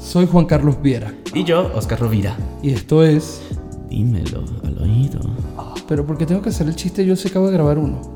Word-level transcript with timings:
Soy 0.00 0.26
Juan 0.26 0.46
Carlos 0.46 0.80
Viera. 0.82 1.14
Y 1.34 1.44
yo, 1.44 1.70
Oscar 1.74 2.00
Rovira. 2.00 2.36
Y 2.62 2.72
esto 2.72 3.02
es. 3.02 3.40
Dímelo 3.88 4.44
al 4.64 4.78
oído. 4.78 5.20
Pero 5.88 6.06
¿por 6.06 6.18
qué 6.18 6.26
tengo 6.26 6.42
que 6.42 6.50
hacer 6.50 6.68
el 6.68 6.76
chiste? 6.76 7.04
Yo 7.04 7.16
se 7.16 7.28
acabo 7.28 7.46
de 7.46 7.52
grabar 7.54 7.78
uno. 7.78 8.14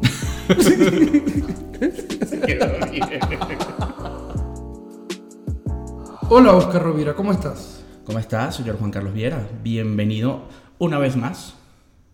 Hola 6.29 6.55
Oscar 6.55 6.83
Rovira, 6.83 7.15
¿cómo 7.15 7.33
estás? 7.33 7.85
¿Cómo 8.05 8.19
estás, 8.19 8.57
señor 8.57 8.79
Juan 8.79 8.91
Carlos 8.91 9.15
Viera? 9.15 9.49
Bienvenido 9.63 10.43
una 10.79 10.99
vez 10.99 11.17
más. 11.17 11.55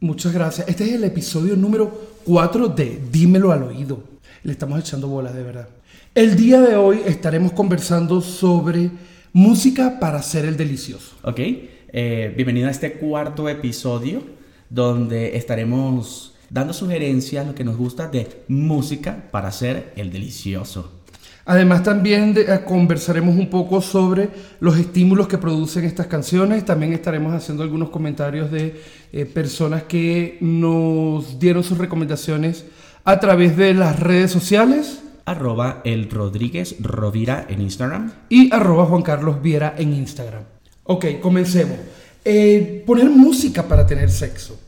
Muchas 0.01 0.33
gracias. 0.33 0.69
Este 0.69 0.85
es 0.85 0.93
el 0.93 1.05
episodio 1.05 1.57
número 1.57 1.93
4 2.25 2.69
de 2.69 3.03
Dímelo 3.11 3.53
al 3.53 3.63
oído. 3.65 4.01
Le 4.43 4.53
estamos 4.53 4.79
echando 4.81 5.09
bolas 5.09 5.35
de 5.35 5.43
verdad. 5.43 5.69
El 6.15 6.37
día 6.37 6.61
de 6.61 6.77
hoy 6.77 7.01
estaremos 7.07 7.53
conversando 7.53 8.21
sobre 8.21 8.91
música 9.33 9.99
para 9.99 10.19
hacer 10.19 10.45
el 10.45 10.57
delicioso. 10.59 11.17
Ok, 11.23 11.39
eh, 11.39 12.33
bienvenido 12.37 12.69
a 12.69 12.71
este 12.71 12.93
cuarto 12.95 13.49
episodio 13.49 14.23
donde 14.69 15.37
estaremos 15.37 16.35
dando 16.51 16.75
sugerencias, 16.75 17.47
lo 17.47 17.55
que 17.55 17.65
nos 17.65 17.79
gusta 17.79 18.09
de 18.09 18.29
música 18.49 19.25
para 19.31 19.49
hacer 19.49 19.93
el 19.97 20.13
delicioso. 20.13 21.01
Además 21.47 21.83
también 21.83 22.35
de- 22.35 22.43
eh, 22.43 22.61
conversaremos 22.65 23.35
un 23.35 23.49
poco 23.49 23.81
sobre 23.81 24.29
los 24.61 24.79
estímulos 24.79 25.27
que 25.29 25.39
producen 25.39 25.85
estas 25.85 26.07
canciones. 26.09 26.65
También 26.65 26.93
estaremos 26.93 27.33
haciendo 27.33 27.63
algunos 27.63 27.89
comentarios 27.89 28.51
de 28.53 28.81
eh, 29.13 29.25
personas 29.25 29.85
que 29.85 30.37
nos 30.43 31.39
dieron 31.39 31.65
sus 31.65 31.79
recomendaciones 31.79 32.67
a 33.03 33.19
través 33.19 33.57
de 33.57 33.73
las 33.75 33.99
redes 33.99 34.31
sociales 34.31 35.02
Arroba 35.25 35.81
el 35.85 36.11
Rodríguez 36.11 36.77
Rovira 36.81 37.47
en 37.49 37.61
Instagram. 37.63 38.13
y 38.29 38.53
arroba 38.53 38.87
Juan 38.87 39.03
Carlos 39.03 39.41
Viera 39.43 39.75
en 39.79 39.93
Instagram. 39.95 40.43
Ok, 40.85 41.21
comencemos. 41.21 41.77
Eh, 42.25 42.83
poner 42.87 43.09
música 43.11 43.67
para 43.67 43.87
tener 43.87 44.11
sexo. 44.11 44.59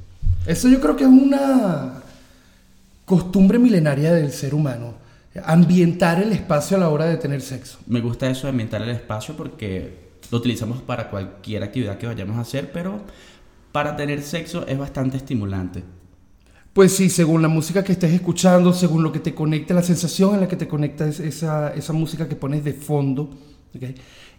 Eso 0.46 0.68
yo 0.68 0.80
creo 0.80 0.96
que 0.96 1.04
es 1.04 1.10
una 1.10 2.02
costumbre 3.04 3.58
milenaria 3.58 4.12
del 4.12 4.32
ser 4.32 4.54
humano. 4.54 4.94
Ambientar 5.44 6.22
el 6.22 6.32
espacio 6.32 6.76
a 6.76 6.80
la 6.80 6.88
hora 6.88 7.06
de 7.06 7.16
tener 7.16 7.40
sexo. 7.40 7.78
Me 7.86 8.00
gusta 8.00 8.30
eso 8.30 8.42
de 8.46 8.50
ambientar 8.50 8.82
el 8.82 8.90
espacio 8.90 9.36
porque 9.36 10.04
lo 10.30 10.38
utilizamos 10.38 10.80
para 10.82 11.10
cualquier 11.10 11.62
actividad 11.62 11.98
que 11.98 12.06
vayamos 12.06 12.36
a 12.36 12.40
hacer, 12.40 12.70
pero 12.72 13.00
para 13.72 13.96
tener 13.96 14.22
sexo 14.22 14.66
es 14.66 14.78
bastante 14.78 15.16
estimulante. 15.16 15.82
Pues 16.74 16.92
sí, 16.96 17.08
según 17.08 17.40
la 17.40 17.48
música 17.48 17.84
que 17.84 17.92
estés 17.92 18.12
escuchando, 18.12 18.72
según 18.72 19.04
lo 19.04 19.12
que 19.12 19.20
te 19.20 19.32
conecte, 19.34 19.72
la 19.74 19.82
sensación 19.82 20.34
en 20.34 20.40
la 20.40 20.48
que 20.48 20.56
te 20.56 20.66
conecta 20.66 21.06
es- 21.08 21.20
esa, 21.20 21.72
esa 21.74 21.92
música 21.92 22.28
que 22.28 22.34
pones 22.36 22.64
de 22.64 22.72
fondo, 22.72 23.30
¿ok? 23.76 23.82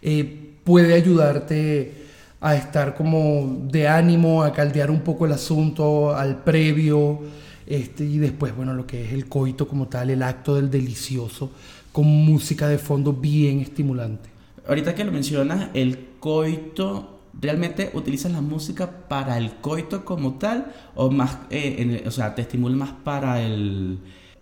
Eh, 0.02 0.52
puede 0.62 0.92
ayudarte 0.94 1.92
a 2.40 2.54
estar 2.54 2.94
como 2.94 3.66
de 3.70 3.88
ánimo, 3.88 4.42
a 4.42 4.52
caldear 4.52 4.90
un 4.90 5.00
poco 5.00 5.24
el 5.24 5.32
asunto 5.32 6.14
al 6.14 6.44
previo, 6.44 7.20
este, 7.66 8.04
y 8.04 8.18
después, 8.18 8.54
bueno, 8.54 8.74
lo 8.74 8.86
que 8.86 9.04
es 9.06 9.12
el 9.14 9.26
coito 9.28 9.66
como 9.66 9.88
tal, 9.88 10.10
el 10.10 10.22
acto 10.22 10.56
del 10.56 10.70
delicioso, 10.70 11.50
con 11.92 12.04
música 12.06 12.68
de 12.68 12.76
fondo 12.78 13.14
bien 13.14 13.60
estimulante. 13.60 14.28
Ahorita 14.68 14.94
que 14.94 15.04
lo 15.04 15.12
mencionas, 15.12 15.70
el 15.72 15.98
coito, 16.20 17.15
¿realmente 17.40 17.90
utilizas 17.94 18.32
la 18.32 18.40
música 18.40 19.08
para 19.08 19.38
el 19.38 19.54
coito 19.56 20.04
como 20.04 20.34
tal? 20.34 20.72
¿O 20.94 21.10
más, 21.10 21.38
eh, 21.50 22.04
o 22.06 22.10
sea, 22.10 22.34
te 22.34 22.42
estimula 22.42 22.76
más 22.76 22.90
para 23.04 23.42
el, 23.42 23.98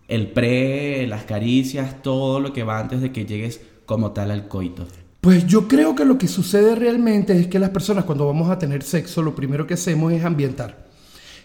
el 0.08 0.28
pre, 0.28 1.06
las 1.06 1.24
caricias, 1.24 2.02
todo 2.02 2.40
lo 2.40 2.52
que 2.52 2.62
va 2.62 2.78
antes 2.78 3.00
de 3.00 3.12
que 3.12 3.26
llegues 3.26 3.60
como 3.86 4.12
tal 4.12 4.30
al 4.30 4.48
coito? 4.48 4.86
Pues 5.20 5.46
yo 5.46 5.68
creo 5.68 5.94
que 5.94 6.04
lo 6.04 6.18
que 6.18 6.28
sucede 6.28 6.74
realmente 6.74 7.38
es 7.38 7.46
que 7.46 7.58
las 7.58 7.70
personas 7.70 8.04
cuando 8.04 8.26
vamos 8.26 8.50
a 8.50 8.58
tener 8.58 8.82
sexo, 8.82 9.22
lo 9.22 9.34
primero 9.34 9.66
que 9.66 9.74
hacemos 9.74 10.12
es 10.12 10.22
ambientar. 10.22 10.83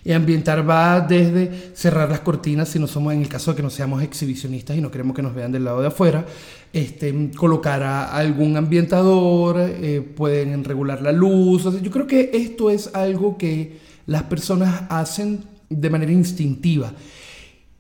Y 0.03 0.11
ambientar 0.11 0.67
va 0.67 1.01
desde 1.01 1.71
cerrar 1.73 2.09
las 2.09 2.21
cortinas, 2.21 2.69
si 2.69 2.79
no 2.79 2.87
somos, 2.87 3.13
en 3.13 3.21
el 3.21 3.27
caso 3.27 3.51
de 3.51 3.57
que 3.57 3.63
no 3.63 3.69
seamos 3.69 4.01
exhibicionistas 4.01 4.77
y 4.77 4.81
no 4.81 4.91
queremos 4.91 5.15
que 5.15 5.21
nos 5.21 5.35
vean 5.35 5.51
del 5.51 5.65
lado 5.65 5.81
de 5.81 5.87
afuera, 5.87 6.25
este, 6.71 7.31
colocar 7.35 7.83
a 7.83 8.15
algún 8.15 8.55
ambientador, 8.55 9.57
eh, 9.59 10.01
pueden 10.01 10.63
regular 10.63 11.01
la 11.01 11.11
luz. 11.11 11.65
O 11.65 11.71
sea, 11.71 11.81
yo 11.81 11.91
creo 11.91 12.07
que 12.07 12.31
esto 12.33 12.69
es 12.69 12.93
algo 12.95 13.37
que 13.37 13.77
las 14.05 14.23
personas 14.23 14.83
hacen 14.89 15.43
de 15.69 15.89
manera 15.89 16.11
instintiva. 16.11 16.93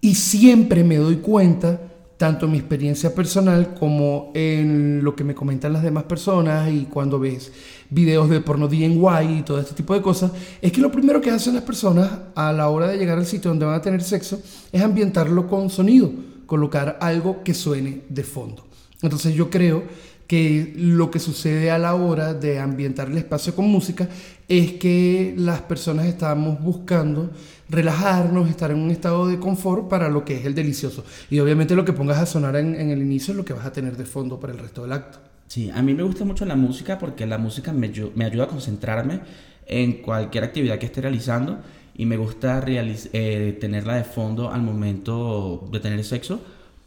Y 0.01 0.15
siempre 0.15 0.83
me 0.83 0.97
doy 0.97 1.17
cuenta, 1.17 1.81
tanto 2.19 2.47
en 2.47 2.51
mi 2.51 2.57
experiencia 2.57 3.15
personal 3.15 3.73
como 3.75 4.33
en 4.35 5.01
lo 5.05 5.15
que 5.15 5.23
me 5.23 5.33
comentan 5.33 5.71
las 5.71 5.83
demás 5.83 6.03
personas 6.03 6.69
y 6.69 6.83
cuando 6.83 7.17
ves 7.17 7.49
videos 7.89 8.29
de 8.29 8.41
porno 8.41 8.67
DIY 8.67 9.37
y 9.37 9.41
todo 9.43 9.57
este 9.57 9.73
tipo 9.73 9.93
de 9.93 10.01
cosas, 10.01 10.33
es 10.61 10.69
que 10.73 10.81
lo 10.81 10.91
primero 10.91 11.21
que 11.21 11.31
hacen 11.31 11.55
las 11.55 11.63
personas 11.63 12.11
a 12.35 12.51
la 12.51 12.67
hora 12.67 12.89
de 12.89 12.97
llegar 12.97 13.17
al 13.17 13.25
sitio 13.25 13.51
donde 13.51 13.65
van 13.65 13.75
a 13.75 13.81
tener 13.81 14.03
sexo 14.03 14.37
es 14.69 14.81
ambientarlo 14.81 15.47
con 15.47 15.69
sonido, 15.69 16.11
colocar 16.45 16.97
algo 16.99 17.41
que 17.41 17.53
suene 17.53 18.01
de 18.09 18.23
fondo. 18.25 18.67
Entonces 19.01 19.33
yo 19.33 19.49
creo 19.49 19.83
que 20.29 20.73
lo 20.77 21.09
que 21.09 21.17
sucede 21.17 21.71
a 21.71 21.79
la 21.79 21.95
hora 21.95 22.35
de 22.35 22.59
ambientar 22.59 23.09
el 23.09 23.17
espacio 23.17 23.55
con 23.55 23.65
música 23.67 24.07
es 24.47 24.73
que 24.73 25.33
las 25.35 25.61
personas 25.61 26.05
estamos 26.05 26.61
buscando 26.61 27.31
relajarnos, 27.67 28.47
estar 28.47 28.69
en 28.69 28.77
un 28.77 28.91
estado 28.91 29.27
de 29.27 29.39
confort 29.39 29.89
para 29.89 30.07
lo 30.07 30.23
que 30.23 30.37
es 30.37 30.45
el 30.45 30.53
delicioso. 30.53 31.03
Y 31.31 31.39
obviamente 31.39 31.75
lo 31.75 31.83
que 31.83 31.93
pongas 31.93 32.19
a 32.19 32.27
sonar 32.27 32.55
en, 32.57 32.75
el 32.75 33.01
inicio 33.01 33.31
es 33.31 33.37
lo 33.37 33.43
que 33.43 33.53
vas 33.53 33.65
a 33.65 33.73
tener 33.73 33.97
de 33.97 34.05
fondo 34.05 34.39
para 34.39 34.53
el 34.53 34.59
resto 34.59 34.83
del 34.83 34.93
acto. 34.93 35.17
Sí, 35.47 35.71
a 35.73 35.81
mí 35.81 35.95
me 35.95 36.03
gusta 36.03 36.25
mucho 36.25 36.45
la 36.45 36.55
música 36.55 36.99
porque 36.99 37.25
la 37.25 37.39
música 37.39 37.73
me, 37.73 37.91
ayu- 37.91 38.11
me 38.13 38.25
ayuda 38.25 38.43
a 38.43 38.47
concentrarme 38.47 39.21
en 39.65 39.93
cualquier 40.03 40.43
actividad 40.43 40.77
que 40.77 40.85
esté 40.85 41.01
realizando 41.01 41.57
y 41.95 42.05
me 42.05 42.17
gusta 42.17 42.63
eh, 42.67 43.57
tenerla 43.59 43.95
de 43.95 44.03
fondo 44.03 44.51
al 44.51 44.61
momento 44.61 45.67
de 45.71 45.79
tener 45.79 46.03
sexo 46.03 46.39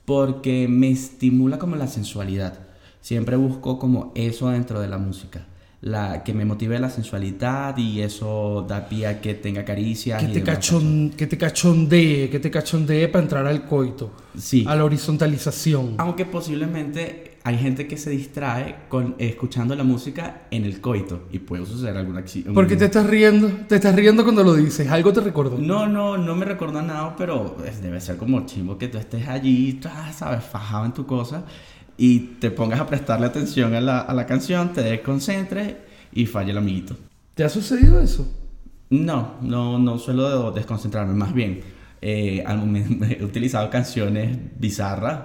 porque 0.04 0.68
me 0.68 0.90
estimula 0.90 1.58
como 1.58 1.74
la 1.74 1.88
sensualidad. 1.88 2.71
Siempre 3.02 3.34
busco 3.34 3.80
como 3.80 4.12
eso 4.14 4.48
dentro 4.50 4.80
de 4.80 4.86
la 4.88 4.96
música. 4.96 5.44
La, 5.80 6.22
que 6.22 6.32
me 6.32 6.44
motive 6.44 6.78
la 6.78 6.88
sensualidad 6.88 7.76
y 7.76 8.00
eso 8.00 8.64
da 8.68 8.88
pie 8.88 9.08
a 9.08 9.20
que 9.20 9.34
tenga 9.34 9.64
caricias. 9.64 10.22
Que 10.22 10.28
te, 10.28 10.42
cachon, 10.44 11.10
que 11.10 11.26
te 11.26 11.36
cachondee, 11.36 12.30
que 12.30 12.38
te 12.38 12.48
cachondee 12.52 13.08
para 13.08 13.24
entrar 13.24 13.44
al 13.48 13.66
coito, 13.66 14.12
Sí. 14.38 14.64
a 14.68 14.76
la 14.76 14.84
horizontalización. 14.84 15.96
Aunque 15.98 16.24
posiblemente 16.24 17.38
hay 17.42 17.58
gente 17.58 17.88
que 17.88 17.96
se 17.96 18.10
distrae 18.10 18.76
con 18.88 19.16
escuchando 19.18 19.74
la 19.74 19.82
música 19.82 20.42
en 20.52 20.64
el 20.64 20.80
coito 20.80 21.24
y 21.32 21.40
puede 21.40 21.66
suceder 21.66 21.96
alguna 21.96 22.20
acción. 22.20 22.54
¿Por 22.54 22.68
qué 22.68 22.76
te 22.76 22.84
estás 22.84 23.08
riendo? 23.08 23.48
Te 23.66 23.74
estás 23.74 23.96
riendo 23.96 24.22
cuando 24.22 24.44
lo 24.44 24.54
dices. 24.54 24.88
Algo 24.88 25.12
te 25.12 25.20
recordó. 25.20 25.58
No, 25.58 25.88
no, 25.88 26.16
no 26.16 26.36
me 26.36 26.44
recuerdo 26.44 26.80
nada, 26.80 27.16
pero 27.16 27.56
debe 27.82 28.00
ser 28.00 28.16
como 28.16 28.46
chimbo 28.46 28.78
que 28.78 28.86
tú 28.86 28.98
estés 28.98 29.26
allí, 29.26 29.80
sabes, 30.12 30.44
fajado 30.44 30.84
en 30.84 30.92
tu 30.94 31.04
cosa 31.04 31.44
y 31.96 32.18
te 32.40 32.50
pongas 32.50 32.80
a 32.80 32.86
prestarle 32.86 33.26
atención 33.26 33.74
a 33.74 33.80
la, 33.80 34.00
a 34.00 34.14
la 34.14 34.26
canción, 34.26 34.72
te 34.72 34.82
desconcentres 34.82 35.74
y 36.12 36.26
falle 36.26 36.50
el 36.52 36.58
amiguito. 36.58 36.96
¿Te 37.34 37.44
ha 37.44 37.48
sucedido 37.48 38.00
eso? 38.00 38.30
No, 38.90 39.36
no, 39.40 39.78
no 39.78 39.98
suelo 39.98 40.50
desconcentrarme, 40.52 41.14
más 41.14 41.32
bien 41.32 41.60
eh, 42.00 42.42
al 42.46 42.58
momento- 42.58 43.04
he 43.08 43.24
utilizado 43.24 43.70
canciones 43.70 44.36
bizarras 44.58 45.20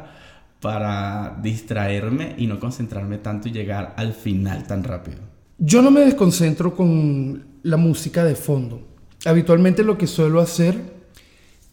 para 0.61 1.37
distraerme 1.41 2.35
y 2.37 2.47
no 2.47 2.59
concentrarme 2.59 3.17
tanto 3.19 3.47
y 3.47 3.51
llegar 3.51 3.93
al 3.97 4.13
final 4.13 4.65
tan 4.65 4.83
rápido. 4.83 5.17
Yo 5.59 5.81
no 5.81 5.91
me 5.91 6.01
desconcentro 6.01 6.75
con 6.75 7.45
la 7.63 7.77
música 7.77 8.23
de 8.23 8.35
fondo. 8.35 8.87
Habitualmente 9.25 9.83
lo 9.83 9.97
que 9.97 10.07
suelo 10.07 10.39
hacer 10.39 10.96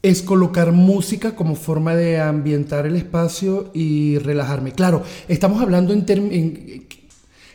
es 0.05 0.21
colocar 0.21 0.73
música 0.73 1.35
como 1.35 1.55
forma 1.55 1.97
de 1.97 2.21
ambientar 2.21 2.85
el 2.85 2.95
espacio 2.95 3.71
y 3.73 4.19
relajarme. 4.19 4.73
Claro, 4.73 5.03
estamos 5.29 5.63
hablando 5.63 5.95
en, 5.95 6.87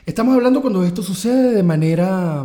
estamos 0.08 0.34
hablando 0.34 0.60
cuando 0.60 0.84
esto 0.84 1.04
sucede 1.04 1.54
de 1.54 1.62
manera 1.62 2.44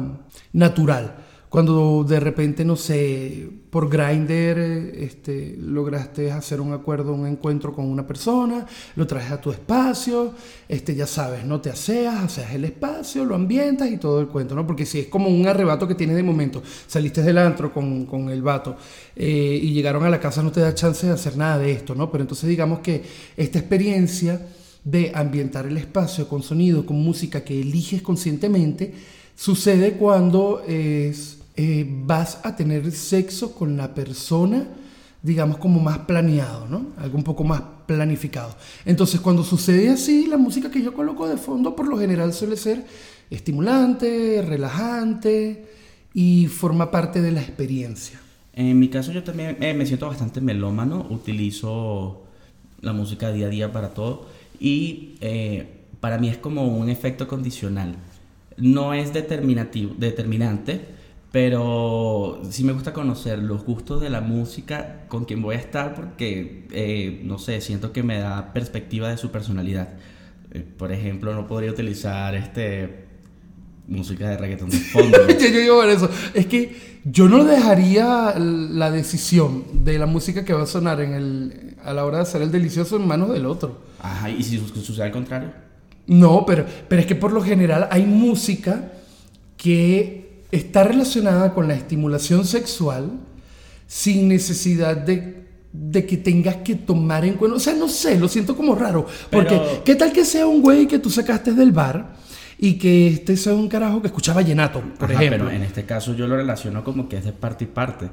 natural. 0.53 1.24
Cuando 1.55 2.03
de 2.03 2.19
repente, 2.19 2.65
no 2.65 2.75
sé, 2.75 3.49
por 3.71 3.89
Grindr 3.89 4.59
este, 4.59 5.57
lograste 5.57 6.33
hacer 6.33 6.61
un 6.61 6.73
acuerdo, 6.73 7.15
un 7.15 7.29
encuentro 7.29 7.73
con 7.73 7.85
una 7.85 8.05
persona, 8.05 8.67
lo 8.97 9.07
traes 9.07 9.31
a 9.31 9.41
tu 9.41 9.53
espacio, 9.53 10.33
este, 10.69 10.97
ya 10.97 11.07
sabes, 11.07 11.45
no 11.45 11.61
te 11.61 11.71
aseas, 11.71 12.25
aseas 12.25 12.55
el 12.55 12.65
espacio, 12.65 13.25
lo 13.25 13.37
ambientas 13.37 13.89
y 13.89 13.99
todo 13.99 14.19
el 14.19 14.27
cuento, 14.27 14.57
¿no? 14.57 14.67
Porque 14.67 14.85
si 14.85 14.99
es 14.99 15.07
como 15.07 15.29
un 15.29 15.47
arrebato 15.47 15.87
que 15.87 15.95
tienes 15.95 16.17
de 16.17 16.25
momento, 16.25 16.61
saliste 16.89 17.23
del 17.23 17.39
antro 17.39 17.73
con, 17.73 18.05
con 18.05 18.31
el 18.31 18.43
vato 18.43 18.77
eh, 19.15 19.61
y 19.63 19.73
llegaron 19.73 20.03
a 20.03 20.11
la 20.11 20.19
casa, 20.19 20.43
no 20.43 20.51
te 20.51 20.59
da 20.59 20.75
chance 20.75 21.07
de 21.07 21.13
hacer 21.13 21.37
nada 21.37 21.59
de 21.59 21.71
esto, 21.71 21.95
¿no? 21.95 22.11
Pero 22.11 22.25
entonces 22.25 22.49
digamos 22.49 22.81
que 22.81 23.05
esta 23.37 23.61
experiencia 23.61 24.45
de 24.83 25.13
ambientar 25.15 25.67
el 25.67 25.77
espacio 25.77 26.29
con 26.29 26.43
sonido, 26.43 26.85
con 26.85 26.97
música 26.97 27.45
que 27.45 27.61
eliges 27.61 28.03
conscientemente, 28.03 28.93
sucede 29.37 29.93
cuando 29.93 30.65
es, 30.67 31.44
eh, 31.57 31.87
vas 31.89 32.41
a 32.43 32.57
tener 32.57 32.91
sexo 32.93 33.55
con 33.55 33.77
la 33.77 33.95
persona 33.95 34.67
digamos, 35.25 35.57
como 35.57 35.81
más 35.81 36.01
planeado, 36.01 36.69
¿no? 36.69 36.89
Algo 36.99 37.17
un 37.17 37.25
poco 37.25 37.45
más 37.45 37.63
planificado. 37.87 38.55
Entonces, 38.85 39.21
cuando 39.21 39.43
sucede 39.43 39.89
así, 39.89 40.27
la 40.27 40.37
música 40.37 40.71
que 40.71 40.83
yo 40.83 40.93
coloco 40.93 41.27
de 41.27 41.39
fondo 41.39 41.75
por 41.75 41.89
lo 41.89 41.97
general 41.97 42.35
suele 42.35 42.59
ser 42.59 42.85
estimulante, 43.31 44.45
relajante 44.47 45.65
y 46.13 46.47
forma 46.49 46.91
parte 46.91 47.23
de 47.23 47.33
la 47.33 47.41
experiencia. 47.41 48.21
En 48.53 48.79
mi 48.79 48.89
caso 48.89 49.13
yo 49.13 49.25
también 49.25 49.57
eh, 49.61 49.73
me 49.73 49.87
siento 49.87 50.07
bastante 50.07 50.43
melómano, 50.43 51.07
utilizo 51.09 52.25
la 52.83 52.93
música 52.93 53.33
día 53.33 53.47
a 53.47 53.49
día 53.49 53.73
para 53.73 53.95
todo 53.95 54.27
y 54.61 55.15
eh, 55.23 55.67
para 56.01 56.19
mí 56.19 56.29
es 56.29 56.37
como 56.37 56.69
un 56.69 56.91
efecto 56.91 57.27
condicional. 57.27 57.97
No 58.59 58.93
es 58.93 59.15
determinativo, 59.15 59.95
determinante, 59.97 60.83
pero 61.35 62.41
sí 62.49 62.63
me 62.63 62.73
gusta 62.73 62.93
conocer 62.93 63.41
los 63.41 63.65
gustos 63.65 64.01
de 64.01 64.09
la 64.09 64.21
música 64.21 65.01
con 65.09 65.25
quien 65.25 65.43
voy 65.43 65.57
a 65.57 65.59
estar 65.59 65.93
porque, 65.97 66.69
eh, 66.71 67.23
no 67.25 67.39
sé, 67.39 67.61
siento 67.61 67.91
que 67.91 68.05
me 68.05 68.21
da 68.21 68.53
perspectiva 68.53 69.09
de 69.09 69.17
su 69.17 69.33
personalidad. 69.33 69.89
por 70.79 70.93
ejemplo, 70.93 71.35
no 71.35 71.49
podría 71.49 71.73
utilizar 71.73 72.37
este 72.37 73.07
música 73.89 74.29
de 74.29 74.37
reggaetón 74.37 74.71
de 74.71 74.79
fondo. 74.79 75.19
yo, 75.29 75.61
digo 75.61 75.83
eso. 75.83 76.09
Es 76.35 76.47
que 76.47 77.01
yo 77.05 77.29
no 77.29 77.43
dejaría 77.45 78.35
la 78.39 78.93
decisión 78.93 79.65
de 79.83 79.99
la 79.99 80.07
música 80.07 80.45
que 80.45 80.53
va 80.53 80.63
a 80.63 80.67
sonar 80.67 81.01
en 81.01 81.15
el, 81.15 81.77
a 81.83 81.93
la 81.95 82.05
hora 82.05 82.19
de 82.19 82.23
hacer 82.23 82.43
el 82.43 82.53
delicioso 82.53 82.95
en 82.95 83.09
manos 83.09 83.33
del 83.33 83.47
otro. 83.47 83.81
Ajá, 83.99 84.31
¿y 84.31 84.41
si 84.45 84.57
sucede 84.59 85.07
al 85.07 85.11
contrario? 85.11 85.51
No, 86.07 86.47
pero, 86.47 86.65
pero 86.87 87.01
es 87.01 87.09
que 87.09 87.17
por 87.17 87.33
lo 87.33 87.43
general 87.43 87.89
hay 87.91 88.05
música 88.05 88.93
que 89.57 90.24
está 90.55 90.85
relacionada 90.85 91.53
con 91.53 91.69
la 91.69 91.75
estimulación 91.75 92.45
sexual 92.45 93.13
sin 93.87 94.29
necesidad 94.29 94.97
de, 94.97 95.47
de 95.73 96.07
que 96.07 96.17
tengas 96.17 96.57
que 96.57 96.75
tomar 96.75 97.25
en 97.25 97.35
cuenta. 97.35 97.57
O 97.57 97.61
sea, 97.61 97.75
no 97.75 97.89
sé, 97.89 98.19
lo 98.19 98.29
siento 98.29 98.57
como 98.57 98.75
raro. 98.75 99.07
Porque, 99.31 99.61
¿qué 99.85 99.95
tal 99.95 100.13
que 100.13 100.25
sea 100.25 100.47
un 100.47 100.63
güey 100.63 100.87
que 100.87 100.99
tú 100.99 101.11
sacaste 101.11 101.53
del 101.53 101.73
bar? 101.73 102.25
y 102.57 102.75
que 102.75 103.09
este 103.09 103.37
sea 103.37 103.53
un 103.53 103.69
carajo 103.69 104.01
que 104.01 104.07
escuchaba 104.07 104.37
vallenato, 104.37 104.81
por 104.99 105.11
ejemplo. 105.11 105.45
Pero 105.47 105.51
en 105.51 105.63
este 105.65 105.85
caso 105.85 106.15
yo 106.15 106.29
lo 106.29 106.37
relaciono 106.37 106.85
como 106.85 107.09
que 107.09 107.17
es 107.17 107.25
de 107.25 107.33
parte 107.33 107.65
y 107.65 107.67
parte. 107.67 108.11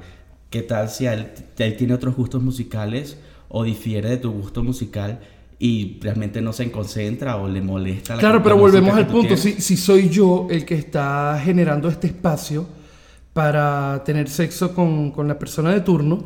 ¿Qué 0.50 0.64
tal 0.64 0.90
si 0.90 1.06
él, 1.06 1.28
él 1.58 1.78
tiene 1.78 1.94
otros 1.94 2.16
gustos 2.16 2.42
musicales 2.42 3.18
o 3.50 3.64
difiere 3.64 4.10
de 4.10 4.18
tu 4.18 4.32
gusto 4.32 4.64
musical 4.64 5.20
y 5.63 6.00
realmente 6.02 6.42
no 6.42 6.54
se 6.54 6.72
concentra 6.72 7.36
o 7.36 7.48
le 7.48 7.62
molesta 7.62 8.16
la 8.16 8.19
Claro, 8.19 8.42
pero 8.42 8.58
volvemos 8.58 8.96
al 8.96 9.06
punto. 9.06 9.38
Si, 9.38 9.62
si, 9.62 9.78
soy 9.78 10.10
yo 10.10 10.48
el 10.50 10.66
que 10.66 10.74
está 10.74 11.40
generando 11.44 11.88
este 11.88 12.08
espacio 12.08 12.68
para 13.31 14.04
tener 14.04 14.28
sexo 14.28 14.74
con, 14.74 15.12
con 15.12 15.28
la 15.28 15.38
persona 15.38 15.72
de 15.72 15.81
turno, 15.81 16.25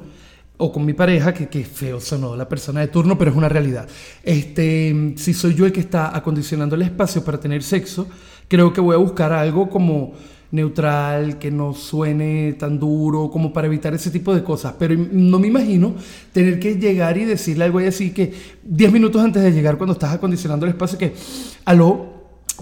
o 0.57 0.71
con 0.71 0.85
mi 0.85 0.93
pareja, 0.93 1.33
que, 1.33 1.49
que 1.49 1.65
feo 1.65 1.99
sonó 1.99 2.37
la 2.37 2.47
persona 2.47 2.79
de 2.79 2.87
turno, 2.87 3.17
pero 3.17 3.31
es 3.31 3.35
una 3.35 3.49
realidad. 3.49 3.89
Este, 4.23 5.13
si 5.17 5.33
soy 5.33 5.53
yo 5.53 5.65
el 5.65 5.73
que 5.73 5.81
está 5.81 6.15
acondicionando 6.15 6.75
el 6.75 6.83
espacio 6.83 7.21
para 7.25 7.37
tener 7.37 7.61
sexo, 7.61 8.07
creo 8.47 8.71
que 8.71 8.79
voy 8.79 8.95
a 8.95 8.99
buscar 8.99 9.33
algo 9.33 9.69
como 9.69 10.13
neutral, 10.55 11.37
que 11.37 11.51
no 11.51 11.73
suene 11.73 12.53
tan 12.53 12.79
duro, 12.79 13.29
como 13.29 13.53
para 13.53 13.67
evitar 13.67 13.93
ese 13.93 14.09
tipo 14.09 14.33
de 14.33 14.43
cosas. 14.43 14.73
Pero 14.79 14.95
no 14.95 15.37
me 15.39 15.47
imagino 15.47 15.95
tener 16.31 16.59
que 16.59 16.75
llegar 16.75 17.17
y 17.17 17.25
decirle 17.25 17.65
algo 17.65 17.79
así 17.79 18.11
que 18.11 18.33
10 18.63 18.91
minutos 18.91 19.23
antes 19.23 19.43
de 19.43 19.51
llegar, 19.51 19.77
cuando 19.77 19.93
estás 19.93 20.13
acondicionando 20.13 20.65
el 20.65 20.71
espacio, 20.71 20.97
que, 20.97 21.13
aló, 21.65 22.13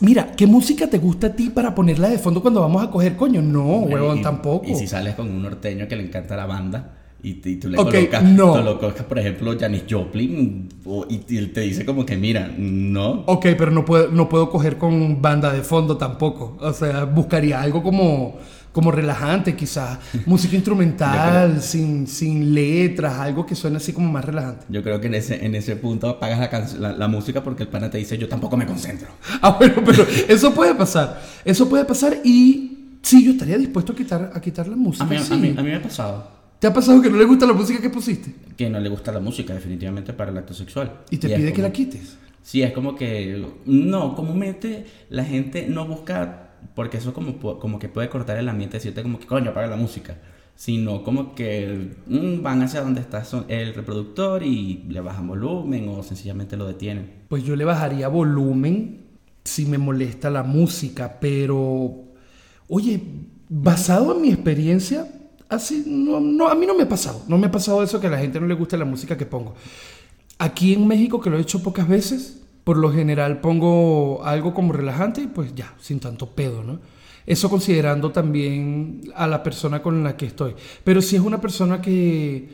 Mira, 0.02 0.32
¿qué 0.36 0.48
música 0.48 0.88
te 0.88 0.98
gusta 0.98 1.28
a 1.28 1.34
ti 1.36 1.52
para 1.52 1.76
ponerla 1.76 2.10
de 2.10 2.18
fondo 2.18 2.42
cuando 2.42 2.62
vamos 2.62 2.84
a 2.84 2.90
coger 2.90 3.16
coño? 3.16 3.44
No, 3.44 3.82
huevón, 3.82 4.24
tampoco. 4.24 4.66
Y 4.68 4.74
si 4.74 4.88
sales 4.88 5.14
con 5.14 5.30
un 5.30 5.44
norteño 5.44 5.88
que 5.88 5.96
le 5.96 6.04
encanta 6.04 6.36
la 6.36 6.48
banda 6.48 7.03
y, 7.26 7.36
tú 7.56 7.70
le 7.70 7.78
colocas, 7.78 8.22
no. 8.22 8.78
por 9.08 9.18
ejemplo, 9.18 9.58
Janis 9.58 9.84
Joplin 9.90 10.68
y, 11.10 11.38
él 11.38 11.54
te 11.54 11.62
dice 11.62 11.86
como 11.86 12.06
que, 12.06 12.18
mira, 12.18 12.54
no. 12.58 13.24
Ok, 13.28 13.48
pero 13.58 13.72
no 13.72 13.86
puedo, 13.86 14.10
no 14.10 14.28
puedo 14.28 14.50
coger 14.50 14.78
con 14.78 15.22
banda 15.22 15.54
de 15.54 15.62
fondo 15.62 15.96
tampoco. 15.96 16.58
O 16.60 16.74
sea, 16.74 17.06
buscaría 17.06 17.62
algo 17.62 17.82
como, 17.82 18.38
como 18.74 18.92
relajante, 18.92 19.56
quizás. 19.56 20.00
Música 20.26 20.58
instrumental, 20.58 21.62
sin, 21.62 22.08
sin 22.08 22.54
letras, 22.54 23.18
algo 23.18 23.46
que 23.46 23.56
suene 23.56 23.78
así 23.78 23.94
como 23.94 24.12
más 24.12 24.26
relajante. 24.26 24.66
Yo 24.68 24.84
creo 24.84 25.00
que 25.00 25.08
en 25.08 25.16
ese, 25.16 25.46
en 25.46 25.56
ese 25.56 25.78
punto 25.78 26.10
apagas 26.10 26.74
la, 26.74 26.92
la, 26.92 27.08
música 27.08 27.42
porque 27.42 27.64
el 27.64 27.70
pana 27.70 27.90
te 27.90 28.00
dice, 28.00 28.18
yo 28.18 28.28
tampoco 28.28 28.58
me 28.58 28.66
concentro. 28.66 29.08
Ah, 29.42 29.56
bueno, 29.58 29.76
pero 29.86 30.06
eso 30.28 30.54
puede 30.54 30.76
pasar. 30.76 31.22
Eso 31.46 31.70
puede 31.70 31.86
pasar 31.86 32.18
y 32.26 32.98
sí, 33.02 33.24
yo 33.24 33.32
estaría 33.32 33.58
dispuesto 33.58 33.94
a 33.94 33.96
quitar, 33.96 34.32
a 34.34 34.42
quitar 34.42 34.68
la 34.68 34.76
música. 34.76 35.06
a 35.06 35.08
mí, 35.08 35.16
a 35.58 35.62
mí 35.62 35.70
me 35.70 35.76
ha 35.76 35.82
pasado. 35.82 36.43
¿Te 36.64 36.68
ha 36.68 36.74
pasado 36.74 37.02
que 37.02 37.10
no 37.10 37.18
le 37.18 37.26
gusta 37.26 37.46
la 37.46 37.52
música 37.52 37.82
que 37.82 37.90
pusiste? 37.90 38.34
Que 38.56 38.70
no 38.70 38.80
le 38.80 38.88
gusta 38.88 39.12
la 39.12 39.20
música, 39.20 39.54
definitivamente, 39.54 40.14
para 40.14 40.32
el 40.32 40.38
acto 40.38 40.54
sexual. 40.54 41.02
¿Y 41.10 41.18
te 41.18 41.28
pide 41.28 41.52
que 41.52 41.62
la 41.62 41.74
quites? 41.74 42.18
Sí, 42.42 42.64
es 42.64 42.72
como 42.72 42.96
que... 42.96 43.46
No, 43.66 44.16
comúnmente 44.16 44.86
la 45.10 45.26
gente 45.26 45.68
no 45.68 45.86
busca... 45.86 46.52
Porque 46.74 47.00
eso 47.00 47.14
como, 47.14 47.38
como 47.60 47.80
que 47.80 47.90
puede 47.90 48.08
cortar 48.08 48.38
el 48.38 48.48
ambiente, 48.48 48.78
decirte 48.78 49.02
como 49.04 49.20
que, 49.20 49.28
coño, 49.28 49.52
apaga 49.52 49.68
la 49.68 49.76
música. 49.76 50.16
Sino 50.56 51.04
como 51.04 51.36
que 51.36 51.98
mm, 52.08 52.42
van 52.42 52.62
hacia 52.62 52.80
donde 52.80 53.02
está 53.02 53.26
el 53.50 53.74
reproductor 53.74 54.42
y 54.42 54.86
le 54.88 55.02
bajan 55.02 55.28
volumen 55.28 55.90
o 55.90 56.02
sencillamente 56.02 56.56
lo 56.56 56.66
detienen. 56.66 57.12
Pues 57.28 57.44
yo 57.44 57.58
le 57.58 57.66
bajaría 57.66 58.08
volumen 58.08 59.02
si 59.44 59.66
me 59.66 59.78
molesta 59.78 60.30
la 60.30 60.44
música, 60.44 61.18
pero... 61.20 62.06
Oye, 62.70 63.04
basado 63.50 64.16
en 64.16 64.22
mi 64.22 64.30
experiencia, 64.30 65.10
Así, 65.54 65.84
no, 65.86 66.20
no, 66.20 66.48
a 66.48 66.56
mí 66.56 66.66
no 66.66 66.74
me 66.74 66.84
ha 66.84 66.90
pasado. 66.90 67.22
No 67.28 67.38
me 67.38 67.48
ha 67.48 67.52
pasado 67.52 67.84
eso 67.84 68.00
que 68.00 68.08
a 68.08 68.10
la 68.10 68.18
gente 68.18 68.40
no 68.40 68.48
le 68.48 68.56
guste 68.56 68.78
la 68.78 68.86
música 68.86 69.18
que 69.18 69.26
pongo. 69.26 69.54
Aquí 70.40 70.74
en 70.74 70.88
México, 70.88 71.22
que 71.22 71.30
lo 71.30 71.38
he 71.38 71.42
hecho 71.42 71.62
pocas 71.62 71.88
veces, 71.88 72.42
por 72.64 72.78
lo 72.78 72.92
general 72.92 73.40
pongo 73.40 74.24
algo 74.24 74.54
como 74.54 74.74
relajante 74.74 75.22
y 75.22 75.28
pues 75.28 75.54
ya, 75.54 75.76
sin 75.80 76.00
tanto 76.00 76.32
pedo, 76.32 76.64
¿no? 76.64 76.80
Eso 77.26 77.50
considerando 77.50 78.12
también 78.12 79.02
a 79.16 79.28
la 79.28 79.44
persona 79.44 79.82
con 79.82 80.04
la 80.04 80.18
que 80.18 80.26
estoy. 80.26 80.56
Pero 80.84 81.02
si 81.02 81.16
es 81.16 81.22
una 81.22 81.40
persona 81.40 81.82
que, 81.82 82.50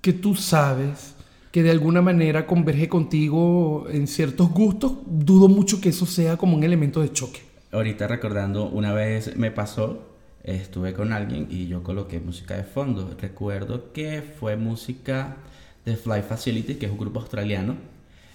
que 0.00 0.12
tú 0.12 0.34
sabes 0.34 1.14
que 1.50 1.62
de 1.62 1.70
alguna 1.70 2.02
manera 2.02 2.46
converge 2.46 2.88
contigo 2.88 3.86
en 3.90 4.06
ciertos 4.06 4.50
gustos, 4.50 4.92
dudo 5.06 5.48
mucho 5.48 5.80
que 5.80 5.90
eso 5.90 6.06
sea 6.06 6.36
como 6.36 6.56
un 6.56 6.62
elemento 6.62 7.00
de 7.00 7.12
choque. 7.12 7.40
Ahorita 7.72 8.06
recordando, 8.06 8.68
una 8.68 8.92
vez 8.92 9.36
me 9.36 9.50
pasó 9.50 10.13
estuve 10.44 10.92
con 10.92 11.12
alguien 11.12 11.48
y 11.50 11.66
yo 11.66 11.82
coloqué 11.82 12.20
música 12.20 12.56
de 12.56 12.64
fondo. 12.64 13.16
Recuerdo 13.20 13.92
que 13.92 14.22
fue 14.22 14.56
música 14.56 15.36
de 15.84 15.96
Fly 15.96 16.22
Facility, 16.22 16.74
que 16.74 16.86
es 16.86 16.92
un 16.92 16.98
grupo 16.98 17.20
australiano, 17.20 17.76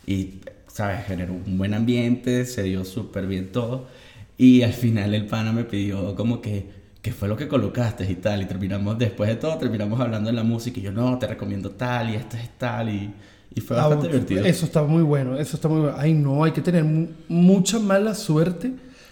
y, 0.05 0.39
¿sabes? 0.67 1.05
Generó 1.05 1.33
un 1.33 1.57
buen 1.57 1.73
ambiente, 1.73 2.45
se 2.45 2.63
dio 2.63 2.83
súper 2.83 3.27
bien 3.27 3.51
todo. 3.51 3.87
Y 4.37 4.63
al 4.63 4.73
final 4.73 5.13
el 5.13 5.25
pana 5.27 5.51
me 5.51 5.65
pidió 5.65 6.15
como 6.15 6.41
que, 6.41 6.69
¿qué 7.01 7.11
fue 7.11 7.27
lo 7.27 7.37
que 7.37 7.47
colocaste 7.47 8.09
y 8.09 8.15
tal? 8.15 8.41
Y 8.41 8.45
terminamos, 8.45 8.97
después 8.97 9.29
de 9.29 9.35
todo, 9.35 9.57
terminamos 9.57 9.99
hablando 9.99 10.29
de 10.29 10.35
la 10.35 10.43
música 10.43 10.79
y 10.79 10.83
yo, 10.83 10.91
no, 10.91 11.17
te 11.19 11.27
recomiendo 11.27 11.71
tal 11.71 12.09
y 12.09 12.15
esto 12.15 12.37
es 12.37 12.49
tal 12.57 12.89
y... 12.89 13.13
Y 13.53 13.61
fue 13.61 13.75
bastante 13.75 14.05
ah, 14.05 14.11
divertido. 14.11 14.45
Eso 14.45 14.65
está 14.65 14.83
muy 14.83 15.01
bueno, 15.01 15.35
eso 15.35 15.55
está 15.55 15.67
muy 15.67 15.81
bueno. 15.81 15.95
Ay, 15.97 16.13
no, 16.13 16.43
hay 16.43 16.51
que 16.51 16.61
tener 16.61 16.85
mucha 17.27 17.79
mala 17.79 18.13
suerte 18.13 18.71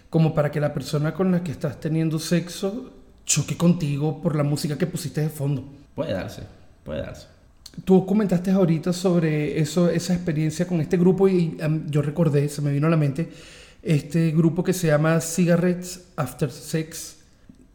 como 0.10 0.34
para 0.34 0.52
que 0.52 0.60
la 0.60 0.74
persona 0.74 1.14
con 1.14 1.32
la 1.32 1.44
que 1.44 1.52
estás 1.52 1.80
teniendo 1.80 2.20
sexo 2.20 2.94
choque 3.28 3.58
contigo 3.58 4.22
por 4.22 4.36
la 4.36 4.44
música 4.44 4.78
que 4.78 4.88
pusiste 4.88 5.22
de 5.22 5.30
fondo. 5.30 5.64
Puede 5.94 6.14
darse, 6.14 6.44
puede 6.84 7.02
darse. 7.02 7.28
Tú 7.86 8.06
comentaste 8.06 8.50
ahorita 8.50 8.94
sobre 8.94 9.60
eso, 9.60 9.90
esa 9.90 10.14
experiencia 10.14 10.66
con 10.66 10.82
este 10.82 10.98
grupo 10.98 11.28
y 11.28 11.58
yo 11.88 12.02
recordé, 12.02 12.50
se 12.50 12.62
me 12.62 12.72
vino 12.72 12.88
a 12.88 12.90
la 12.90 12.98
mente, 12.98 13.30
este 13.84 14.32
grupo 14.32 14.64
que 14.64 14.74
se 14.74 14.88
llama 14.88 15.20
Cigarettes 15.22 16.06
After 16.16 16.50
Sex, 16.50 17.18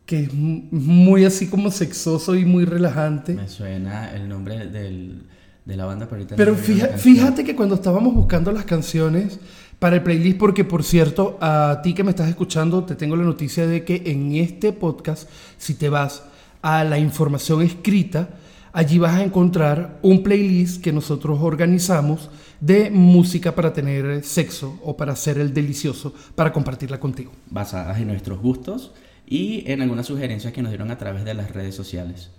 que 0.06 0.24
es 0.24 0.34
muy 0.34 1.24
así 1.24 1.46
como 1.48 1.70
sexoso 1.70 2.34
y 2.34 2.44
muy 2.44 2.64
relajante. 2.64 3.34
Me 3.34 3.48
suena 3.48 4.12
el 4.12 4.28
nombre 4.28 4.66
del, 4.66 5.22
de 5.64 5.76
la 5.76 5.84
banda, 5.84 6.08
pero, 6.08 6.26
pero 6.36 6.56
fíjate 6.56 7.44
que 7.44 7.54
cuando 7.54 7.76
estábamos 7.76 8.12
buscando 8.14 8.50
las 8.50 8.64
canciones, 8.64 9.38
para 9.82 9.96
el 9.96 10.02
playlist, 10.04 10.38
porque 10.38 10.62
por 10.62 10.84
cierto, 10.84 11.38
a 11.40 11.80
ti 11.82 11.92
que 11.92 12.04
me 12.04 12.10
estás 12.10 12.28
escuchando, 12.28 12.84
te 12.84 12.94
tengo 12.94 13.16
la 13.16 13.24
noticia 13.24 13.66
de 13.66 13.84
que 13.84 14.00
en 14.06 14.36
este 14.36 14.72
podcast, 14.72 15.28
si 15.58 15.74
te 15.74 15.88
vas 15.88 16.22
a 16.62 16.84
la 16.84 17.00
información 17.00 17.62
escrita, 17.62 18.28
allí 18.72 18.98
vas 18.98 19.14
a 19.16 19.24
encontrar 19.24 19.98
un 20.02 20.22
playlist 20.22 20.80
que 20.80 20.92
nosotros 20.92 21.40
organizamos 21.42 22.30
de 22.60 22.92
música 22.92 23.56
para 23.56 23.72
tener 23.72 24.22
sexo 24.22 24.78
o 24.84 24.96
para 24.96 25.14
hacer 25.14 25.38
el 25.38 25.52
delicioso, 25.52 26.14
para 26.36 26.52
compartirla 26.52 27.00
contigo. 27.00 27.32
Basadas 27.50 27.98
en 27.98 28.06
nuestros 28.06 28.38
gustos 28.38 28.92
y 29.26 29.64
en 29.66 29.82
algunas 29.82 30.06
sugerencias 30.06 30.52
que 30.52 30.62
nos 30.62 30.70
dieron 30.70 30.92
a 30.92 30.98
través 30.98 31.24
de 31.24 31.34
las 31.34 31.50
redes 31.50 31.74
sociales. 31.74 32.30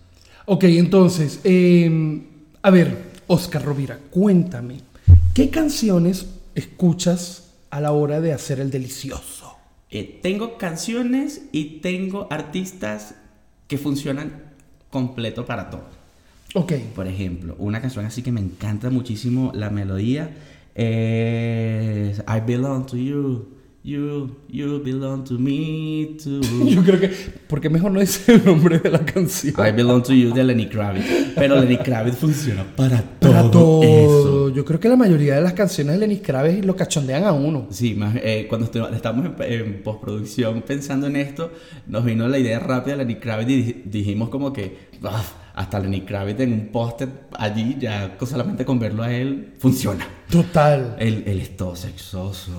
Ok, 0.46 0.64
entonces, 0.64 1.42
em, 1.44 2.24
a 2.62 2.70
ver, 2.70 2.98
Oscar 3.28 3.66
Rovira, 3.66 4.00
cuéntame, 4.12 4.78
¿qué 5.34 5.50
canciones 5.50 6.26
escuchas 6.56 7.54
a 7.70 7.82
la 7.82 7.92
hora 7.92 8.22
de 8.22 8.34
hacer 8.34 8.60
el 8.60 8.72
delicioso? 8.72 9.58
Eh, 9.90 10.20
tengo 10.22 10.58
canciones 10.58 11.44
y 11.52 11.80
tengo 11.82 12.28
artistas 12.32 13.16
que 13.68 13.78
funcionan 13.78 14.54
completo 14.90 15.46
para 15.46 15.70
todo. 15.70 15.86
Ok. 16.56 16.74
Por 16.96 17.08
ejemplo, 17.08 17.56
una 17.60 17.82
canción 17.82 18.06
así 18.06 18.22
que 18.22 18.32
me 18.32 18.42
encanta 18.42 18.90
muchísimo 18.90 19.52
la 19.54 19.70
melodía 19.70 20.32
es 20.76 22.20
I 22.20 22.40
belong 22.46 22.86
to 22.86 22.98
you. 22.98 23.48
You, 23.86 24.30
you 24.48 24.82
belong 24.82 25.26
to 25.26 25.34
me 25.38 26.16
too. 26.24 26.40
Yo 26.66 26.82
creo 26.84 27.02
que. 27.02 27.12
porque 27.50 27.70
mejor 27.70 27.92
no 27.92 28.00
dice 28.00 28.36
el 28.36 28.46
nombre 28.46 28.80
de 28.80 28.90
la 28.90 29.00
canción? 29.04 29.54
I 29.58 29.72
belong 29.74 30.02
to 30.04 30.14
you 30.14 30.34
de 30.34 30.42
Lenny 30.42 30.68
Kravitz. 30.70 31.06
Pero 31.36 31.60
Lenny 31.60 31.76
Kravitz 31.78 32.16
funciona 32.16 32.64
para 32.78 33.02
todo. 33.02 33.32
Para 33.34 33.52
todo. 33.52 33.84
Eso. 33.84 34.50
Yo 34.52 34.64
creo 34.64 34.80
que 34.80 34.88
la 34.88 34.96
mayoría 34.96 35.36
de 35.36 35.42
las 35.42 35.52
canciones 35.52 35.96
de 36.00 36.08
Lenny 36.08 36.22
Kravitz 36.22 36.64
lo 36.64 36.78
cachondean 36.78 37.26
a 37.26 37.34
uno. 37.34 37.68
Sí, 37.72 37.94
más, 37.94 38.16
eh, 38.24 38.46
cuando 38.48 38.68
estábamos 38.68 39.26
en, 39.38 39.52
en 39.52 39.84
postproducción 39.84 40.62
pensando 40.62 41.08
en 41.08 41.18
esto, 41.18 41.52
nos 41.88 42.06
vino 42.06 42.26
la 42.30 42.40
idea 42.40 42.60
rápida 42.60 42.96
de 42.96 43.04
Lenny 43.04 43.20
Kravitz 43.20 43.50
y 43.50 43.62
di- 43.64 43.82
dijimos 43.84 44.30
como 44.30 44.54
que 44.54 44.78
"Ah, 45.04 45.22
hasta 45.56 45.78
Lenny 45.82 46.02
Kravitz 46.02 46.40
en 46.40 46.54
un 46.54 46.68
póster 46.68 47.10
allí, 47.38 47.76
ya 47.82 48.16
solamente 48.26 48.64
con 48.64 48.80
verlo 48.80 49.04
a 49.04 49.14
él, 49.14 49.56
funciona. 49.60 50.08
Total. 50.30 50.96
Él, 51.00 51.26
él 51.28 51.40
es 51.42 51.58
todo 51.58 51.76
sexoso. 51.76 52.52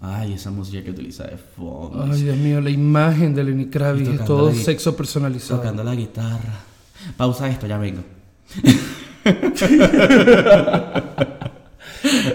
Ay, 0.00 0.34
esa 0.34 0.50
música 0.50 0.82
que 0.82 0.90
utiliza 0.90 1.24
de 1.24 1.36
fondo. 1.36 2.06
Ay, 2.10 2.22
Dios 2.22 2.36
mío, 2.36 2.60
la 2.60 2.70
imagen 2.70 3.34
de 3.34 3.42
Lenny 3.42 3.66
Kravitz 3.66 4.08
es 4.08 4.24
todo 4.24 4.54
sexo 4.54 4.96
personalizado. 4.96 5.60
Tocando 5.60 5.82
la 5.82 5.94
guitarra. 5.94 6.60
Pausa 7.16 7.48
esto, 7.48 7.66
ya 7.66 7.78
vengo. 7.78 8.02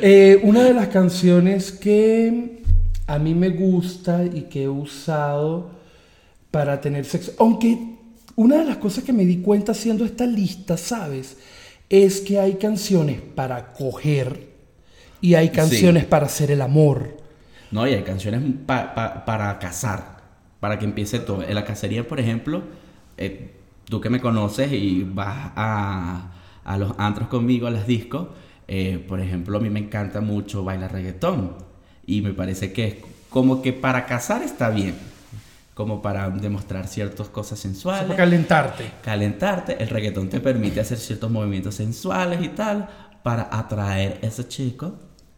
Eh, 0.01 0.41
una 0.43 0.63
de 0.63 0.73
las 0.73 0.89
canciones 0.89 1.71
que 1.71 2.63
a 3.07 3.17
mí 3.17 3.33
me 3.33 3.49
gusta 3.49 4.25
y 4.25 4.43
que 4.43 4.63
he 4.63 4.67
usado 4.67 5.71
para 6.51 6.81
tener 6.81 7.05
sexo, 7.05 7.31
aunque 7.39 7.95
una 8.35 8.57
de 8.57 8.65
las 8.65 8.77
cosas 8.77 9.05
que 9.05 9.13
me 9.13 9.25
di 9.25 9.37
cuenta 9.37 9.71
haciendo 9.71 10.03
esta 10.03 10.25
lista, 10.25 10.75
¿sabes? 10.75 11.37
Es 11.89 12.19
que 12.19 12.39
hay 12.39 12.55
canciones 12.55 13.21
para 13.21 13.71
coger 13.71 14.49
y 15.21 15.35
hay 15.35 15.49
canciones 15.49 16.05
para 16.05 16.25
hacer 16.25 16.51
el 16.51 16.61
amor. 16.61 17.22
No, 17.73 17.87
y 17.87 17.93
hay 17.93 18.03
canciones 18.03 18.41
pa- 18.67 18.93
pa- 18.93 19.25
para 19.25 19.57
cazar, 19.59 20.17
para 20.59 20.77
que 20.79 20.85
empiece 20.85 21.19
todo. 21.19 21.41
En 21.43 21.55
la 21.55 21.65
cacería, 21.65 22.07
por 22.07 22.19
ejemplo, 22.19 22.61
eh, 23.17 23.55
tú 23.85 23.99
que 23.99 24.09
me 24.09 24.19
conoces 24.21 24.71
y 24.71 25.03
vas 25.03 25.51
a, 25.55 26.31
a 26.63 26.77
los 26.77 26.93
antros 26.99 27.27
conmigo, 27.29 27.65
a 27.67 27.71
las 27.71 27.87
discos, 27.87 28.27
eh, 28.67 29.03
por 29.07 29.19
ejemplo, 29.19 29.57
a 29.57 29.61
mí 29.61 29.69
me 29.69 29.79
encanta 29.79 30.21
mucho 30.21 30.63
bailar 30.63 30.91
reggaetón. 30.93 31.53
Y 32.05 32.21
me 32.21 32.33
parece 32.33 32.71
que 32.73 32.85
es 32.87 32.95
como 33.29 33.61
que 33.63 33.73
para 33.73 34.05
cazar 34.05 34.43
está 34.43 34.69
bien, 34.69 34.95
como 35.73 36.01
para 36.01 36.29
demostrar 36.29 36.87
ciertas 36.87 37.27
cosas 37.29 37.57
sensuales. 37.59 38.03
Para 38.05 38.17
calentarte. 38.17 38.91
calentarte, 39.03 39.81
el 39.81 39.89
reggaetón 39.89 40.29
te 40.29 40.39
permite 40.39 40.79
hacer 40.79 40.99
ciertos 40.99 41.31
movimientos 41.31 41.75
sensuales 41.75 42.39
y 42.43 42.49
tal 42.49 42.87
para 43.23 43.47
atraer 43.51 44.19
a 44.21 44.27
ese 44.27 44.47
chico, 44.47 44.93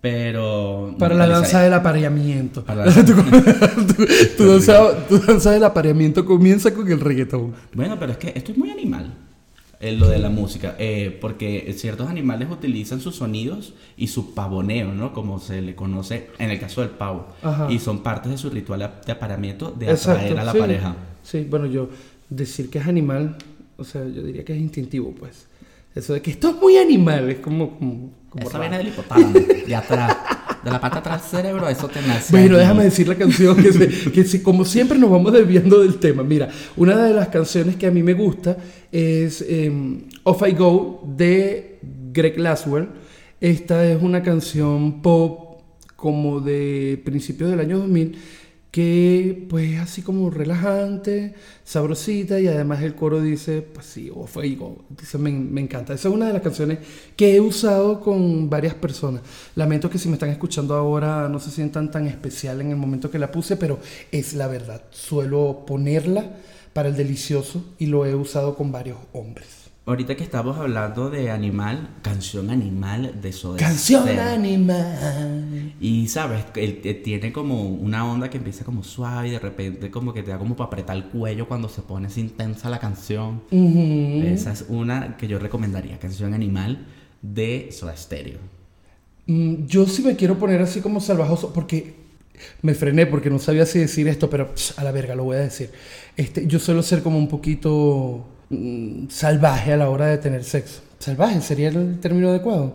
pero... 0.10 0.90
no 0.92 0.98
Para 1.00 1.16
la 1.16 1.28
danza 1.28 1.62
del 1.62 1.74
apareamiento. 1.74 2.64
Para 2.64 2.86
la- 2.86 2.94
tu, 2.94 3.14
tu- 3.96 4.06
tu 4.38 4.48
danza, 4.52 5.08
tu 5.08 5.18
danza 5.18 5.50
del 5.52 5.64
apareamiento 5.64 6.24
comienza 6.26 6.72
con 6.76 6.92
el 6.92 7.00
reggaetón. 7.00 7.54
Bueno, 7.74 7.98
pero 8.00 8.12
es 8.12 8.20
que 8.20 8.32
esto 8.36 8.52
es 8.52 8.58
muy 8.60 8.70
animal, 8.70 9.12
eh, 9.80 9.94
lo 9.94 10.08
de 10.08 10.20
la 10.20 10.30
música, 10.30 10.76
eh, 10.78 11.18
porque 11.20 11.74
ciertos 11.76 12.08
animales 12.08 12.50
utilizan 12.52 13.02
sus 13.02 13.16
sonidos 13.16 13.74
y 13.98 14.06
su 14.08 14.36
pavoneo, 14.36 14.94
¿no? 14.94 15.12
Como 15.12 15.40
se 15.40 15.64
le 15.64 15.74
conoce 15.74 16.30
en 16.38 16.52
el 16.52 16.60
caso 16.60 16.82
del 16.82 16.92
pavo. 16.92 17.26
Ajá. 17.42 17.66
Y 17.72 17.80
son 17.80 18.04
partes 18.04 18.32
de 18.32 18.38
su 18.38 18.52
ritual 18.52 18.88
de 19.04 19.12
apareamiento 19.12 19.72
de 19.72 19.90
atraer 19.90 20.38
a 20.38 20.44
la 20.44 20.52
sí. 20.52 20.60
pareja. 20.60 20.96
Sí, 21.24 21.48
bueno, 21.50 21.66
yo 21.66 21.90
decir 22.30 22.70
que 22.70 22.78
es 22.78 22.86
animal, 22.86 23.38
o 23.78 23.84
sea, 23.84 24.04
yo 24.08 24.22
diría 24.22 24.46
que 24.46 24.54
es 24.54 24.60
instintivo, 24.62 25.16
pues. 25.18 25.48
Eso 25.96 26.14
de 26.14 26.22
que 26.22 26.32
esto 26.32 26.50
es 26.50 26.56
muy 26.58 26.78
animal, 26.78 27.30
es 27.30 27.40
como... 27.40 27.78
como, 27.80 28.12
como 28.30 28.44
Eso 28.50 28.58
raro. 28.58 28.62
viene 28.64 28.78
del 28.80 28.88
hipotálamo, 28.90 29.34
de 29.66 29.75
atrás, 29.75 30.18
de 30.64 30.70
la 30.70 30.82
parte 30.82 30.98
atrás 31.00 31.22
del 31.22 31.42
cerebro, 31.42 31.70
eso 31.70 31.88
te 31.88 32.02
nace. 32.02 32.32
Bueno, 32.36 32.58
déjame 32.58 32.84
decir 32.84 33.08
la 33.08 33.16
canción 33.16 33.56
que, 33.56 33.72
se- 33.72 34.12
que 34.12 34.24
si- 34.25 34.42
como 34.42 34.66
siempre 34.66 35.00
nos 35.00 35.10
vamos 35.10 35.32
desviando 35.32 35.80
del 35.80 35.96
tema. 35.96 36.22
Mira, 36.22 36.50
una 36.75 37.02
de 37.02 37.14
las 37.14 37.30
canciones 37.30 37.78
que 37.78 37.88
a 37.88 37.92
mí 37.92 38.04
me 38.04 38.14
gusta 38.14 38.58
es 38.92 39.42
em, 39.48 40.02
Off 40.24 40.42
I 40.46 40.52
Go 40.52 41.02
de 41.16 41.80
Greg 42.12 42.38
Laswell. 42.40 42.90
Esta 43.40 43.86
es 43.90 44.02
una 44.02 44.22
canción 44.22 45.02
pop 45.02 45.62
como 45.96 46.42
de 46.42 47.02
principios 47.06 47.50
del 47.52 47.60
año 47.62 47.78
2000 47.80 48.18
que 48.75 49.48
pues 49.50 49.72
es 49.72 49.79
así 49.79 50.01
como 50.01 50.29
relajante, 50.29 51.34
sabrosita 51.63 52.41
y 52.41 52.48
además 52.48 52.84
el 52.84 52.94
coro 52.94 53.22
dice, 53.22 53.62
pues 53.62 53.86
sí, 53.86 54.12
Off 54.13 54.36
I 54.44 54.58
Go. 54.58 54.84
Dice, 54.89 55.17
me, 55.17 55.32
me 55.32 55.62
encanta. 55.62 55.94
Esa 55.94 56.10
es 56.10 56.13
una 56.13 56.27
de 56.27 56.34
las 56.34 56.41
canciones 56.41 56.79
que 57.15 57.38
he 57.38 57.39
usado 57.39 58.01
con 58.01 58.50
varias 58.50 58.74
personas. 58.74 59.22
Lamento 59.55 59.89
que 59.89 59.98
si 59.98 60.10
me 60.10 60.15
están 60.15 60.27
escuchando 60.27 60.75
ahora 60.75 61.29
no 61.29 61.39
se 61.39 61.51
sientan 61.51 61.89
tan 61.89 62.05
especial 62.05 62.60
en 62.60 62.72
el 62.72 62.75
momento 62.75 63.10
que 63.10 63.17
la 63.17 63.32
puse, 63.32 63.55
pero 63.55 63.79
es 64.12 64.34
la 64.34 64.48
verdad. 64.48 64.82
Suelo 64.89 65.63
ponerla 65.65 66.36
para 66.74 66.89
el 66.89 66.98
delicioso 66.98 67.63
y 67.77 67.86
lo 67.86 68.05
he 68.05 68.13
usado 68.13 68.58
con 68.58 68.74
varios 68.74 68.98
hombres. 69.13 69.64
Ahorita 69.88 70.15
que 70.15 70.24
estamos 70.24 70.58
hablando 70.58 71.12
de 71.12 71.30
animal, 71.30 71.89
canción 72.01 72.50
animal 72.50 73.22
de 73.22 73.32
Soda 73.32 73.58
Canción 73.60 74.01
Stereo. 74.04 74.24
animal. 74.24 75.74
Y 75.80 76.08
sabes, 76.08 76.44
él 76.56 76.82
te- 76.82 76.96
tiene 76.96 77.32
como 77.32 77.62
una 77.70 78.04
onda 78.12 78.32
que 78.32 78.38
empieza 78.38 78.65
como 78.65 78.82
suave 78.84 79.27
y 79.27 79.32
de 79.32 79.39
repente 79.39 79.92
como 79.92 80.12
que 80.12 80.24
te 80.24 80.32
da 80.32 80.39
como 80.39 80.56
para 80.56 80.68
apretar 80.70 80.96
el 80.98 81.04
cuello 81.06 81.48
cuando 81.48 81.70
se 81.70 81.84
pone 81.84 82.08
así 82.08 82.20
intensa 82.22 82.68
la 82.72 82.80
canción. 82.80 83.44
Ujú. 83.51 84.24
Esa 84.25 84.54
es 84.54 84.65
una 84.70 85.18
que 85.18 85.27
yo 85.27 85.38
recomendaría, 85.38 86.00
canción 86.00 86.34
animal 86.34 86.88
de 87.22 87.70
Soda 87.72 87.96
Stereo. 87.96 88.39
Mm, 89.27 89.68
Yo 89.68 89.86
sí 89.86 90.01
me 90.01 90.15
quiero 90.15 90.39
poner 90.39 90.63
así 90.63 90.82
como 90.82 91.00
salvajoso, 91.00 91.54
porque 91.54 91.94
me 92.63 92.74
frené 92.74 93.06
porque 93.06 93.30
no 93.30 93.38
sabía 93.38 93.68
si 93.68 93.77
decir 93.77 94.08
esto, 94.08 94.32
pero 94.32 94.48
pss, 94.56 94.80
a 94.80 94.84
la 94.84 94.92
verga 94.92 95.13
lo 95.13 95.25
voy 95.25 95.38
a 95.38 95.42
decir. 95.42 95.70
Este, 96.18 96.48
yo 96.48 96.58
suelo 96.58 96.82
ser 96.82 97.04
como 97.04 97.20
un 97.20 97.27
poquito 97.27 98.25
salvaje 99.10 99.74
a 99.74 99.78
la 99.78 99.90
hora 99.90 100.08
de 100.08 100.18
tener 100.18 100.44
sexo. 100.44 100.82
Salvaje 101.00 101.42
sería 101.42 101.70
el 101.70 102.00
término 102.00 102.30
adecuado. 102.30 102.74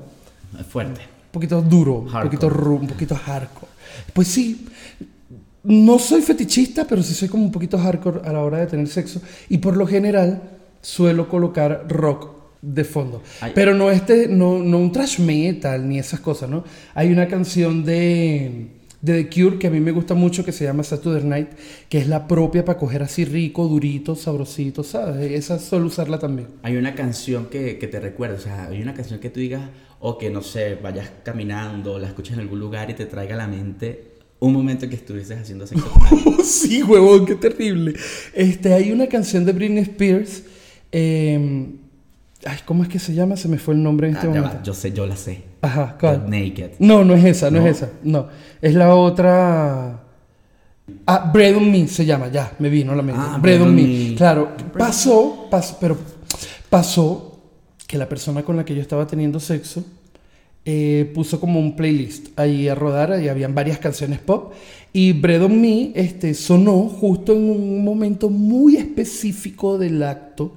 Fuerte. 0.69 1.01
Un 1.01 1.33
poquito 1.33 1.63
duro, 1.63 1.99
un 1.99 2.11
poquito 2.11 2.49
ru, 2.49 2.77
un 2.77 2.89
poquito 2.89 3.15
hardcore. 3.15 3.71
Pues 4.13 4.29
sí, 4.29 4.67
no 5.63 5.99
soy 5.99 6.23
fetichista, 6.23 6.87
pero 6.89 7.03
sí 7.03 7.15
soy 7.15 7.29
como 7.29 7.45
un 7.45 7.53
poquito 7.53 7.79
hardcore 7.79 8.21
a 8.25 8.33
la 8.33 8.41
hora 8.41 8.59
de 8.59 8.67
tener 8.67 8.89
sexo. 8.89 9.21
Y 9.49 9.59
por 9.59 9.77
lo 9.77 9.87
general 9.87 10.43
suelo 10.81 11.29
colocar 11.29 11.87
rock 11.89 12.29
de 12.63 12.85
fondo. 12.85 13.23
Ay. 13.41 13.53
Pero 13.55 13.75
no 13.75 13.91
este, 13.91 14.29
no, 14.29 14.59
no 14.59 14.79
un 14.79 14.93
trash 14.93 15.21
metal 15.21 15.89
ni 15.89 15.99
esas 15.99 16.21
cosas, 16.21 16.51
¿no? 16.51 16.65
Hay 16.95 17.13
una 17.13 17.29
canción 17.29 17.85
de, 17.85 18.80
de 19.03 19.25
The 19.25 19.31
Cure 19.31 19.59
que 19.59 19.67
a 19.67 19.71
mí 19.71 19.81
me 19.81 19.93
gusta 19.93 20.15
mucho 20.15 20.45
que 20.45 20.53
se 20.53 20.65
llama 20.65 20.83
Saturday 20.83 21.25
Night, 21.25 21.49
que 21.89 21.99
es 21.99 22.07
la 22.07 22.29
propia 22.29 22.65
para 22.65 22.79
coger 22.79 23.03
así 23.03 23.25
rico, 23.25 23.67
durito, 23.67 24.15
sabrosito, 24.15 24.83
¿sabes? 24.85 25.33
Esa 25.33 25.59
suelo 25.59 25.87
usarla 25.87 26.19
también. 26.19 26.49
Hay 26.63 26.77
una 26.77 26.95
canción 26.95 27.47
que, 27.47 27.79
que 27.79 27.87
te 27.87 27.99
recuerda, 28.01 28.37
o 28.37 28.41
sea, 28.41 28.67
hay 28.67 28.83
una 28.83 28.93
canción 28.95 29.19
que 29.21 29.31
tú 29.31 29.41
digas, 29.41 29.63
o 30.01 30.19
que 30.19 30.29
no 30.31 30.43
sé, 30.43 30.75
vayas 30.83 31.11
caminando, 31.25 31.99
la 31.99 32.09
escuches 32.09 32.35
en 32.35 32.41
algún 32.41 32.59
lugar 32.61 32.91
y 32.91 32.95
te 32.95 33.07
traiga 33.07 33.35
a 33.35 33.39
la 33.39 33.47
mente 33.49 34.09
un 34.39 34.55
momento 34.55 34.89
que 34.89 34.95
estuvieses 34.97 35.39
haciendo 35.39 35.67
sexo 35.67 35.91
sí, 36.45 36.83
huevón, 36.83 37.27
qué 37.27 37.35
terrible. 37.35 37.95
Este, 38.35 38.73
hay 38.73 38.91
una 38.93 39.07
canción 39.07 39.45
de 39.45 39.53
Britney 39.53 39.83
Spears. 39.83 40.43
eh, 40.93 41.67
ay, 42.47 42.59
¿cómo 42.65 42.83
es 42.83 42.89
que 42.89 42.99
se 42.99 43.13
llama? 43.15 43.37
Se 43.37 43.49
me 43.49 43.59
fue 43.59 43.75
el 43.75 43.83
nombre 43.83 44.09
en 44.09 44.15
Ah, 44.15 44.19
este 44.19 44.29
momento. 44.29 44.49
va, 44.57 44.63
yo 44.63 44.73
sé, 44.75 44.93
yo 44.93 45.07
la 45.07 45.17
sé. 45.17 45.43
Ajá, 45.63 45.93
Got 45.93 46.01
¿cuál? 46.01 46.31
Naked. 46.31 46.71
No, 46.79 47.05
no 47.05 47.15
es 47.15 47.25
esa, 47.25 47.51
no, 47.51 47.61
¿No? 47.61 47.67
es 47.67 47.77
esa. 47.77 47.91
No, 48.03 48.29
es 48.61 48.75
la 48.75 48.95
otra. 48.95 50.01
Ah, 51.07 51.31
Bread 51.33 51.57
on 51.57 51.71
Me 51.71 51.87
se 51.87 52.05
llama, 52.05 52.29
ya, 52.29 52.53
me 52.59 52.69
vino 52.69 52.95
la 52.95 53.03
mente. 53.03 53.21
Ah, 53.23 53.39
Bread 53.41 53.63
on 53.63 53.75
Me. 53.75 53.83
Me. 53.83 54.15
Claro, 54.15 54.51
pasó, 54.77 55.47
pasó, 55.51 55.77
pero 55.81 55.97
pasó 56.69 57.39
que 57.87 57.99
la 57.99 58.09
persona 58.09 58.43
con 58.43 58.57
la 58.57 58.65
que 58.65 58.75
yo 58.75 58.81
estaba 58.81 59.07
teniendo 59.07 59.41
sexo 59.41 59.85
eh, 60.65 61.11
puso 61.15 61.41
como 61.41 61.59
un 61.59 61.75
playlist 61.75 62.39
ahí 62.39 62.69
a 62.69 62.75
rodar 62.75 63.21
y 63.23 63.29
habían 63.29 63.55
varias 63.55 63.79
canciones 63.79 64.19
pop 64.19 64.53
y 64.93 65.13
Bread 65.13 65.45
on 65.45 65.61
Me 65.61 65.93
este, 65.95 66.35
sonó 66.35 66.89
justo 66.89 67.33
en 67.33 67.51
un 67.51 67.85
momento 67.85 68.29
muy 68.29 68.77
específico 68.77 69.79
del 69.79 70.03
acto 70.03 70.53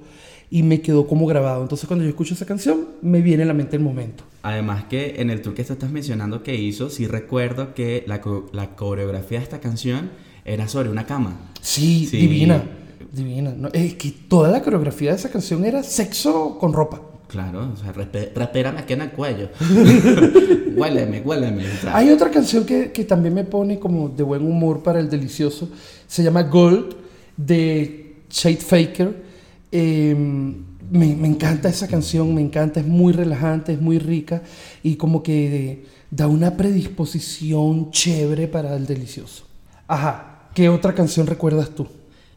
y 0.50 0.62
me 0.62 0.80
quedó 0.80 1.06
como 1.06 1.26
grabado. 1.26 1.62
Entonces 1.62 1.86
cuando 1.86 2.04
yo 2.04 2.10
escucho 2.10 2.34
esa 2.34 2.46
canción 2.46 2.86
me 3.02 3.20
viene 3.20 3.42
a 3.44 3.46
la 3.46 3.54
mente 3.54 3.76
el 3.76 3.82
momento. 3.82 4.24
Además 4.44 4.84
que 4.84 5.16
en 5.22 5.30
el 5.30 5.40
tour 5.40 5.54
que 5.54 5.64
tú 5.64 5.72
estás 5.72 5.90
mencionando 5.90 6.42
que 6.42 6.54
hizo, 6.54 6.90
sí 6.90 7.06
recuerdo 7.06 7.72
que 7.74 8.04
la, 8.06 8.20
co- 8.20 8.46
la 8.52 8.76
coreografía 8.76 9.38
de 9.38 9.44
esta 9.44 9.58
canción 9.58 10.10
era 10.44 10.68
sobre 10.68 10.90
una 10.90 11.06
cama. 11.06 11.36
Sí, 11.62 12.06
Sí. 12.06 12.18
divina, 12.18 12.62
divina. 13.10 13.54
No, 13.56 13.68
es 13.72 13.94
que 13.94 14.10
toda 14.28 14.50
la 14.50 14.60
coreografía 14.62 15.10
de 15.12 15.16
esa 15.16 15.30
canción 15.30 15.64
era 15.64 15.82
sexo 15.82 16.58
con 16.60 16.74
ropa. 16.74 17.00
Claro, 17.26 17.70
o 17.72 17.76
sea, 17.76 17.92
respírame 17.92 18.78
aquí 18.80 18.92
en 18.92 19.00
el 19.00 19.10
cuello. 19.12 19.48
huéleme, 20.76 21.22
huéleme. 21.22 21.64
Hay 21.92 22.10
otra 22.10 22.30
canción 22.30 22.66
que, 22.66 22.92
que 22.92 23.04
también 23.04 23.34
me 23.34 23.44
pone 23.44 23.78
como 23.78 24.10
de 24.10 24.22
buen 24.22 24.42
humor 24.42 24.82
para 24.82 25.00
el 25.00 25.08
delicioso. 25.08 25.68
Se 26.06 26.22
llama 26.22 26.42
Gold 26.42 26.94
de 27.36 28.16
Shade 28.30 28.56
Faker. 28.58 29.22
Eh, 29.72 30.54
me, 30.94 31.16
me 31.16 31.26
encanta 31.26 31.68
esa 31.68 31.88
canción, 31.88 32.32
me 32.34 32.40
encanta, 32.40 32.78
es 32.78 32.86
muy 32.86 33.12
relajante, 33.12 33.72
es 33.72 33.80
muy 33.80 33.98
rica 33.98 34.42
y 34.82 34.94
como 34.94 35.24
que 35.24 35.86
da 36.10 36.28
una 36.28 36.56
predisposición 36.56 37.90
chévere 37.90 38.46
para 38.46 38.76
el 38.76 38.86
delicioso. 38.86 39.44
Ajá, 39.88 40.48
¿qué 40.54 40.68
otra 40.68 40.94
canción 40.94 41.26
recuerdas 41.26 41.70
tú? 41.70 41.88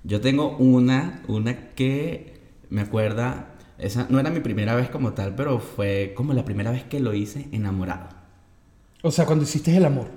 Yo 0.04 0.22
tengo 0.22 0.58
una, 0.58 1.22
una 1.28 1.70
que 1.76 2.40
me 2.72 2.82
acuerda, 2.82 3.54
esa 3.78 4.08
no 4.10 4.20
era 4.20 4.32
mi 4.32 4.40
primera 4.40 4.74
vez 4.74 4.90
como 4.90 5.14
tal, 5.14 5.36
pero 5.36 5.60
fue 5.60 6.14
como 6.16 6.34
la 6.34 6.44
primera 6.44 6.72
vez 6.72 6.84
que 6.84 7.00
lo 7.00 7.14
hice 7.14 7.48
enamorado. 7.52 8.10
O 9.04 9.12
sea, 9.12 9.28
cuando 9.28 9.44
hiciste 9.44 9.78
el 9.78 9.86
amor. 9.86 10.08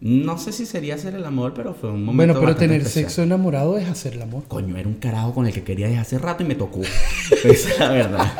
No 0.00 0.38
sé 0.38 0.52
si 0.52 0.64
sería 0.66 0.94
hacer 0.94 1.14
el 1.14 1.24
amor, 1.24 1.54
pero 1.54 1.74
fue 1.74 1.90
un 1.90 2.04
momento. 2.04 2.34
Bueno, 2.34 2.40
pero 2.40 2.56
tener 2.56 2.80
especial. 2.82 3.04
sexo 3.06 3.22
enamorado 3.22 3.76
es 3.78 3.88
hacer 3.88 4.14
el 4.14 4.22
amor. 4.22 4.44
Coño, 4.46 4.76
era 4.76 4.88
un 4.88 4.94
carajo 4.94 5.34
con 5.34 5.46
el 5.46 5.52
que 5.52 5.64
quería 5.64 5.86
desde 5.88 6.00
hace 6.00 6.18
rato 6.18 6.42
y 6.44 6.46
me 6.46 6.54
tocó. 6.54 6.80
Esa 7.44 7.70
es 7.72 7.78
la 7.80 7.88
verdad. 7.90 8.32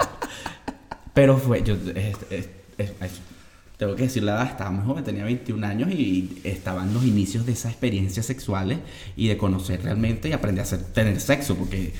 Pero 1.14 1.36
fue, 1.36 1.62
yo, 1.62 1.74
es- 1.74 2.16
es- 2.30 2.48
es- 2.78 2.90
es- 3.00 3.20
tengo 3.76 3.94
que 3.96 4.04
decir 4.04 4.22
la 4.24 4.32
edad, 4.34 4.46
estaba 4.46 4.70
muy 4.70 4.84
joven, 4.84 5.04
tenía 5.04 5.24
21 5.24 5.64
años 5.64 5.90
y 5.92 6.40
estaban 6.44 6.92
los 6.94 7.04
inicios 7.04 7.46
de 7.46 7.52
esas 7.52 7.72
experiencias 7.72 8.26
sexuales 8.26 8.78
y 9.16 9.28
de 9.28 9.36
conocer 9.36 9.82
realmente 9.82 10.28
y 10.28 10.32
aprender 10.32 10.60
a 10.60 10.64
hacer, 10.64 10.82
tener 10.82 11.20
sexo, 11.20 11.54
porque 11.56 11.92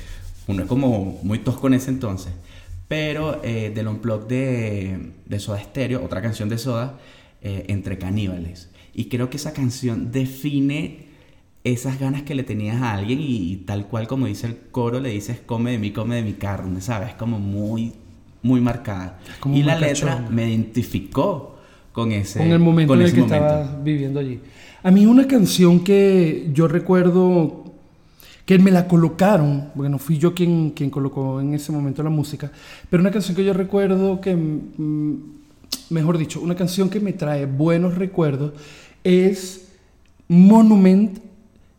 uno 0.47 0.63
es 0.63 0.67
como 0.69 1.19
muy 1.23 1.39
tosco 1.39 1.67
en 1.67 1.75
ese 1.75 1.89
entonces. 1.89 2.31
Pero 2.87 3.41
eh, 3.43 3.71
del 3.73 3.87
unplug 3.87 4.27
de, 4.27 5.11
de 5.25 5.39
Soda 5.39 5.61
Stereo, 5.61 6.03
otra 6.03 6.21
canción 6.21 6.49
de 6.49 6.57
Soda, 6.57 6.97
eh, 7.41 7.65
Entre 7.67 7.97
Caníbales. 7.97 8.68
Y 8.93 9.05
creo 9.05 9.29
que 9.29 9.37
esa 9.37 9.53
canción 9.53 10.11
define 10.11 11.09
esas 11.63 11.99
ganas 11.99 12.23
que 12.23 12.35
le 12.35 12.43
tenías 12.43 12.81
a 12.81 12.93
alguien 12.93 13.19
y, 13.19 13.51
y 13.51 13.55
tal 13.57 13.87
cual 13.87 14.07
como 14.07 14.27
dice 14.27 14.47
el 14.47 14.57
coro, 14.71 14.99
le 14.99 15.09
dices 15.09 15.41
come 15.45 15.71
de 15.71 15.77
mí, 15.77 15.91
come 15.91 16.15
de 16.15 16.23
mi 16.23 16.33
carne, 16.33 16.81
¿sabes? 16.81 17.13
Como 17.13 17.39
muy, 17.39 17.93
muy 18.41 18.61
marcada. 18.61 19.19
como 19.39 19.55
y 19.55 19.63
la 19.63 19.77
letra 19.77 20.27
me 20.29 20.49
identificó 20.49 21.57
con 21.91 22.11
ese 22.11 22.39
con 22.39 22.51
el 22.51 22.59
momento 22.59 22.93
con 22.93 23.01
en 23.01 23.07
el 23.07 23.13
que 23.13 23.21
momento. 23.21 23.45
estabas 23.45 23.83
viviendo 23.83 24.19
allí. 24.19 24.39
A 24.81 24.91
mí 24.91 25.05
una 25.05 25.27
canción 25.27 25.81
que 25.83 26.49
yo 26.53 26.67
recuerdo 26.67 27.65
que 28.45 28.57
me 28.57 28.71
la 28.71 28.87
colocaron, 28.87 29.69
bueno, 29.75 29.99
fui 29.99 30.17
yo 30.17 30.33
quien, 30.33 30.71
quien 30.71 30.89
colocó 30.89 31.39
en 31.39 31.53
ese 31.53 31.71
momento 31.71 32.01
la 32.01 32.09
música, 32.09 32.51
pero 32.89 33.01
una 33.01 33.11
canción 33.11 33.35
que 33.35 33.43
yo 33.43 33.53
recuerdo 33.53 34.21
que, 34.21 34.35
mejor 35.89 36.17
dicho, 36.17 36.41
una 36.41 36.55
canción 36.55 36.89
que 36.89 36.99
me 36.99 37.13
trae 37.13 37.45
buenos 37.45 37.95
recuerdos 37.95 38.53
es 39.03 39.69
Monument 40.27 41.19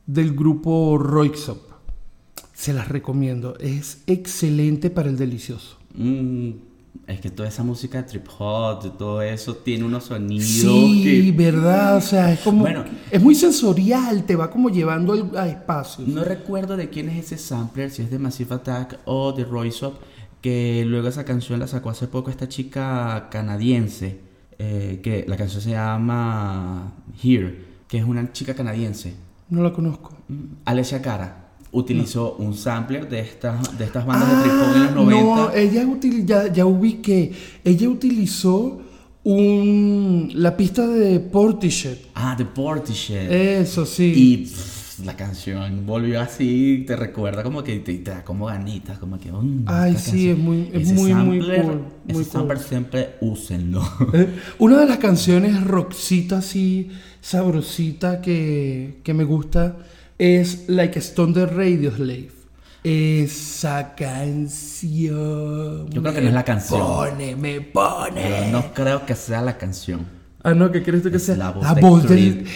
del 0.06 0.34
grupo 0.34 0.98
Roixop. 0.98 1.58
Se 2.54 2.72
las 2.72 2.88
recomiendo, 2.88 3.56
es 3.58 4.02
excelente 4.06 4.90
para 4.90 5.08
el 5.08 5.16
delicioso. 5.16 5.78
Mm, 5.94 6.50
es 7.06 7.20
que 7.20 7.30
toda 7.30 7.48
esa 7.48 7.62
música 7.62 8.04
trip 8.04 8.26
hop, 8.38 8.96
todo 8.98 9.22
eso 9.22 9.54
tiene 9.56 9.84
unos 9.84 10.04
sonidos 10.04 10.46
Sí, 10.46 11.02
que 11.02 11.32
verdad, 11.32 11.96
o 11.96 12.00
sea, 12.00 12.32
es 12.32 12.40
como 12.40 12.60
Bueno. 12.62 12.84
es 13.10 13.22
muy 13.22 13.34
sensorial, 13.34 14.24
te 14.24 14.36
va 14.36 14.50
como 14.50 14.68
llevando 14.68 15.32
a 15.36 15.48
espacios. 15.48 16.06
No 16.06 16.22
recuerdo 16.22 16.76
de 16.76 16.90
quién 16.90 17.08
es 17.08 17.24
ese 17.26 17.38
sampler, 17.38 17.90
si 17.90 18.02
es 18.02 18.10
de 18.10 18.18
Massive 18.18 18.54
Attack 18.54 18.98
o 19.06 19.32
de 19.32 19.44
Royce 19.44 19.86
que 20.40 20.84
luego 20.86 21.08
esa 21.08 21.24
canción 21.24 21.60
la 21.60 21.66
sacó 21.66 21.90
hace 21.90 22.06
poco 22.06 22.30
esta 22.30 22.48
chica 22.48 23.28
canadiense, 23.30 24.18
eh, 24.58 25.00
que 25.02 25.24
la 25.28 25.36
canción 25.36 25.60
se 25.62 25.70
llama 25.70 26.92
Here, 27.22 27.64
que 27.88 27.98
es 27.98 28.04
una 28.04 28.32
chica 28.32 28.54
canadiense. 28.54 29.14
No 29.48 29.62
la 29.62 29.72
conozco. 29.72 30.12
Mm, 30.28 30.34
Alessia 30.64 31.02
Cara 31.02 31.48
utilizó 31.72 32.34
un 32.38 32.54
sampler 32.54 33.08
de 33.08 33.20
estas, 33.20 33.78
de 33.78 33.84
estas 33.84 34.04
bandas 34.06 34.28
de 34.28 34.42
trip 34.42 34.52
hop 34.60 34.76
en 34.76 34.82
los 34.82 34.94
90. 34.94 35.22
no, 35.36 35.52
ella 35.52 35.84
util- 35.84 36.24
ya, 36.24 36.52
ya 36.52 36.66
ubiqué. 36.66 37.32
Ella 37.64 37.88
utilizó 37.88 38.80
un 39.22 40.30
la 40.34 40.56
pista 40.56 40.86
de 40.86 41.20
Portishead. 41.20 41.96
Ah, 42.14 42.34
The 42.36 42.44
Portishead. 42.44 43.30
Eso 43.30 43.84
sí. 43.86 44.12
Y 44.16 44.36
pff, 44.38 44.79
la 45.04 45.16
canción 45.16 45.86
volvió 45.86 46.20
así, 46.20 46.84
te 46.86 46.96
recuerda 46.96 47.42
como 47.42 47.62
que 47.62 47.78
te, 47.80 47.94
te 47.98 48.10
da 48.10 48.22
como 48.24 48.46
ganitas, 48.46 48.98
como 48.98 49.18
que... 49.18 49.30
mm, 49.32 49.64
Ay, 49.66 49.96
sí, 49.96 50.28
canción. 50.28 50.30
es 50.30 50.38
muy- 50.38 50.70
es 50.72 50.82
Ese 50.82 50.94
muy, 50.94 51.14
muy 51.14 51.38
sampler- 51.40 51.62
cool, 51.62 51.84
Ese 52.06 52.12
muy 52.14 52.24
sampler 52.24 52.56
cool. 52.58 52.66
siempre 52.66 53.10
úsenlo. 53.20 53.82
Eh, 54.14 54.28
Una 54.58 54.78
de 54.80 54.86
las 54.86 54.98
canciones 54.98 55.62
rockcita 55.64 56.38
así 56.38 56.90
sabrosita 57.20 58.20
que, 58.20 59.00
que 59.04 59.14
me 59.14 59.24
gusta 59.24 59.76
es 60.18 60.64
Like 60.68 60.98
a 60.98 61.02
Stone 61.02 61.32
de 61.34 61.46
Radioslave. 61.46 62.30
Esa 62.82 63.94
canción. 63.94 65.88
Yo 65.90 66.00
creo 66.02 66.14
que 66.14 66.20
me 66.20 66.22
no 66.22 66.28
es 66.28 66.34
la 66.34 66.44
canción. 66.44 66.80
Pone, 66.80 67.36
me 67.36 67.60
pone. 67.60 68.50
No 68.50 68.72
creo 68.72 69.04
que 69.06 69.14
sea 69.14 69.42
la 69.42 69.58
canción. 69.58 70.06
Ah, 70.42 70.54
no, 70.54 70.70
¿qué 70.72 70.82
crees 70.82 71.02
tú 71.02 71.10
que 71.10 71.18
Es 71.18 71.24
sea? 71.24 71.36
la 71.36 71.50
voz, 71.50 71.62
la 71.64 71.74
de, 71.74 71.80
voz 71.82 72.06
Chris 72.06 72.34
del. 72.36 72.46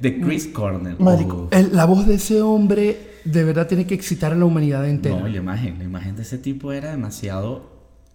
De 0.00 0.20
Chris 0.20 0.46
Cornell. 0.48 0.96
Marico, 0.98 1.48
el- 1.50 1.74
la 1.74 1.84
voz 1.84 2.06
de 2.06 2.14
ese 2.14 2.40
hombre 2.42 3.12
de 3.24 3.44
verdad 3.44 3.66
tiene 3.68 3.86
que 3.86 3.94
excitar 3.94 4.32
a 4.32 4.36
la 4.36 4.44
humanidad 4.44 4.88
entera. 4.88 5.18
No, 5.18 5.28
la 5.28 5.36
imagen, 5.36 5.78
la 5.78 5.84
imagen 5.84 6.16
de 6.16 6.22
ese 6.22 6.38
tipo 6.38 6.72
era 6.72 6.90
demasiado 6.90 7.70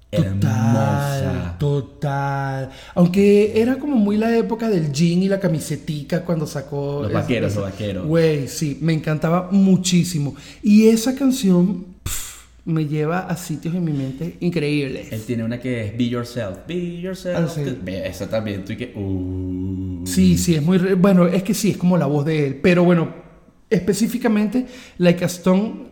Total, 0.10 0.26
hermosa. 0.28 1.56
total. 1.60 2.70
Aunque 2.96 3.60
era 3.62 3.78
como 3.78 3.98
muy 3.98 4.18
la 4.18 4.36
época 4.38 4.70
del 4.70 4.92
jean 4.92 5.22
y 5.24 5.28
la 5.28 5.40
camisetica 5.40 6.24
cuando 6.24 6.48
sacó. 6.48 7.02
Los 7.04 7.14
vaqueros, 7.14 7.52
esa- 7.52 7.62
los 7.62 7.72
vaqueros. 7.72 8.08
Güey, 8.08 8.48
sí, 8.48 8.78
me 8.82 8.94
encantaba 8.94 9.50
muchísimo. 9.52 10.36
Y 10.64 10.88
esa 10.88 11.14
canción 11.16 11.86
me 12.68 12.86
lleva 12.86 13.20
a 13.22 13.36
sitios 13.38 13.74
en 13.76 13.84
mi 13.84 13.94
mente 13.94 14.38
increíbles. 14.42 15.12
Él 15.12 15.24
tiene 15.26 15.44
una 15.44 15.60
que 15.60 15.86
es 15.86 15.98
Be 15.98 16.10
Yourself. 16.10 16.60
Be 16.68 17.00
Yourself. 17.02 17.38
Ah, 17.40 17.48
sí. 17.48 17.62
Esa 17.88 18.30
también, 18.30 18.64
tú 18.66 18.74
y 18.74 18.78
que... 18.78 18.94
uh. 18.96 20.06
Sí, 20.06 20.38
sí, 20.38 20.56
es 20.56 20.62
muy. 20.62 20.78
re- 20.78 20.94
Bueno, 20.96 21.28
es 21.28 21.44
que 21.44 21.54
sí, 21.54 21.72
es 21.72 21.78
como 21.78 21.98
la 21.98 22.06
voz 22.06 22.26
de 22.26 22.48
él. 22.48 22.60
Pero 22.62 22.84
bueno, 22.84 23.10
específicamente, 23.70 24.66
Like 24.98 25.24
a 25.24 25.28
Stone 25.28 25.88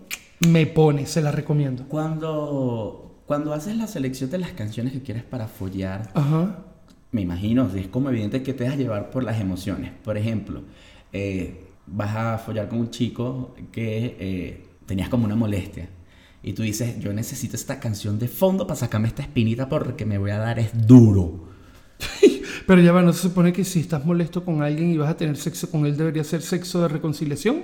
me 0.50 0.66
pone, 0.68 1.06
se 1.06 1.22
la 1.22 1.32
recomiendo. 1.32 1.86
Cuando, 1.88 3.22
cuando 3.26 3.54
haces 3.54 3.76
la 3.78 3.88
selección 3.88 4.30
de 4.30 4.38
las 4.40 4.52
canciones 4.52 4.94
que 4.94 5.02
quieres 5.02 5.24
para 5.24 5.48
follar, 5.48 6.10
Ajá. 6.14 6.66
me 7.12 7.22
imagino, 7.22 7.70
es 7.76 7.88
como 7.88 8.10
evidente 8.10 8.44
que 8.44 8.54
te 8.54 8.64
dejas 8.66 8.78
llevar 8.80 9.12
por 9.12 9.24
las 9.24 9.40
emociones. 9.40 9.92
Por 10.04 10.18
ejemplo, 10.18 10.62
eh, 11.14 11.62
vas 11.88 12.16
a 12.16 12.38
follar 12.38 12.68
con 12.68 12.80
un 12.80 12.90
chico 12.90 13.56
que 13.72 14.18
eh, 14.20 14.64
tenías 14.86 15.08
como 15.10 15.26
una 15.26 15.36
molestia. 15.36 15.88
Y 16.48 16.54
tú 16.54 16.62
dices, 16.62 17.00
yo 17.00 17.12
necesito 17.12 17.56
esta 17.56 17.80
canción 17.80 18.20
de 18.20 18.28
fondo 18.28 18.68
para 18.68 18.80
sacarme 18.80 19.08
esta 19.08 19.24
espinita 19.24 19.68
porque 19.68 20.06
me 20.06 20.20
voy 20.20 20.30
a 20.30 20.38
dar 20.38 20.60
es 20.60 20.70
duro. 20.88 21.46
Pero 22.68 22.82
ya 22.82 22.92
va, 22.92 23.02
¿no 23.02 23.14
se 23.14 23.24
supone 23.24 23.52
que 23.52 23.64
si 23.64 23.80
estás 23.80 24.06
molesto 24.06 24.46
con 24.46 24.62
alguien 24.62 24.92
y 24.92 24.98
vas 24.98 25.10
a 25.10 25.18
tener 25.18 25.38
sexo 25.38 25.72
con 25.72 25.88
él, 25.88 25.98
debería 25.98 26.24
ser 26.24 26.44
sexo 26.44 26.84
de 26.84 26.88
reconciliación? 26.88 27.64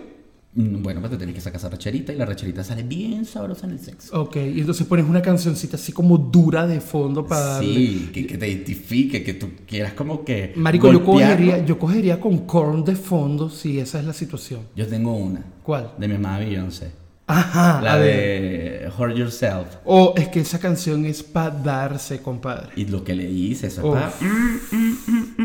Mm, 0.55 0.81
Bueno, 0.81 0.99
pues 0.99 1.11
te 1.11 1.17
tenés 1.17 1.35
que 1.35 1.41
sacar 1.41 1.59
esa 1.59 1.69
racherita 1.69 2.11
y 2.11 2.15
la 2.15 2.25
racherita 2.25 2.63
sale 2.63 2.81
bien 2.81 3.23
sabrosa 3.25 3.67
en 3.67 3.73
el 3.73 3.79
sexo. 3.79 4.19
Ok, 4.19 4.37
y 4.37 4.61
entonces 4.61 4.87
pones 4.87 5.05
una 5.05 5.21
cancioncita 5.21 5.75
así 5.77 5.91
como 5.91 6.17
dura 6.17 6.65
de 6.65 6.81
fondo 6.81 7.27
para 7.27 7.45
darle. 7.45 7.75
Sí, 7.75 8.09
que, 8.11 8.25
que 8.25 8.37
te 8.39 8.49
identifique, 8.49 9.23
que 9.23 9.35
tú 9.35 9.49
quieras 9.67 9.93
como 9.93 10.25
que... 10.25 10.53
Marico, 10.55 10.91
yo 10.91 11.05
cogería, 11.05 11.63
yo 11.63 11.77
cogería 11.77 12.19
con 12.19 12.47
corn 12.47 12.83
de 12.83 12.95
fondo 12.95 13.47
si 13.47 13.79
esa 13.79 13.99
es 13.99 14.05
la 14.05 14.13
situación. 14.13 14.61
Yo 14.75 14.87
tengo 14.87 15.13
una, 15.15 15.45
¿Cuál? 15.61 15.91
de 15.99 16.07
mi 16.07 16.15
mamá 16.15 16.39
Beyoncé. 16.39 17.00
Ajá, 17.31 17.81
La 17.81 17.97
de 17.97 18.89
Hurt 18.97 19.15
Yourself. 19.15 19.67
O 19.85 20.13
es 20.17 20.27
que 20.27 20.41
esa 20.41 20.59
canción 20.59 21.05
es 21.05 21.23
para 21.23 21.51
darse, 21.51 22.21
compadre. 22.21 22.69
Y 22.75 22.85
lo 22.85 23.03
que 23.03 23.15
le 23.15 23.29
hice, 23.29 23.67
eso 23.67 23.95
está... 23.95 24.13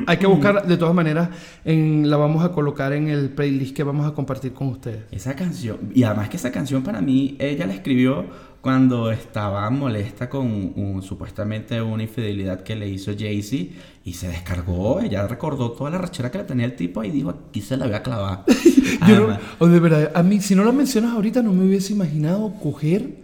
Hay 0.07 0.17
que 0.17 0.27
buscar, 0.27 0.67
de 0.67 0.77
todas 0.77 0.95
maneras, 0.95 1.31
en, 1.65 2.11
la 2.11 2.17
vamos 2.17 2.45
a 2.45 2.53
colocar 2.53 2.93
en 2.93 3.09
el 3.09 3.31
playlist 3.31 3.75
que 3.75 3.83
vamos 3.83 4.07
a 4.07 4.15
compartir 4.15 4.53
con 4.53 4.69
ustedes. 4.69 5.05
Esa 5.11 5.35
canción, 5.35 5.79
y 5.95 6.03
además 6.03 6.29
que 6.29 6.37
esa 6.37 6.51
canción 6.53 6.83
para 6.83 7.01
mí, 7.01 7.37
ella 7.39 7.67
la 7.67 7.75
escribió 7.75 8.27
cuando 8.67 9.13
estaba 9.13 9.71
molesta 9.71 10.29
con 10.29 10.45
un- 10.75 11.01
supuestamente 11.01 11.81
una 11.81 12.03
infidelidad 12.03 12.65
que 12.65 12.75
le 12.75 12.89
hizo 12.89 13.13
Jay-Z 13.17 13.73
y 14.05 14.13
se 14.15 14.27
descargó, 14.27 14.99
ella 14.99 15.25
recordó 15.29 15.71
toda 15.71 15.89
la 15.91 15.99
rachera 15.99 16.33
que 16.33 16.39
le 16.39 16.45
tenía 16.45 16.67
el 16.67 16.75
tipo 16.75 17.05
y 17.05 17.13
dijo, 17.13 17.31
aquí 17.31 17.61
se 17.61 17.77
la 17.77 17.87
voy 17.87 17.95
a 17.95 18.03
clavar. 18.03 18.43
Yo 19.07 19.15
no- 19.21 19.23
Además, 19.27 19.41
o 19.61 19.69
de 19.69 19.79
verdad, 19.79 20.11
a 20.13 20.23
mí, 20.25 20.41
si 20.41 20.57
no 20.57 20.65
la 20.65 20.73
mencionas 20.73 21.13
ahorita, 21.13 21.43
no 21.45 21.53
me 21.53 21.65
hubiese 21.65 21.93
imaginado 21.93 22.55
coger 22.61 23.19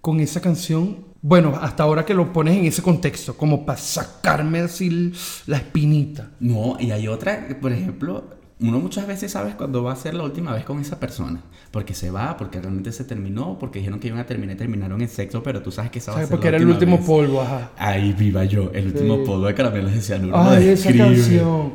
con 0.00 0.18
esa 0.18 0.40
canción. 0.40 0.96
Bueno, 1.22 1.56
hasta 1.62 1.84
ahora 1.84 2.04
que 2.04 2.12
lo 2.14 2.32
pones 2.32 2.56
en 2.58 2.64
ese 2.64 2.82
contexto, 2.82 3.36
como 3.36 3.64
para 3.64 3.78
sacarme 3.78 4.58
así 4.58 5.12
la 5.46 5.58
espinita. 5.58 6.30
No, 6.40 6.76
y 6.80 6.90
hay 6.90 7.06
otra, 7.06 7.46
por 7.60 7.70
ejemplo, 7.70 8.24
uno 8.62 8.78
muchas 8.78 9.06
veces 9.06 9.32
sabes 9.32 9.54
cuando 9.54 9.82
va 9.82 9.92
a 9.92 9.96
ser 9.96 10.14
la 10.14 10.22
última 10.24 10.52
vez 10.54 10.64
con 10.64 10.80
esa 10.80 10.98
persona. 11.00 11.40
Porque 11.70 11.94
se 11.94 12.10
va, 12.10 12.36
porque 12.36 12.60
realmente 12.60 12.92
se 12.92 13.04
terminó, 13.04 13.58
porque 13.58 13.78
dijeron 13.80 13.98
que 14.00 14.08
iban 14.08 14.20
a 14.20 14.26
terminar 14.26 14.54
y 14.56 14.58
terminaron 14.58 15.00
en 15.02 15.08
sexo, 15.08 15.42
pero 15.42 15.62
tú 15.62 15.70
sabes 15.72 15.90
que 15.90 15.98
esa 15.98 16.12
va 16.12 16.16
a 16.16 16.20
¿Sabes? 16.20 16.28
ser 16.28 16.36
Porque 16.36 16.50
la 16.50 16.56
era 16.56 16.64
el 16.64 16.70
último 16.70 16.96
vez. 16.98 17.06
polvo, 17.06 17.40
ajá. 17.42 17.70
Ahí 17.76 18.12
viva 18.12 18.44
yo, 18.44 18.70
el 18.72 18.86
último 18.86 19.16
Sí. 19.16 19.22
polvo 19.26 19.46
de 19.46 19.54
caramelos 19.54 19.92
de 19.92 20.00
cianuro. 20.00 20.36
Ay, 20.38 20.68
esa 20.68 20.92
canción. 20.94 21.72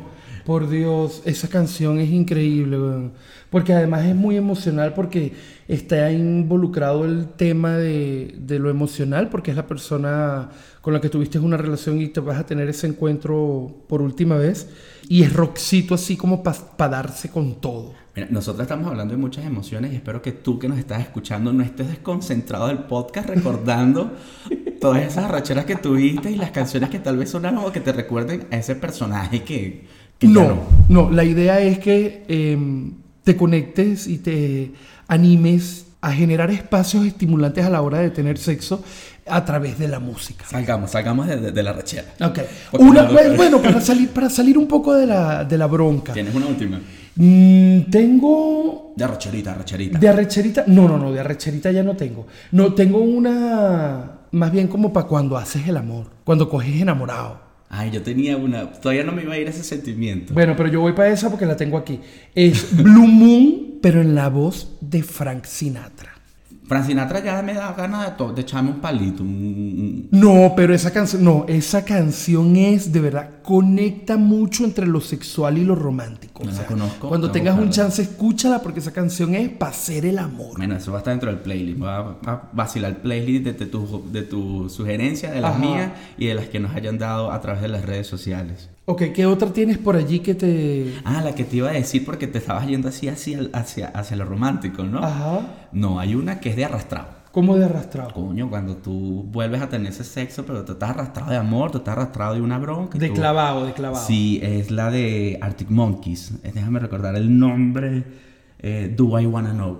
Por 0.48 0.70
Dios, 0.70 1.20
esa 1.26 1.48
canción 1.48 1.98
es 1.98 2.08
increíble, 2.08 2.80
weón. 2.80 3.12
Porque 3.50 3.74
además 3.74 4.06
es 4.06 4.16
muy 4.16 4.34
emocional 4.38 4.94
porque 4.94 5.34
está 5.68 6.10
involucrado 6.10 7.04
el 7.04 7.28
tema 7.28 7.76
de, 7.76 8.34
de 8.38 8.58
lo 8.58 8.70
emocional, 8.70 9.28
porque 9.28 9.50
es 9.50 9.58
la 9.58 9.66
persona 9.66 10.48
con 10.80 10.94
la 10.94 11.02
que 11.02 11.10
tuviste 11.10 11.38
una 11.38 11.58
relación 11.58 12.00
y 12.00 12.08
te 12.08 12.20
vas 12.20 12.38
a 12.38 12.46
tener 12.46 12.66
ese 12.70 12.86
encuentro 12.86 13.84
por 13.88 14.00
última 14.00 14.36
vez. 14.36 14.70
Y 15.06 15.22
es 15.22 15.34
rockcito 15.34 15.94
así 15.94 16.16
como 16.16 16.42
para 16.42 16.88
darse 16.88 17.28
con 17.28 17.60
todo. 17.60 17.92
Mira, 18.16 18.28
nosotros 18.30 18.62
estamos 18.62 18.86
hablando 18.86 19.12
de 19.12 19.20
muchas 19.20 19.44
emociones 19.44 19.92
y 19.92 19.96
espero 19.96 20.22
que 20.22 20.32
tú 20.32 20.58
que 20.58 20.66
nos 20.66 20.78
estás 20.78 21.02
escuchando 21.02 21.52
no 21.52 21.62
estés 21.62 21.88
desconcentrado 21.88 22.68
del 22.68 22.84
podcast 22.84 23.28
recordando 23.28 24.12
todas 24.80 25.02
esas 25.02 25.26
arracheras 25.26 25.66
que 25.66 25.76
tuviste 25.76 26.30
y 26.30 26.36
las 26.36 26.52
canciones 26.52 26.88
que 26.88 27.00
tal 27.00 27.18
vez 27.18 27.28
sonaron 27.28 27.66
o 27.66 27.70
que 27.70 27.80
te 27.80 27.92
recuerden 27.92 28.46
a 28.50 28.56
ese 28.56 28.76
personaje 28.76 29.44
que... 29.44 29.97
No, 30.20 30.62
no, 30.88 31.10
la 31.10 31.24
idea 31.24 31.60
es 31.60 31.78
que 31.78 32.24
em, 32.28 32.92
te 33.24 33.36
conectes 33.36 34.06
y 34.06 34.18
te 34.18 34.72
animes 35.06 35.86
a 36.00 36.12
generar 36.12 36.50
espacios 36.50 37.04
estimulantes 37.06 37.64
a 37.64 37.70
la 37.70 37.82
hora 37.82 37.98
de 37.98 38.10
tener 38.10 38.38
sexo 38.38 38.82
a 39.26 39.44
través 39.44 39.78
de 39.78 39.88
la 39.88 39.98
música. 40.00 40.44
Salgamos, 40.48 40.90
salgamos 40.92 41.26
de, 41.26 41.36
de- 41.36 41.52
de 41.52 41.62
la 41.62 41.70
arrachera. 41.70 42.04
Ok. 42.20 42.38
Una, 42.80 43.02
no- 43.02 43.36
bueno, 43.36 43.60
para 43.60 43.80
salir, 43.80 44.08
para 44.10 44.30
salir 44.30 44.56
un 44.58 44.66
poco 44.66 44.94
de 44.94 45.06
la, 45.06 45.44
de 45.44 45.58
la 45.58 45.66
bronca. 45.66 46.12
¿Tienes 46.12 46.34
una 46.34 46.46
última? 46.46 46.80
Mm, 47.16 47.82
tengo 47.90 48.92
De 48.96 49.04
arracherita, 49.04 49.52
arracherita. 49.52 49.98
de 49.98 50.08
arrecherita. 50.08 50.64
No, 50.68 50.86
no, 50.88 50.98
no, 50.98 51.12
de 51.12 51.20
arrecherita 51.20 51.70
ya 51.72 51.82
no 51.82 51.96
tengo. 51.96 52.26
No, 52.52 52.72
tengo 52.74 52.98
una 52.98 54.12
más 54.30 54.52
bien 54.52 54.68
como 54.68 54.92
para 54.92 55.06
cuando 55.06 55.36
haces 55.36 55.66
el 55.68 55.76
amor, 55.76 56.06
cuando 56.24 56.48
coges 56.48 56.80
enamorado. 56.80 57.47
Ay, 57.70 57.90
yo 57.90 58.02
tenía 58.02 58.36
una... 58.36 58.72
Todavía 58.72 59.04
no 59.04 59.12
me 59.12 59.22
iba 59.22 59.34
a 59.34 59.38
ir 59.38 59.48
ese 59.48 59.62
sentimiento. 59.62 60.32
Bueno, 60.32 60.54
pero 60.56 60.68
yo 60.70 60.80
voy 60.80 60.92
para 60.92 61.10
esa 61.10 61.28
porque 61.28 61.46
la 61.46 61.56
tengo 61.56 61.76
aquí. 61.76 62.00
Es 62.34 62.74
Blue 62.74 63.06
Moon, 63.06 63.78
pero 63.82 64.00
en 64.00 64.14
la 64.14 64.28
voz 64.28 64.76
de 64.80 65.02
Frank 65.02 65.44
Sinatra. 65.44 66.17
Fran 66.68 66.86
Sinatra 66.86 67.24
ya 67.24 67.40
me 67.42 67.54
da 67.54 67.72
ganas 67.72 68.12
de, 68.18 68.32
de 68.34 68.40
echarme 68.42 68.70
un 68.70 68.80
palito. 68.80 69.22
un- 69.22 69.28
un- 69.30 70.08
No, 70.12 70.52
pero 70.54 70.74
esa 70.74 70.92
canción, 70.92 71.24
no, 71.24 71.46
esa 71.48 71.84
canción 71.84 72.54
es 72.56 72.92
de 72.92 73.00
verdad, 73.00 73.30
conecta 73.42 74.16
mucho 74.18 74.64
entre 74.64 74.86
lo 74.86 75.00
sexual 75.00 75.56
y 75.58 75.64
lo 75.64 75.74
romántico. 75.74 76.44
No 76.44 76.50
O 76.50 76.54
la 76.54 76.66
conozco, 76.66 77.08
Cuando 77.08 77.30
tengas 77.30 77.58
un 77.58 77.70
chance, 77.70 78.02
escúchala 78.02 78.60
porque 78.62 78.80
esa 78.80 78.92
canción 78.92 79.34
es 79.34 79.48
para 79.48 79.70
hacer 79.72 80.04
el 80.04 80.18
amor. 80.18 80.58
Bueno, 80.58 80.76
eso 80.76 80.92
va 80.92 80.98
a 80.98 81.00
estar 81.00 81.12
dentro 81.14 81.30
del 81.30 81.40
playlist. 81.40 81.78
Voy 81.78 81.88
a, 81.88 81.98
a 82.26 82.50
vacilar 82.52 82.90
el 82.90 82.96
playlist 82.98 83.44
de, 83.46 83.52
de 83.54 83.66
tu, 83.66 84.04
de 84.12 84.22
tu 84.22 84.68
sugerencia, 84.68 85.30
de 85.30 85.40
las 85.40 85.52
Ajá. 85.56 85.58
mías 85.58 85.92
y 86.18 86.26
de 86.26 86.34
las 86.34 86.48
que 86.48 86.60
nos 86.60 86.74
hayan 86.74 86.98
dado 86.98 87.32
a 87.32 87.40
través 87.40 87.62
de 87.62 87.68
las 87.68 87.84
redes 87.84 88.06
sociales. 88.06 88.68
Ok, 88.90 89.02
¿qué 89.14 89.26
otra 89.26 89.52
tienes 89.52 89.76
por 89.76 89.96
allí 89.96 90.20
que 90.20 90.34
te... 90.34 90.94
Ah, 91.04 91.20
la 91.22 91.34
que 91.34 91.44
te 91.44 91.56
iba 91.56 91.68
a 91.68 91.72
decir 91.72 92.06
porque 92.06 92.26
te 92.26 92.38
estabas 92.38 92.66
yendo 92.66 92.88
así 92.88 93.06
hacia, 93.06 93.40
hacia, 93.52 93.88
hacia 93.88 94.16
lo 94.16 94.24
romántico, 94.24 94.82
¿no? 94.84 95.00
Ajá, 95.04 95.40
No, 95.72 96.00
hay 96.00 96.14
una 96.14 96.40
que 96.40 96.48
es 96.48 96.56
de 96.56 96.64
arrastrado. 96.64 97.08
como 97.30 97.56
de 97.56 97.66
arrastrado? 97.66 98.14
Coño, 98.14 98.48
cuando 98.48 98.76
tú 98.78 99.24
vuelves 99.30 99.60
a 99.60 99.68
tener 99.68 99.92
ese 99.92 100.04
sexo, 100.04 100.46
pero 100.46 100.64
te 100.64 100.72
estás 100.72 100.88
arrastrado 100.90 101.30
de 101.32 101.36
amor, 101.36 101.70
te 101.70 101.76
estás 101.78 101.92
arrastrado 101.98 102.34
de 102.34 102.40
una 102.40 102.56
bronca. 102.58 102.98
De 102.98 103.08
tú- 103.08 103.14
clavado, 103.14 103.66
de 103.66 103.74
clavado. 103.74 104.02
Sí, 104.06 104.40
es 104.42 104.70
la 104.70 104.90
de 104.90 105.38
Arctic 105.42 105.68
Monkeys. 105.68 106.32
Déjame 106.42 106.78
recordar 106.80 107.14
el 107.16 107.38
nombre. 107.38 108.04
eh, 108.60 108.92
Do 108.96 109.20
I 109.20 109.26
Wanna 109.26 109.52
Know. 109.52 109.78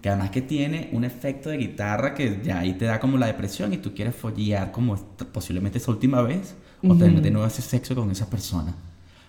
Que 0.00 0.08
además 0.08 0.30
que 0.30 0.40
tiene 0.40 0.88
un 0.92 1.04
efecto 1.04 1.50
de 1.50 1.58
guitarra 1.58 2.14
que 2.14 2.40
ya 2.42 2.60
ahí 2.60 2.74
te 2.74 2.86
da 2.86 2.98
como 2.98 3.18
la 3.18 3.26
depresión 3.26 3.74
y 3.74 3.76
tú 3.76 3.92
quieres 3.92 4.14
follear 4.14 4.72
como 4.72 4.96
posiblemente 5.32 5.76
esa 5.76 5.90
última 5.90 6.22
vez 6.22 6.54
o 6.86 6.94
tener 6.94 7.20
de 7.22 7.30
nuevo 7.30 7.46
ese 7.46 7.62
sexo 7.62 7.94
con 7.94 8.10
esa 8.10 8.28
persona. 8.28 8.74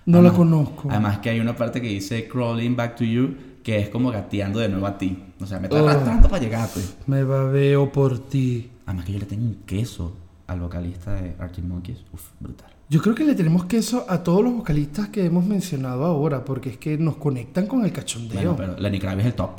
No 0.05 0.21
la 0.21 0.29
Además- 0.29 0.37
conozco. 0.37 0.89
Además 0.91 1.19
que 1.19 1.29
hay 1.29 1.39
una 1.39 1.55
parte 1.55 1.81
que 1.81 1.87
dice 1.87 2.27
Crawling 2.27 2.75
Back 2.75 2.95
to 2.97 3.03
You 3.03 3.35
que 3.63 3.77
es 3.79 3.89
como 3.89 4.09
gateando 4.11 4.59
de 4.59 4.69
nuevo 4.69 4.87
a 4.87 4.97
ti. 4.97 5.17
O 5.39 5.45
sea, 5.45 5.59
me 5.59 5.67
está 5.67 5.81
Oh. 5.83 5.87
arrastrando 5.87 6.29
para 6.29 6.41
llegarte. 6.43 6.79
Me 7.07 7.23
babeo 7.23 7.91
por 7.91 8.17
ti. 8.19 8.69
Además 8.85 9.05
que 9.05 9.13
yo 9.13 9.19
le 9.19 9.25
tengo 9.25 9.43
un 9.45 9.55
queso 9.65 10.15
al 10.47 10.59
vocalista 10.61 11.13
de 11.15 11.35
Arctic 11.37 11.63
Monkeys. 11.65 11.99
Uf, 12.13 12.29
brutal. 12.39 12.69
Yo 12.89 13.01
creo 13.01 13.13
que 13.13 13.23
le 13.25 13.35
tenemos 13.35 13.65
queso 13.65 14.05
a 14.09 14.23
todos 14.23 14.43
los 14.43 14.53
vocalistas 14.53 15.09
que 15.09 15.23
hemos 15.25 15.45
mencionado 15.45 16.05
ahora, 16.05 16.43
porque 16.43 16.69
es 16.71 16.77
que 16.77 16.97
nos 16.97 17.17
conectan 17.17 17.67
con 17.67 17.85
el 17.85 17.91
cachondeo. 17.91 18.53
Bueno, 18.53 18.55
pero 18.55 18.77
Lenny 18.79 18.97
Kravitz 18.97 19.19
es 19.21 19.25
el 19.27 19.33
top. 19.35 19.51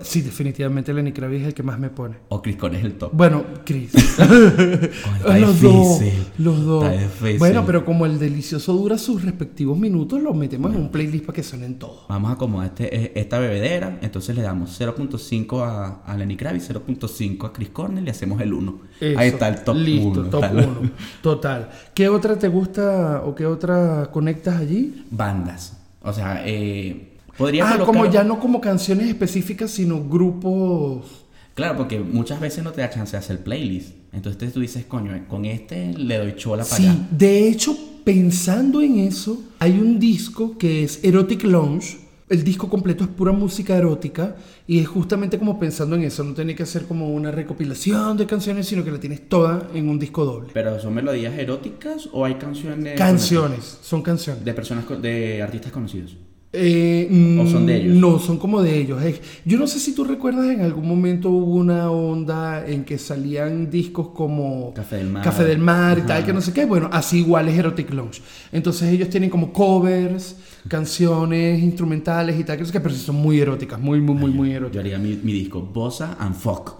Sí, 0.00 0.22
definitivamente 0.22 0.92
Lenny 0.92 1.12
Kravitz 1.12 1.42
es 1.42 1.48
el 1.48 1.54
que 1.54 1.62
más 1.62 1.78
me 1.78 1.90
pone. 1.90 2.16
O 2.28 2.42
Chris 2.42 2.56
Cornell 2.56 2.80
es 2.80 2.86
el 2.86 2.94
top. 2.94 3.10
Bueno, 3.12 3.44
Chris. 3.64 3.94
está 3.94 5.38
los 5.38 5.60
dos. 5.60 6.00
Los 6.38 6.64
dos. 6.64 6.84
Está 6.84 7.02
difícil. 7.02 7.38
Bueno, 7.38 7.64
pero 7.64 7.84
como 7.84 8.04
el 8.04 8.18
delicioso 8.18 8.72
dura 8.72 8.98
sus 8.98 9.22
respectivos 9.22 9.78
minutos, 9.78 10.20
lo 10.20 10.34
metemos 10.34 10.74
en 10.74 10.80
un 10.80 10.90
playlist 10.90 11.26
para 11.26 11.36
que 11.36 11.42
suenen 11.44 11.78
todos. 11.78 12.06
Vamos 12.08 12.30
a 12.30 12.34
acomodar 12.34 12.66
este, 12.66 12.96
eh, 12.96 13.12
esta 13.14 13.38
bebedera. 13.38 14.00
Entonces 14.02 14.34
le 14.34 14.42
damos 14.42 14.80
0.5 14.80 15.62
a, 15.62 16.02
a 16.04 16.16
Lenny 16.16 16.36
Kravitz, 16.36 16.68
0.5 16.70 17.46
a 17.46 17.52
Chris 17.52 17.68
Cornell 17.68 18.06
y 18.06 18.10
hacemos 18.10 18.40
el 18.40 18.52
1. 18.52 18.80
Eso. 19.00 19.18
Ahí 19.18 19.28
está 19.28 19.48
el 19.48 19.62
top 19.62 19.76
1. 19.76 19.84
Listo, 19.84 20.24
top 20.24 20.44
1. 20.52 20.90
Total. 21.22 21.70
¿Qué 21.94 22.08
otra 22.08 22.36
te 22.36 22.48
gusta 22.48 23.22
o 23.24 23.34
qué 23.36 23.46
otra 23.46 24.10
conectas 24.12 24.56
allí? 24.56 25.04
Bandas. 25.10 25.76
O 26.02 26.12
sea, 26.12 26.42
eh, 26.44 27.15
podría 27.36 27.64
Ah, 27.68 27.72
colocar- 27.72 27.86
como 27.94 28.10
ya 28.10 28.24
no 28.24 28.38
como 28.40 28.60
canciones 28.60 29.08
específicas, 29.08 29.70
sino 29.70 30.02
grupos. 30.04 31.24
Claro, 31.54 31.76
porque 31.78 31.98
muchas 32.00 32.38
veces 32.40 32.62
no 32.62 32.72
te 32.72 32.82
da 32.82 32.90
chance 32.90 33.12
de 33.12 33.18
hacer 33.18 33.42
playlist. 33.42 33.90
Entonces 34.12 34.52
tú 34.52 34.60
dices, 34.60 34.84
coño, 34.86 35.14
eh, 35.14 35.24
con 35.28 35.44
este 35.44 35.94
le 35.94 36.18
doy 36.18 36.34
chola 36.36 36.64
para 36.64 36.76
Sí, 36.76 36.86
allá. 36.86 36.98
de 37.10 37.48
hecho, 37.48 37.76
pensando 38.04 38.80
en 38.82 38.98
eso, 38.98 39.42
hay 39.58 39.72
un 39.78 39.98
disco 39.98 40.56
que 40.58 40.84
es 40.84 41.02
Erotic 41.02 41.44
Lounge. 41.44 41.98
El 42.28 42.42
disco 42.42 42.68
completo 42.68 43.04
es 43.04 43.10
pura 43.10 43.30
música 43.30 43.76
erótica 43.76 44.34
y 44.66 44.80
es 44.80 44.88
justamente 44.88 45.38
como 45.38 45.60
pensando 45.60 45.94
en 45.94 46.02
eso. 46.02 46.24
No 46.24 46.34
tiene 46.34 46.56
que 46.56 46.66
ser 46.66 46.84
como 46.86 47.14
una 47.14 47.30
recopilación 47.30 48.16
de 48.16 48.26
canciones, 48.26 48.66
sino 48.66 48.82
que 48.82 48.90
la 48.90 48.98
tienes 48.98 49.28
toda 49.28 49.68
en 49.74 49.88
un 49.88 49.98
disco 50.00 50.24
doble. 50.24 50.48
Pero 50.52 50.80
son 50.80 50.92
melodías 50.94 51.38
eróticas 51.38 52.08
o 52.12 52.24
hay 52.24 52.34
canciones 52.34 52.98
Canciones, 52.98 53.78
son 53.80 54.02
canciones. 54.02 54.44
de 54.44 54.52
personas 54.54 54.84
de 55.00 55.40
artistas 55.40 55.70
conocidos. 55.70 56.16
Eh, 56.58 57.38
¿O 57.38 57.46
son 57.46 57.66
de 57.66 57.76
ellos? 57.76 57.96
No, 57.96 58.18
son 58.18 58.38
como 58.38 58.62
de 58.62 58.78
ellos. 58.78 59.00
Yo 59.44 59.58
no 59.58 59.66
sé 59.66 59.78
si 59.78 59.94
tú 59.94 60.04
recuerdas 60.04 60.46
en 60.48 60.62
algún 60.62 60.88
momento 60.88 61.28
hubo 61.28 61.54
una 61.54 61.90
onda 61.90 62.66
en 62.66 62.84
que 62.84 62.96
salían 62.98 63.70
discos 63.70 64.08
como 64.08 64.72
Café 64.72 64.96
del 64.96 65.08
Mar. 65.10 65.22
Café 65.24 65.44
del 65.44 65.58
Mar 65.58 65.98
y 65.98 66.00
Ajá. 66.00 66.08
tal, 66.08 66.24
que 66.26 66.32
no 66.32 66.40
sé 66.40 66.52
qué. 66.52 66.64
Bueno, 66.64 66.88
así 66.92 67.18
igual 67.18 67.48
es 67.48 67.58
Erotic 67.58 67.92
Lounge. 67.92 68.22
Entonces 68.52 68.90
ellos 68.90 69.10
tienen 69.10 69.28
como 69.28 69.52
covers, 69.52 70.36
canciones 70.68 71.62
instrumentales 71.62 72.40
y 72.40 72.44
tal, 72.44 72.56
que 72.56 72.62
no 72.62 72.66
sé 72.66 72.72
qué, 72.72 72.80
pero 72.80 72.94
sí 72.94 73.00
son 73.04 73.16
muy 73.16 73.38
eróticas, 73.38 73.78
muy, 73.78 74.00
muy, 74.00 74.14
muy, 74.14 74.30
muy 74.30 74.48
Yo 74.50 74.56
eróticas. 74.56 74.80
haría 74.80 74.98
mi, 74.98 75.18
mi 75.22 75.32
disco 75.32 75.60
Bossa 75.60 76.16
and 76.18 76.34
Fuck. 76.34 76.74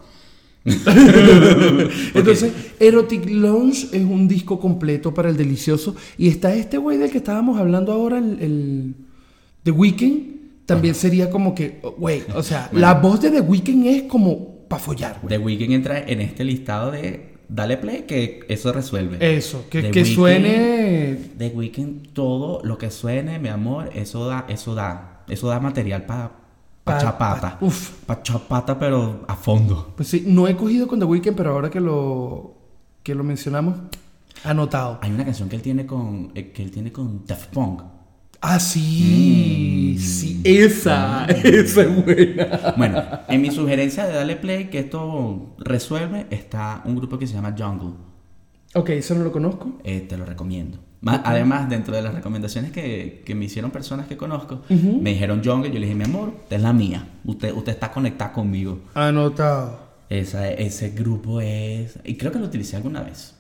Entonces, 2.15 2.53
Erotic 2.81 3.29
Lounge 3.31 3.89
es 3.93 4.03
un 4.03 4.27
disco 4.27 4.59
completo 4.59 5.15
para 5.15 5.29
el 5.29 5.37
delicioso. 5.37 5.95
Y 6.19 6.29
está 6.29 6.55
este 6.55 6.79
güey 6.79 6.99
del 6.99 7.11
que 7.11 7.19
estábamos 7.19 7.59
hablando 7.59 7.93
ahora, 7.93 8.19
el, 8.19 8.39
el 8.41 8.95
The 9.67 9.73
Weeknd. 9.73 10.65
También 10.65 10.95
sería 10.95 11.29
como 11.31 11.55
que, 11.55 11.81
oh, 11.83 11.93
güey, 11.99 12.23
o 12.35 12.43
sea, 12.43 12.71
la 12.73 12.95
voz 12.95 13.21
de 13.21 13.31
The 13.33 13.41
Weeknd 13.41 13.87
es 13.87 14.03
como 14.05 14.57
para 14.69 14.81
follar, 14.83 15.19
güey. 15.23 15.37
The 15.37 15.45
Weeknd 15.45 15.73
entra 15.73 15.99
en 16.01 16.21
este 16.21 16.45
listado 16.45 16.91
de 16.93 17.35
Dale 17.49 17.77
Play, 17.77 18.03
que 18.03 18.45
eso 18.49 18.73
resuelve. 18.73 19.19
Eso, 19.37 19.65
que, 19.71 19.83
The 19.83 19.91
que 19.91 20.03
Weeknd- 20.05 20.15
suene. 20.15 21.19
The 21.39 21.49
Weeknd, 21.49 22.13
todo 22.13 22.61
lo 22.65 22.79
que 22.79 22.91
suene, 22.91 23.39
mi 23.39 23.49
amor, 23.49 23.91
eso 23.95 24.27
da, 24.27 24.45
eso 24.49 24.75
da, 24.75 25.25
eso 25.29 25.49
da 25.49 25.59
material 25.61 26.05
para 26.07 26.33
Pa- 26.85 26.99
chapata. 26.99 27.59
pa- 27.59 27.65
uf. 27.67 27.91
Pa' 28.07 28.23
chapata, 28.23 28.79
pero 28.79 29.25
a 29.29 29.35
fondo. 29.37 29.93
Pues 29.97 30.09
sí, 30.09 30.25
no 30.27 30.47
he 30.49 30.57
cogido 30.57 30.87
con 30.89 30.99
The 31.01 31.05
Weeknd, 31.07 31.35
pero 31.37 31.51
ahora 31.53 31.71
que 31.71 31.81
lo, 31.81 32.55
que 33.03 33.15
lo 33.17 33.23
mencionamos, 33.25 33.77
anotado. 34.45 34.99
Hay 35.03 35.11
una 35.13 35.25
canción 35.25 35.49
que 35.49 35.57
él 35.57 35.63
tiene 35.63 35.87
con, 35.87 36.31
eh, 36.35 36.51
que 36.53 36.63
él 36.63 36.71
tiene 36.71 36.91
con 36.93 37.25
Daft 37.27 37.51
Punk. 37.53 37.83
Ah, 38.49 38.61
sí, 38.61 39.95
Mm. 39.97 39.99
sí, 39.99 40.41
esa, 40.45 41.25
esa 41.27 41.83
es 41.83 42.05
buena. 42.05 42.75
Bueno, 42.77 43.03
en 43.29 43.41
mi 43.43 43.51
sugerencia 43.51 44.07
de 44.07 44.15
Dale 44.15 44.37
Play, 44.37 44.67
que 44.67 44.79
esto 44.79 45.57
resuelve, 45.59 46.27
está 46.31 46.83
un 46.85 46.95
grupo 46.97 47.19
que 47.19 47.27
se 47.27 47.35
llama 47.35 47.55
Jungle. 47.59 47.95
Ok, 48.75 48.91
eso 48.91 49.15
no 49.17 49.25
lo 49.25 49.33
conozco. 49.33 49.79
Eh, 49.85 50.01
te 50.09 50.17
lo 50.17 50.25
recomiendo. 50.25 50.79
Además, 51.05 51.69
dentro 51.69 51.95
de 51.95 52.03
las 52.03 52.15
recomendaciones 52.15 52.73
que, 52.73 53.23
que 53.25 53.35
me 53.35 53.45
hicieron 53.45 53.71
personas 53.71 54.07
que 54.07 54.17
conozco, 54.17 54.63
me 54.69 55.11
dijeron 55.11 55.41
Jungle, 55.45 55.71
yo 55.71 55.79
le 55.79 55.87
dije, 55.87 55.95
mi 55.95 56.05
amor, 56.05 56.29
usted 56.43 56.57
es 56.57 56.63
la 56.63 56.73
mía. 56.73 57.07
Usted, 57.25 57.53
usted 57.55 57.73
está 57.73 57.91
conectada 57.93 58.33
conmigo. 58.33 58.81
Anotado. 58.95 59.87
Esa, 60.09 60.49
ese 60.51 60.91
grupo 60.91 61.41
es... 61.41 61.99
Y 62.05 62.15
creo 62.17 62.31
que 62.33 62.39
lo 62.39 62.47
utilicé 62.47 62.77
alguna 62.77 63.03
vez. 63.03 63.36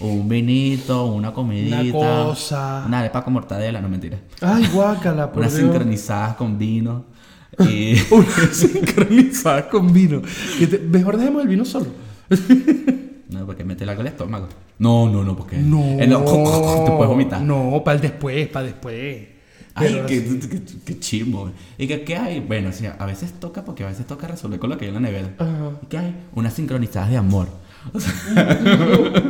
Un 0.00 0.28
vinito, 0.28 1.06
una 1.06 1.32
comidita. 1.32 1.80
Una 1.80 1.92
cosa. 2.24 2.84
Una 2.86 3.00
arepa 3.00 3.24
con 3.24 3.32
mortadela, 3.32 3.80
no 3.80 3.88
mentira. 3.88 4.18
Ay, 4.40 4.66
guácala, 4.72 5.30
por 5.32 5.40
Unas 5.40 5.54
Dios. 5.56 5.64
sincronizadas 5.70 6.36
con 6.36 6.58
vino. 6.58 7.04
Y... 7.60 7.96
Una 8.12 8.26
sincronizada 8.52 9.68
con 9.68 9.92
vino. 9.92 10.22
Que 10.58 10.66
te- 10.68 10.78
Mejor 10.78 11.16
dejemos 11.16 11.42
el 11.42 11.48
vino 11.48 11.64
solo. 11.64 11.86
No, 13.30 13.44
porque 13.44 13.62
mete 13.62 13.84
algo 13.84 14.00
al 14.00 14.06
estómago. 14.06 14.48
No, 14.78 15.06
no, 15.10 15.22
no, 15.22 15.36
porque. 15.36 15.58
No. 15.58 15.82
Te 15.98 16.06
puedes 16.06 17.08
vomitar. 17.08 17.42
No, 17.42 17.82
para 17.84 17.96
el 17.96 18.00
después, 18.00 18.48
para 18.48 18.64
después. 18.64 19.28
Ay, 19.74 20.02
qué, 20.06 20.24
qué, 20.48 20.62
qué 20.84 20.98
chimbo. 20.98 21.50
¿Y 21.76 21.86
que, 21.86 22.04
qué 22.04 22.16
hay? 22.16 22.40
Bueno, 22.40 22.70
a 22.98 23.04
veces 23.06 23.34
toca 23.38 23.64
porque 23.66 23.84
a 23.84 23.88
veces 23.88 24.06
toca 24.06 24.26
resolver 24.28 24.58
con 24.58 24.70
lo 24.70 24.78
que 24.78 24.86
hay 24.86 24.88
en 24.88 24.94
la 24.94 25.00
nevera. 25.00 25.34
Ajá. 25.38 25.72
¿Y 25.82 25.86
qué 25.88 25.98
hay? 25.98 26.16
Unas 26.34 26.54
sincronizadas 26.54 27.10
de 27.10 27.18
amor. 27.18 27.48
O 27.92 28.00
sea, 28.00 29.24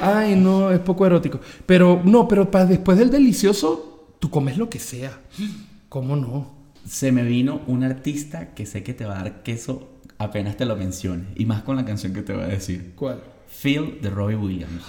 Ay, 0.00 0.36
no, 0.36 0.70
es 0.70 0.80
poco 0.80 1.06
erótico. 1.06 1.40
Pero 1.66 2.00
no, 2.04 2.26
pero 2.28 2.50
para 2.50 2.66
después 2.66 2.98
del 2.98 3.10
delicioso, 3.10 4.14
tú 4.18 4.30
comes 4.30 4.56
lo 4.56 4.68
que 4.68 4.78
sea. 4.78 5.20
¿Cómo 5.88 6.16
no? 6.16 6.60
se 6.88 7.12
me 7.12 7.22
vino 7.22 7.60
un 7.66 7.84
artista 7.84 8.54
que 8.54 8.66
sé 8.66 8.82
que 8.82 8.94
te 8.94 9.04
va 9.04 9.20
a 9.20 9.22
dar 9.22 9.42
queso 9.42 9.88
apenas 10.18 10.56
te 10.56 10.66
lo 10.66 10.76
mencione. 10.76 11.24
Y 11.34 11.46
más 11.46 11.62
con 11.62 11.76
la 11.76 11.84
canción 11.84 12.12
que 12.12 12.22
te 12.22 12.32
voy 12.32 12.42
a 12.42 12.48
decir. 12.48 12.92
¿Cuál? 12.94 13.22
Feel 13.48 14.00
de 14.00 14.10
Robbie 14.10 14.36
Williams. 14.36 14.82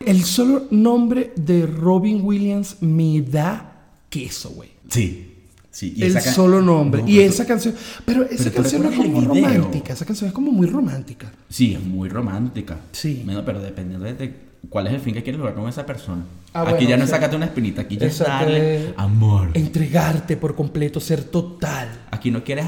El 0.00 0.24
solo 0.24 0.66
nombre 0.70 1.32
de 1.36 1.66
Robin 1.66 2.22
Williams 2.22 2.78
me 2.80 3.20
da 3.20 3.90
queso, 4.08 4.50
güey. 4.50 4.70
Sí. 4.88 5.31
Sí. 5.72 5.94
El 5.96 6.16
esa 6.16 6.20
solo 6.20 6.60
nombre. 6.60 7.02
No, 7.02 7.08
y 7.08 7.16
pero 7.16 7.28
esa 7.30 7.46
canción. 7.46 7.74
Pero 8.04 8.22
esa 8.24 8.44
pero 8.50 8.54
canción 8.62 8.84
es 8.84 8.90
recuerdas 8.90 9.14
como 9.14 9.34
romántica. 9.34 9.92
Esa 9.94 10.04
canción 10.04 10.28
es 10.28 10.34
como 10.34 10.52
muy 10.52 10.66
romántica. 10.66 11.32
Sí, 11.48 11.74
es 11.74 11.82
muy 11.82 12.08
romántica. 12.10 12.76
Sí. 12.92 13.22
Bueno, 13.24 13.42
pero 13.44 13.60
dependiendo 13.60 14.04
de, 14.04 14.34
cuál 14.68 14.86
es 14.86 14.92
el 14.92 15.00
fin 15.00 15.14
que 15.14 15.22
quieres 15.22 15.38
lograr 15.38 15.56
con 15.56 15.68
esa 15.68 15.84
persona. 15.86 16.22
Ah, 16.52 16.60
aquí 16.62 16.72
bueno, 16.72 16.90
ya 16.90 16.96
no 16.98 17.02
sí. 17.02 17.04
es 17.06 17.10
sácate 17.10 17.36
una 17.36 17.46
espinita, 17.46 17.82
aquí 17.82 17.96
ya 17.96 18.06
es 18.06 18.18
darle 18.18 18.84
eh. 18.88 18.94
amor. 18.98 19.50
Entregarte 19.54 20.36
por 20.36 20.54
completo, 20.54 21.00
ser 21.00 21.24
total. 21.24 21.88
Aquí 22.10 22.30
no 22.30 22.44
quieres 22.44 22.66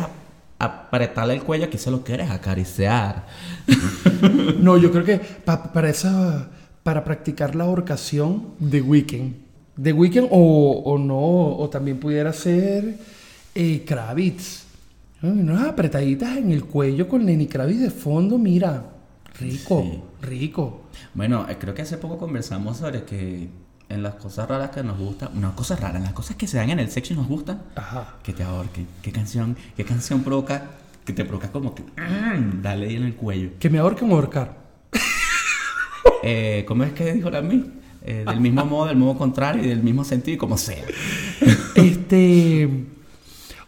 apretarle 0.58 1.34
el 1.34 1.42
cuello, 1.42 1.66
aquí 1.66 1.76
solo 1.78 2.02
quieres 2.02 2.30
acariciar. 2.30 3.26
No, 4.58 4.78
yo 4.78 4.90
creo 4.90 5.04
que 5.04 5.18
pa- 5.18 5.72
para 5.72 5.90
esa. 5.90 6.48
Para 6.82 7.04
practicar 7.04 7.54
la 7.54 7.64
ahorcación 7.64 8.54
de 8.58 8.80
Weekend. 8.82 9.36
De 9.76 9.92
Weekend 9.92 10.28
o, 10.30 10.82
o 10.84 10.98
no, 10.98 11.56
o 11.58 11.68
también 11.68 11.98
pudiera 11.98 12.32
ser 12.32 12.96
eh, 13.54 13.84
Kravitz. 13.86 14.64
Unas 15.22 15.66
apretaditas 15.68 16.36
en 16.36 16.52
el 16.52 16.64
cuello 16.64 17.08
con 17.08 17.24
Lenny 17.24 17.46
Kravitz 17.46 17.80
de 17.80 17.90
fondo, 17.90 18.38
mira. 18.38 18.90
Rico, 19.40 19.82
Sí. 19.82 20.00
rico. 20.22 20.82
Bueno, 21.14 21.46
eh, 21.48 21.56
creo 21.58 21.74
que 21.74 21.82
hace 21.82 21.96
poco 21.98 22.18
conversamos 22.18 22.76
sobre 22.76 23.04
que 23.04 23.48
en 23.88 24.02
las 24.02 24.14
cosas 24.14 24.48
raras 24.48 24.70
que 24.70 24.82
nos 24.84 24.98
gustan, 24.98 25.30
no 25.40 25.56
cosas 25.56 25.80
raras, 25.80 25.96
en 25.96 26.04
las 26.04 26.12
cosas 26.12 26.36
que 26.36 26.46
se 26.46 26.56
dan 26.58 26.70
en 26.70 26.78
el 26.78 26.90
sexo 26.90 27.14
y 27.14 27.16
nos 27.16 27.26
gustan, 27.26 27.62
Ajá. 27.74 28.16
que 28.22 28.32
te 28.32 28.42
ahorquen. 28.44 28.86
¿Qué 29.02 29.10
canción, 29.12 29.56
qué 29.76 29.84
canción 29.84 30.22
provoca, 30.22 30.70
que 31.04 31.12
te 31.12 31.24
provoca 31.24 31.50
como 31.50 31.74
que, 31.74 31.82
mm, 31.82 32.62
dale 32.62 32.86
ahí 32.86 32.96
en 32.96 33.02
el 33.04 33.14
cuello? 33.16 33.50
Que 33.58 33.68
me 33.70 33.78
ahorquen 33.78 34.10
o 34.12 34.14
ahorcar. 34.14 34.62
Eh, 36.22 36.64
¿Cómo 36.66 36.84
es 36.84 36.92
que 36.92 37.12
dijo 37.12 37.28
la 37.30 37.42
mí? 37.42 37.70
Eh, 38.04 38.24
del 38.26 38.40
mismo 38.40 38.64
modo, 38.66 38.86
del 38.86 38.96
modo 38.96 39.16
contrario 39.16 39.64
y 39.64 39.68
del 39.68 39.82
mismo 39.82 40.04
sentido 40.04 40.34
y 40.34 40.38
como 40.38 40.58
sea. 40.58 40.84
Este. 41.74 42.68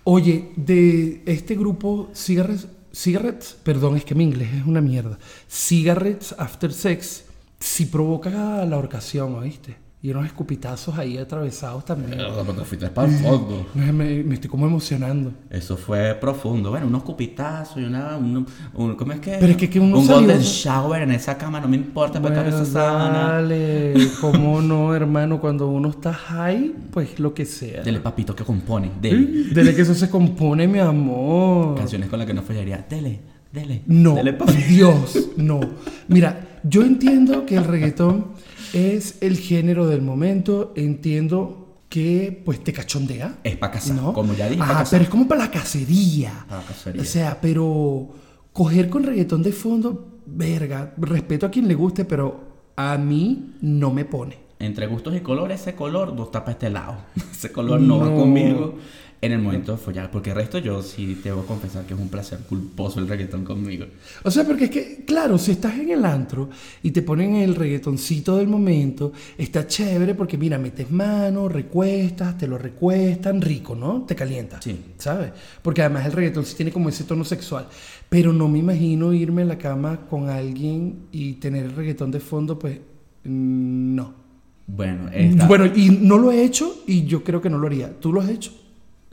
Oye, 0.05 0.53
de 0.55 1.23
este 1.27 1.57
grupo 1.57 2.11
Cigarettes, 2.15 2.69
Cigarettes, 2.93 3.57
perdón, 3.63 3.97
es 3.97 4.05
que 4.05 4.15
mi 4.15 4.25
inglés 4.25 4.51
es 4.55 4.67
una 4.67 4.81
mierda. 4.81 5.19
Cigarettes 5.49 6.35
After 6.39 6.73
Sex, 6.73 7.25
sí 7.59 7.87
provoca 7.87 8.65
la 8.65 8.77
ahorcación, 8.77 9.35
¿oíste? 9.35 9.86
Y 10.07 10.11
unos 10.13 10.25
escupitazos 10.27 10.97
ahí 10.97 11.19
atravesados 11.19 11.85
también. 11.85 12.17
Cuando 12.45 12.65
fuiste 12.65 12.87
para 12.91 13.09
el 13.09 13.15
fondo. 13.19 13.67
Me, 13.75 13.91
me- 13.93 14.23
me 14.23 14.35
estoy 14.35 14.49
como 14.49 14.65
emocionando. 14.65 15.33
Eso 15.51 15.77
fue 15.77 16.15
profundo. 16.15 16.71
Bueno, 16.71 16.87
unos 16.87 17.03
cupitazos 17.03 17.79
y 17.79 17.83
una. 17.87 18.17
Un, 18.17 18.47
un- 18.75 18.95
¿Cómo 18.95 19.11
es 19.15 19.19
que? 19.19 19.33
Pero 19.41 19.51
es 19.51 19.57
que- 19.57 19.69
que 19.69 19.81
uno 19.81 19.99
un 19.99 20.07
salió- 20.07 20.21
golden 20.21 20.39
shower 20.43 21.03
en 21.03 21.11
esa 21.11 21.37
cama, 21.37 21.59
no 21.59 21.67
me 21.67 21.75
importa, 21.77 22.23
para 22.23 22.41
Bueno, 22.41 22.57
esa 22.57 22.65
sábana. 22.65 23.33
dale, 23.33 23.95
¿cómo 24.21 24.63
no, 24.63 24.95
hermano? 24.95 25.41
Cuando 25.41 25.67
uno 25.67 25.89
está 25.89 26.13
high, 26.15 26.73
pues 26.93 27.19
lo 27.19 27.35
que 27.35 27.45
sea. 27.45 27.83
Dele 27.83 27.99
papito 27.99 28.33
que 28.37 28.45
compone. 28.45 28.93
Dele. 29.03 29.49
Dele 29.53 29.75
que 29.75 29.83
eso 29.83 29.95
se 29.97 30.09
compone, 30.09 30.69
mi 30.69 30.79
amor. 30.79 31.75
Canciones 31.79 32.09
con 32.09 32.21
las 32.21 32.29
que 32.29 32.35
no 32.35 32.43
fallaría. 32.43 32.87
Dele, 32.89 33.23
dele. 33.53 33.83
No, 33.87 34.15
Dele 34.15 34.35
papito. 34.35 34.59
Dios, 34.69 35.31
no. 35.37 35.59
Mira, 36.07 36.61
yo 36.63 36.83
entiendo 36.83 37.45
que 37.45 37.57
el 37.57 37.65
reggaetón 37.65 38.27
es 38.73 39.19
el 39.21 39.37
género 39.39 39.87
del 39.87 40.03
momento, 40.03 40.73
entiendo 40.77 41.81
que 41.89 42.43
pues 42.45 42.63
te 42.63 42.73
cachondea. 42.73 43.39
Es 43.45 43.57
para 43.57 43.73
casar. 43.73 43.97
¿no? 43.97 44.13
Como 44.13 44.35
ya 44.35 44.49
dije, 44.49 44.63
Ajá, 44.63 44.79
casar. 44.79 44.91
pero 44.91 45.05
es 45.05 45.09
como 45.09 45.29
para 45.29 45.45
la 45.45 45.51
cacería. 45.51 46.45
Para 46.49 46.63
cacería. 46.63 47.03
O 47.03 47.05
sea, 47.05 47.39
pero 47.41 48.09
coger 48.53 48.89
con 48.89 49.05
reggaetón 49.05 49.43
de 49.43 49.53
fondo, 49.53 50.21
verga, 50.27 50.95
respeto 50.99 51.47
a 51.47 51.51
quien 51.51 51.69
le 51.69 51.75
guste, 51.75 52.05
pero 52.05 52.73
a 52.77 52.99
mí 52.99 53.57
no 53.61 53.93
me 53.93 54.05
pone. 54.05 54.39
Entre 54.59 54.87
gustos 54.87 55.15
y 55.15 55.21
colores, 55.21 55.61
ese 55.61 55.75
color 55.75 56.15
no 56.15 56.25
está 56.25 56.41
para 56.41 56.53
este 56.53 56.71
lado. 56.71 56.97
Ese 57.31 57.53
color 57.53 57.79
no, 57.81 57.99
va 57.99 58.15
conmigo 58.15 58.77
en 59.21 59.33
el 59.33 59.39
momento 59.41 59.73
de 59.73 59.79
follar. 59.79 60.11
Porque 60.11 60.31
el 60.31 60.37
resto 60.37 60.59
yo 60.59 60.83
sí 60.83 61.19
te 61.23 61.33
voy 61.33 61.45
a 61.45 61.47
confesar 61.47 61.85
que 61.85 61.95
es 61.95 62.01
un 62.01 62.09
placer 62.09 62.41
culposo 62.49 63.01
el 63.01 63.09
reggaetón 63.09 63.45
conmigo. 63.45 63.87
O 64.23 64.31
sea, 64.31 64.45
porque 64.45 64.65
es 64.65 64.71
que, 64.71 65.05
claro, 65.05 65.39
si 65.39 65.53
estás 65.53 65.79
en 65.79 65.91
el 65.91 66.05
antro 66.05 66.51
y 66.83 66.91
te 66.91 67.03
ponen 67.03 67.37
el 67.37 67.55
reggaetoncito 67.55 68.37
del 68.37 68.49
momento, 68.49 69.13
está 69.37 69.67
chévere 69.67 70.15
porque, 70.15 70.37
mira, 70.37 70.59
metes 70.59 70.91
mano, 70.91 71.49
recuestas, 71.49 72.37
te 72.39 72.47
lo 72.47 72.59
recuestan, 72.59 73.41
rico, 73.41 73.75
¿no? 73.75 74.03
Te 74.03 74.15
calienta. 74.15 74.61
Sí. 74.61 74.79
¿Sabes? 74.99 75.33
Porque 75.63 75.83
además 75.83 76.07
el 76.07 76.13
reggaetón 76.13 76.45
sí 76.45 76.55
tiene 76.55 76.73
como 76.73 76.89
ese 76.89 77.05
tono 77.05 77.25
sexual. 77.25 77.69
Pero 78.09 78.33
no 78.33 78.49
me 78.49 78.59
imagino 78.59 79.13
irme 79.13 79.43
a 79.43 79.47
la 79.47 79.59
cama 79.59 80.07
con 80.09 80.29
alguien 80.29 81.07
y 81.11 81.35
tener 81.35 81.65
el 81.65 81.75
reggaetón 81.75 82.11
de 82.11 82.21
fondo, 82.21 82.59
pues, 82.59 82.79
mm, 83.25 83.95
no. 83.95 84.27
Bueno, 84.67 85.09
esta... 85.13 85.47
Bueno, 85.47 85.67
y 85.67 85.91
no 85.91 86.19
lo 86.19 86.33
he 86.33 86.43
hecho 86.43 86.83
y 86.87 87.05
yo 87.05 87.23
creo 87.23 87.41
que 87.41 87.51
no 87.51 87.59
lo 87.59 87.67
haría. 87.67 87.99
¿Tú 88.01 88.13
lo 88.13 88.21
has 88.21 88.29
hecho? 88.29 88.53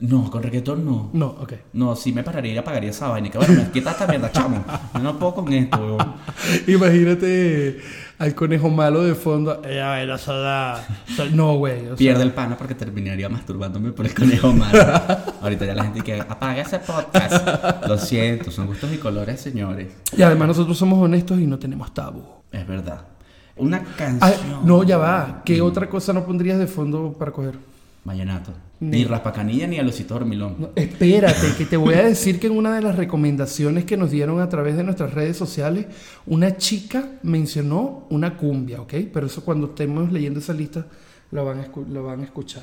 No, 0.04 0.30
con 0.30 0.42
reggaetón 0.42 0.84
no. 0.84 1.08
No, 1.14 1.28
ok. 1.28 1.54
No, 1.72 1.96
sí 1.96 2.12
me 2.12 2.22
pararía 2.22 2.52
y 2.52 2.58
apagaría 2.58 2.90
esa 2.90 3.08
vaina. 3.08 3.30
Que 3.30 3.38
bueno, 3.38 3.54
me 3.54 3.70
quita 3.70 3.92
esta 3.92 4.06
mierda, 4.06 4.30
chamo. 4.30 4.62
Yo 4.92 5.00
no 5.00 5.18
puedo 5.18 5.36
con 5.36 5.52
esto, 5.52 5.78
weón. 5.78 6.14
Imagínate 6.66 7.80
al 8.18 8.34
conejo 8.34 8.68
malo 8.68 9.02
de 9.02 9.14
fondo. 9.14 9.62
Ella 9.64 9.88
baila 9.88 10.18
soda. 10.18 10.86
No, 11.32 11.56
güey. 11.56 11.84
o 11.84 11.88
sea, 11.88 11.96
Pierde 11.96 12.22
el 12.22 12.32
pana 12.32 12.58
porque 12.58 12.74
terminaría 12.74 13.30
masturbándome 13.30 13.92
por 13.92 14.04
el 14.04 14.14
conejo 14.14 14.52
malo. 14.52 14.78
Ahorita 15.40 15.64
ya 15.64 15.74
la 15.74 15.84
gente 15.84 16.02
que 16.02 16.20
apaga 16.20 16.60
ese 16.60 16.80
podcast. 16.80 17.86
Lo 17.88 17.96
siento, 17.96 18.50
son 18.50 18.66
gustos 18.66 18.92
y 18.92 18.98
colores, 18.98 19.40
señores. 19.40 19.88
Y 20.14 20.20
además 20.20 20.48
nosotros 20.48 20.76
somos 20.76 20.98
honestos 20.98 21.40
y 21.40 21.46
no 21.46 21.58
tenemos 21.58 21.94
tabú. 21.94 22.22
Es 22.52 22.66
verdad. 22.66 23.06
Una 23.56 23.82
canción. 23.82 24.66
no, 24.66 24.82
ya 24.82 24.98
va. 24.98 25.40
¿Qué 25.46 25.62
otra 25.62 25.88
cosa 25.88 26.12
no 26.12 26.26
pondrías 26.26 26.58
de 26.58 26.66
fondo 26.66 27.14
para 27.18 27.32
coger? 27.32 27.54
Vallenato. 28.04 28.52
No. 28.84 28.90
Ni 28.90 29.04
raspacanilla 29.04 29.66
ni 29.66 29.78
alucito 29.78 30.14
dormilón. 30.14 30.56
No, 30.58 30.70
espérate, 30.76 31.54
que 31.56 31.64
te 31.64 31.76
voy 31.76 31.94
a 31.94 32.04
decir 32.04 32.38
que 32.38 32.48
en 32.48 32.56
una 32.56 32.74
de 32.74 32.82
las 32.82 32.96
recomendaciones 32.96 33.84
que 33.84 33.96
nos 33.96 34.10
dieron 34.10 34.40
a 34.40 34.48
través 34.48 34.76
de 34.76 34.84
nuestras 34.84 35.14
redes 35.14 35.36
sociales, 35.36 35.86
una 36.26 36.56
chica 36.56 37.08
mencionó 37.22 38.06
una 38.10 38.36
cumbia, 38.36 38.80
¿ok? 38.80 38.94
Pero 39.12 39.26
eso 39.26 39.44
cuando 39.44 39.68
estemos 39.68 40.12
leyendo 40.12 40.40
esa 40.40 40.52
lista 40.52 40.86
lo 41.30 41.44
van 41.44 41.60
a, 41.60 41.68
lo 41.90 42.04
van 42.04 42.20
a 42.20 42.24
escuchar. 42.24 42.62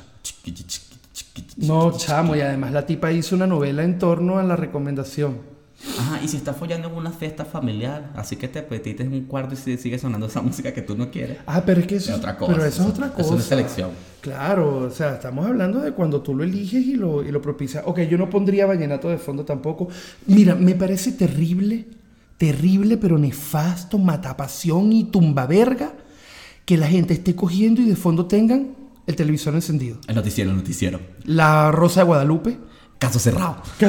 No, 1.57 1.91
chamo, 1.97 2.36
y 2.36 2.41
además 2.41 2.71
la 2.71 2.86
tipa 2.86 3.12
hizo 3.12 3.36
una 3.36 3.47
novela 3.47 3.84
en 3.84 3.97
torno 3.97 4.39
a 4.39 4.43
la 4.43 4.55
recomendación. 4.55 5.61
Ajá, 6.00 6.20
y 6.24 6.28
si 6.28 6.38
estás 6.38 6.56
follando 6.58 6.88
en 6.89 6.94
una 6.96 7.12
fiesta 7.12 7.44
familiar, 7.44 8.12
así 8.15 8.36
que 8.36 8.48
te 8.48 8.62
petites 8.62 9.06
en 9.08 9.13
un 9.13 9.26
cuarto 9.26 9.54
y 9.56 9.58
si- 9.58 9.78
sigue 9.78 9.98
sonando 9.98 10.28
esa 10.28 10.41
música 10.44 10.74
que 10.74 10.82
tú 10.82 10.96
no 10.98 11.10
quieres. 11.10 11.38
Ah, 11.48 11.63
pero 11.65 11.82
es 11.82 11.88
que 11.88 11.96
eso 11.96 12.12
Es 12.12 12.17
otra 12.17 12.38
cosa, 12.38 12.54
Pero 12.54 12.65
eso 12.65 12.84
es 12.84 12.89
otra 12.89 13.06
eso 13.08 13.15
cosa. 13.15 13.26
es 13.28 13.32
una 13.34 13.41
selección. 13.44 13.89
Claro, 14.22 14.78
o 14.86 14.89
sea, 14.91 15.15
estamos 15.15 15.46
hablando 15.48 15.80
de 15.80 15.91
cuando 15.94 16.22
tú 16.22 16.36
lo 16.36 16.44
eliges 16.44 16.86
y 16.86 16.94
lo, 16.96 17.24
y 17.24 17.32
lo 17.32 17.41
propicias. 17.41 17.84
Ok, 17.88 18.02
yo 18.02 18.17
no 18.17 18.30
pondría 18.30 18.65
vallenato 18.67 19.10
de 19.10 19.17
fondo 19.17 19.44
tampoco. 19.44 19.88
Mira, 20.28 20.54
me 20.54 20.76
parece 20.76 21.13
terrible, 21.13 21.88
terrible, 22.38 22.98
pero 22.98 23.17
nefasto, 23.17 23.98
matapasión 23.98 24.91
y 24.94 25.06
tumbaverga 25.06 25.94
que 26.65 26.78
la 26.78 26.88
gente 26.88 27.15
esté 27.15 27.36
cogiendo 27.36 27.82
y 27.82 27.86
de 27.86 27.96
fondo 27.96 28.28
tengan 28.28 28.76
el 29.08 29.15
televisor 29.15 29.56
encendido. 29.56 29.98
El 30.08 30.13
noticiero, 30.15 30.52
el 30.52 30.58
noticiero. 30.58 31.00
La 31.26 31.72
Rosa 31.72 32.02
de 32.02 32.06
Guadalupe. 32.06 32.60
Caso 33.00 33.17
cerrado. 33.17 33.58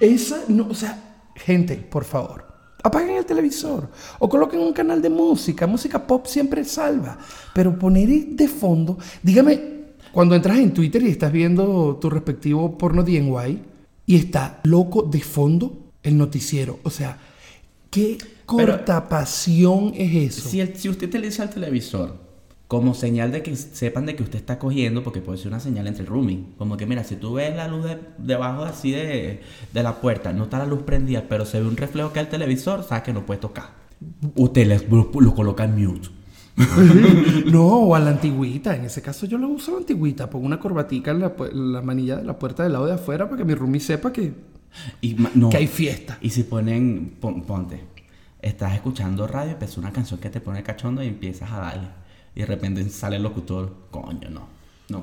Esa, 0.00 0.40
no, 0.48 0.68
o 0.68 0.74
sea, 0.74 1.30
gente, 1.36 1.76
por 1.76 2.04
favor, 2.04 2.46
apaguen 2.82 3.16
el 3.16 3.24
televisor 3.26 3.88
o 4.18 4.28
coloquen 4.28 4.60
un 4.60 4.72
canal 4.72 5.00
de 5.02 5.10
música. 5.10 5.66
Música 5.66 6.06
pop 6.06 6.26
siempre 6.26 6.64
salva, 6.64 7.18
pero 7.54 7.78
poner 7.78 8.08
de 8.08 8.48
fondo, 8.48 8.98
dígame, 9.22 9.78
cuando 10.12 10.34
entras 10.34 10.58
en 10.58 10.72
Twitter 10.72 11.02
y 11.02 11.08
estás 11.10 11.30
viendo 11.32 11.96
tu 12.00 12.08
respectivo 12.10 12.76
porno 12.78 13.02
DNY 13.02 13.62
y 14.06 14.16
está 14.16 14.60
loco 14.64 15.02
de 15.02 15.20
fondo 15.20 15.90
el 16.02 16.16
noticiero, 16.16 16.78
o 16.82 16.90
sea, 16.90 17.18
qué 17.90 18.16
corta 18.46 19.08
pasión 19.08 19.92
es 19.94 20.36
eso. 20.38 20.48
Si, 20.48 20.60
el- 20.60 20.76
si 20.76 20.88
usted 20.88 21.08
utiliza 21.08 21.42
el 21.42 21.50
televisor 21.50 22.27
como 22.68 22.94
señal 22.94 23.32
de 23.32 23.42
que 23.42 23.56
sepan 23.56 24.06
de 24.06 24.14
que 24.14 24.22
usted 24.22 24.38
está 24.38 24.58
cogiendo, 24.58 25.02
porque 25.02 25.20
puede 25.20 25.38
ser 25.38 25.48
una 25.48 25.58
señal 25.60 25.86
entre 25.86 26.02
el 26.04 26.08
rooming. 26.08 26.54
Como 26.58 26.76
que, 26.76 26.86
mira, 26.86 27.02
si 27.02 27.16
tú 27.16 27.32
ves 27.34 27.56
la 27.56 27.66
luz 27.66 27.84
de- 27.84 27.98
debajo 28.18 28.62
así 28.62 28.90
de, 28.92 29.40
de 29.72 29.82
la 29.82 30.00
puerta, 30.00 30.32
no 30.34 30.44
está 30.44 30.58
la 30.58 30.66
luz 30.66 30.82
prendida, 30.82 31.24
pero 31.28 31.46
se 31.46 31.60
ve 31.60 31.66
un 31.66 31.76
reflejo 31.78 32.12
que 32.12 32.20
el 32.20 32.28
televisor, 32.28 32.84
sabes 32.84 33.04
que 33.04 33.12
no 33.14 33.24
puede 33.26 33.40
tocar. 33.40 33.70
Usted 34.36 34.66
le- 34.66 34.86
lo, 34.88 35.10
lo 35.18 35.34
coloca 35.34 35.64
en 35.64 35.82
mute. 35.82 36.08
No, 37.50 37.66
o 37.66 37.94
a 37.94 38.00
la 38.00 38.10
antigüita. 38.10 38.76
En 38.76 38.84
ese 38.84 39.00
caso 39.00 39.26
yo 39.26 39.38
lo 39.38 39.48
uso 39.48 39.70
a 39.70 39.74
la 39.74 39.80
antigüita. 39.80 40.28
Pongo 40.28 40.44
una 40.46 40.60
corbatica 40.60 41.10
en 41.12 41.20
la, 41.20 41.32
la 41.52 41.82
manilla 41.82 42.16
de 42.16 42.24
la 42.24 42.38
puerta 42.38 42.62
del 42.64 42.72
lado 42.72 42.86
de 42.86 42.94
afuera 42.94 43.26
para 43.26 43.38
que 43.38 43.44
mi 43.44 43.54
roomie 43.54 43.80
sepa 43.80 44.12
que, 44.12 44.34
Y, 45.00 45.16
no. 45.34 45.48
que 45.48 45.56
hay 45.56 45.66
fiesta. 45.66 46.18
Y 46.20 46.30
si 46.30 46.42
ponen, 46.42 47.16
pon- 47.20 47.42
ponte, 47.42 47.84
estás 48.42 48.74
escuchando 48.74 49.26
radio, 49.26 49.52
empezó 49.52 49.80
una 49.80 49.92
canción 49.92 50.20
que 50.20 50.30
te 50.30 50.40
pone 50.40 50.62
cachondo 50.62 51.02
y 51.02 51.06
empiezas 51.08 51.50
a 51.52 51.60
darle. 51.60 51.88
Y 52.38 52.42
de 52.42 52.46
repente 52.46 52.88
sale 52.88 53.16
el 53.16 53.24
locutor, 53.24 53.88
coño, 53.90 54.30
no, 54.30 54.46
no, 54.90 55.02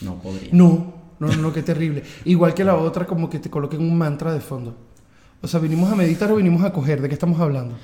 no 0.00 0.22
podría. 0.22 0.48
No, 0.52 0.94
no, 1.18 1.28
no, 1.28 1.36
no, 1.36 1.52
qué 1.52 1.62
terrible. 1.62 2.02
Igual 2.24 2.54
que 2.54 2.64
la 2.64 2.76
otra, 2.76 3.06
como 3.06 3.28
que 3.28 3.38
te 3.38 3.50
coloquen 3.50 3.82
un 3.82 3.98
mantra 3.98 4.32
de 4.32 4.40
fondo. 4.40 4.74
O 5.42 5.46
sea, 5.46 5.60
¿vinimos 5.60 5.92
a 5.92 5.94
meditar 5.94 6.32
o 6.32 6.36
vinimos 6.36 6.64
a 6.64 6.72
coger? 6.72 7.02
¿De 7.02 7.08
qué 7.08 7.12
estamos 7.12 7.38
hablando? 7.38 7.74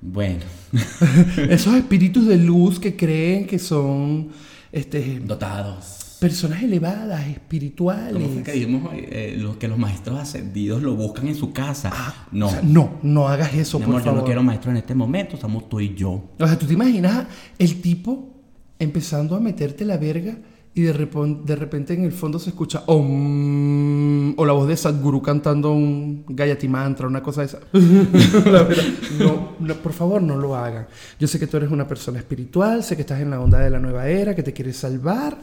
Bueno, 0.00 0.46
Esos 1.50 1.74
espíritus 1.74 2.26
de 2.26 2.38
luz 2.38 2.80
que 2.80 2.96
creen 2.96 3.46
que 3.46 3.58
son 3.58 4.30
este, 4.72 5.20
dotados. 5.20 5.99
Personas 6.20 6.62
elevadas, 6.62 7.20
¿Cómo 7.22 7.32
espirituales. 7.32 8.28
fue 8.32 8.42
que 8.42 8.52
hoy? 8.66 9.06
Eh, 9.10 9.36
los, 9.38 9.56
que 9.56 9.66
los 9.68 9.78
maestros 9.78 10.18
ascendidos 10.20 10.82
lo 10.82 10.94
buscan 10.94 11.28
en 11.28 11.34
su 11.34 11.52
casa? 11.52 11.90
no, 12.30 12.46
Ah, 12.46 12.48
O 12.48 12.50
sea, 12.52 12.62
no, 12.62 12.98
no 13.02 13.28
hagas 13.28 13.54
eso, 13.54 13.78
mi 13.78 13.86
por 13.86 13.94
amor, 13.94 14.00
yo 14.02 14.04
favor. 14.06 14.20
no 14.20 14.24
quiero 14.26 14.42
maestro 14.42 14.70
en 14.70 14.76
este 14.76 14.94
momento, 14.94 15.36
somos 15.36 15.68
tú 15.68 15.80
y 15.80 15.94
yo. 15.94 16.10
O 16.38 16.46
sea, 16.46 16.58
¿tú 16.58 16.66
te 16.66 16.74
imaginas 16.74 17.26
el 17.58 17.80
tipo 17.80 18.36
empezando 18.78 19.34
a 19.34 19.40
meterte 19.40 19.84
la 19.84 19.96
verga 19.96 20.36
y 20.72 20.82
de, 20.82 20.94
repon- 20.94 21.42
de 21.44 21.56
repente 21.56 21.94
en 21.94 22.04
el 22.04 22.12
fondo 22.12 22.38
se 22.38 22.50
escucha 22.50 22.84
Om, 22.86 24.34
o 24.38 24.44
la 24.46 24.52
voz 24.52 24.68
de 24.68 24.76
Sadhguru 24.76 25.20
cantando 25.20 25.72
un 25.72 26.24
Gayati 26.28 26.68
Mantra, 26.68 27.06
una 27.08 27.22
cosa 27.22 27.40
de 27.40 27.46
esa? 27.48 27.58
La 28.50 28.62
verdad, 28.62 28.84
no, 29.18 29.56
no, 29.58 29.74
por 29.74 29.92
favor, 29.92 30.22
no 30.22 30.36
lo 30.36 30.54
hagan. 30.54 30.86
Yo 31.18 31.26
sé 31.26 31.38
que 31.40 31.46
tú 31.48 31.56
eres 31.56 31.70
una 31.70 31.88
persona 31.88 32.18
espiritual, 32.18 32.84
sé 32.84 32.94
que 32.94 33.02
estás 33.02 33.20
en 33.20 33.30
la 33.30 33.40
onda 33.40 33.58
de 33.58 33.68
la 33.70 33.80
nueva 33.80 34.06
era, 34.08 34.34
que 34.34 34.42
te 34.44 34.52
quieres 34.52 34.76
salvar, 34.76 35.38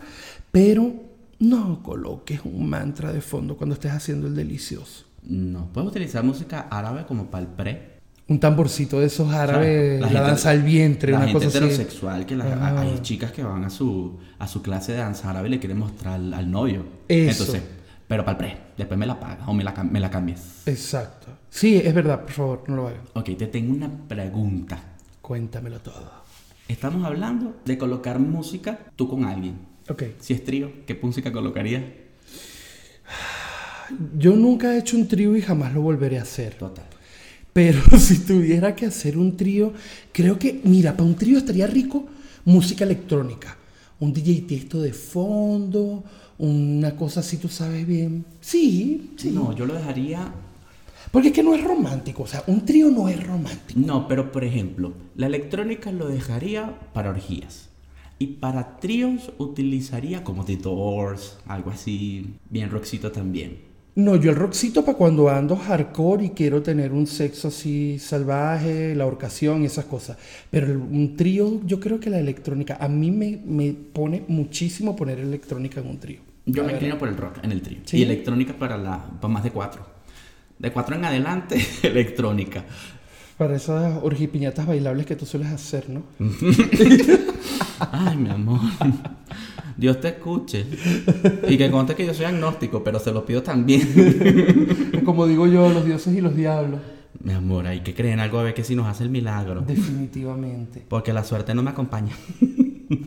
pero 0.58 0.94
no 1.40 1.84
coloques 1.84 2.42
un 2.44 2.68
mantra 2.68 3.14
de 3.14 3.22
fondo 3.22 3.56
cuando 3.56 3.76
estés 3.76 3.92
haciendo 3.92 4.28
el 4.28 4.36
delicioso. 4.36 5.06
No, 5.24 5.68
puedes 5.72 5.90
utilizar 5.90 6.24
música 6.24 6.68
árabe 6.72 7.06
como 7.08 7.26
para 7.30 7.44
el 7.44 7.50
pre. 7.52 7.98
Un 8.28 8.40
tamborcito 8.40 9.00
de 9.00 9.06
esos 9.06 9.32
árabes, 9.32 10.02
la, 10.02 10.08
gente- 10.08 10.22
danza 10.22 10.50
al 10.50 10.64
vientre, 10.64 11.12
la 11.12 11.20
una 11.20 11.28
gente 11.28 11.46
cosa 11.46 11.58
así. 11.60 11.66
heterosexual 11.66 12.26
que 12.26 12.36
las- 12.36 12.48
Ajá. 12.48 12.82
hay 12.82 13.00
chicas 13.02 13.32
que 13.32 13.44
van 13.44 13.64
a 13.64 13.70
su 13.70 14.18
a 14.40 14.48
su 14.48 14.62
clase 14.62 14.94
de 14.94 14.98
danza 14.98 15.30
árabe 15.30 15.48
y 15.48 15.52
le 15.52 15.60
quieren 15.60 15.78
mostrar 15.78 16.16
al, 16.16 16.34
al 16.34 16.50
novio. 16.52 16.84
Eso. 17.08 17.44
Entonces, 17.44 17.64
pero 18.08 18.26
para 18.26 18.32
el 18.32 18.38
pre, 18.38 18.58
después 18.78 18.98
me 19.00 19.06
la 19.06 19.20
pagas 19.20 19.48
o 19.48 19.54
me 19.54 19.64
la, 19.64 19.72
me 19.84 20.00
la 20.00 20.10
cambias. 20.10 20.64
Exacto. 20.66 21.28
Sí, 21.50 21.76
es 21.78 21.94
verdad, 21.94 22.22
por 22.22 22.32
favor, 22.32 22.64
no 22.68 22.76
lo 22.78 22.88
hagan. 22.88 23.02
Ok, 23.14 23.30
te 23.38 23.48
tengo 23.48 23.74
una 23.74 23.90
pregunta. 24.08 24.78
Cuéntamelo 25.22 25.80
todo. 25.80 26.12
Estamos 26.68 27.06
hablando 27.06 27.56
de 27.64 27.78
colocar 27.78 28.20
música 28.20 28.80
tú 28.98 29.08
con 29.08 29.24
alguien. 29.24 29.56
Ok. 29.90 30.04
Si 30.20 30.34
es 30.34 30.44
trío, 30.44 30.72
¿qué 30.86 30.98
música 31.02 31.32
colocarías? 31.32 31.84
Yo 34.18 34.36
nunca 34.36 34.76
he 34.76 34.80
hecho 34.80 34.98
un 34.98 35.08
trío 35.08 35.36
y 35.36 35.42
jamás 35.42 35.74
lo 35.74 35.82
volveré 35.82 36.20
a 36.20 36.24
hacer. 36.24 36.56
Total. 36.56 36.86
Pero 37.54 37.82
si 37.98 38.20
tuviera 38.20 38.76
que 38.76 38.86
hacer 38.86 39.18
un 39.18 39.36
trío, 39.36 39.74
creo 40.12 40.38
que, 40.38 40.62
mira, 40.64 40.94
para 40.94 41.10
un 41.10 41.16
trío 41.16 41.38
estaría 41.38 41.68
rico 41.68 42.06
música 42.46 42.84
electrónica. 42.84 43.58
Un 44.00 44.14
DJ 44.14 44.42
Tiesto 44.42 44.82
de 44.82 44.94
fondo, 44.94 46.04
una 46.38 46.96
cosa 46.96 47.22
así, 47.22 47.38
tú 47.38 47.48
sabes 47.48 47.88
bien. 47.88 48.26
Sí, 48.42 49.14
sí. 49.18 49.32
No, 49.32 49.56
yo 49.56 49.66
lo 49.66 49.74
dejaría. 49.74 50.32
Porque 51.12 51.30
es 51.30 51.34
que 51.34 51.44
no 51.44 51.56
es 51.56 51.64
romántico. 51.64 52.24
O 52.24 52.28
sea, 52.28 52.44
un 52.48 52.66
trío 52.66 52.92
no 52.92 53.08
es 53.10 53.26
romántico. 53.26 53.80
No, 53.80 54.08
pero 54.08 54.32
por 54.32 54.44
ejemplo, 54.44 54.94
la 55.16 55.28
electrónica 55.28 55.92
lo 55.92 56.10
dejaría 56.10 56.78
para 56.94 57.10
orgías. 57.10 57.70
Y 58.20 58.28
para 58.28 58.78
tríos 58.78 59.32
utilizaría 59.38 60.24
como 60.24 60.44
The 60.44 60.58
Doors, 60.58 61.38
algo 61.48 61.70
así, 61.72 62.36
bien 62.50 62.70
rockcito 62.70 63.12
también. 63.12 63.68
No, 63.98 64.16
yo 64.16 64.30
el 64.30 64.36
rockcito 64.36 64.86
para 64.86 64.96
cuando 64.96 65.28
ando 65.28 65.56
hardcore 65.56 66.26
y 66.26 66.30
quiero 66.30 66.62
tener 66.62 66.92
un 66.92 67.08
sexo 67.08 67.48
así 67.48 67.98
salvaje, 67.98 68.94
la 68.94 69.08
horcación 69.08 69.64
esas 69.64 69.86
cosas. 69.86 70.18
Pero 70.52 70.68
un 70.68 71.16
trío, 71.16 71.62
yo 71.66 71.80
creo 71.80 72.00
que 72.00 72.12
la 72.12 72.20
electrónica, 72.20 72.78
a 72.80 72.88
mí 72.88 73.10
me, 73.10 73.40
me 73.44 73.74
pone 73.74 74.24
muchísimo 74.28 74.96
poner 74.96 75.20
electrónica 75.20 75.82
en 75.82 75.88
un 75.88 76.00
trío. 76.00 76.20
Yo 76.46 76.64
me 76.64 76.74
inclino 76.74 76.98
por 76.98 77.10
el 77.10 77.18
rock 77.18 77.40
en 77.44 77.52
el 77.52 77.62
trío. 77.62 77.80
¿Sí? 77.86 77.98
Y 77.98 78.04
electrónica 78.04 78.54
para, 78.54 78.78
la, 78.78 79.04
para 79.20 79.34
más 79.34 79.44
de 79.44 79.52
cuatro. 79.52 79.84
De 80.60 80.72
cuatro 80.72 80.96
en 80.96 81.04
adelante, 81.04 81.60
electrónica. 81.84 82.66
Para 83.38 83.56
esas 83.56 84.00
orgipiñatas 84.04 84.66
bailables 84.66 85.06
que 85.06 85.16
tú 85.16 85.26
sueles 85.26 85.50
hacer, 85.50 85.90
¿no? 85.90 86.04
Ay, 87.80 88.18
mi 88.18 88.30
amor. 88.30 88.60
Dios 89.78 90.00
te 90.02 90.10
escuche. 90.10 90.66
Y 91.48 91.58
que 91.58 91.70
conte 91.70 91.96
que 91.96 92.06
yo 92.06 92.14
soy 92.14 92.26
agnóstico, 92.26 92.84
pero 92.84 93.00
se 93.00 93.12
lo 93.12 93.26
pido 93.26 93.44
también. 93.44 95.02
Como 95.06 95.28
digo 95.28 95.48
yo, 95.48 95.70
los 95.70 95.86
dioses 95.86 96.16
y 96.16 96.22
los 96.22 96.36
diablos. 96.36 96.80
Mi 97.24 97.34
amor, 97.34 97.68
hay 97.68 97.82
que 97.82 97.94
creer 97.94 98.14
en 98.14 98.20
algo 98.20 98.40
a 98.40 98.44
ver 98.44 98.54
que 98.54 98.64
si 98.64 98.76
nos 98.76 98.88
hace 98.88 99.04
el 99.04 99.10
milagro. 99.10 99.62
Definitivamente. 99.62 100.84
Porque 100.88 101.14
la 101.14 101.24
suerte 101.24 101.54
no 101.54 101.64
me 101.64 101.72
acompaña. 101.72 102.14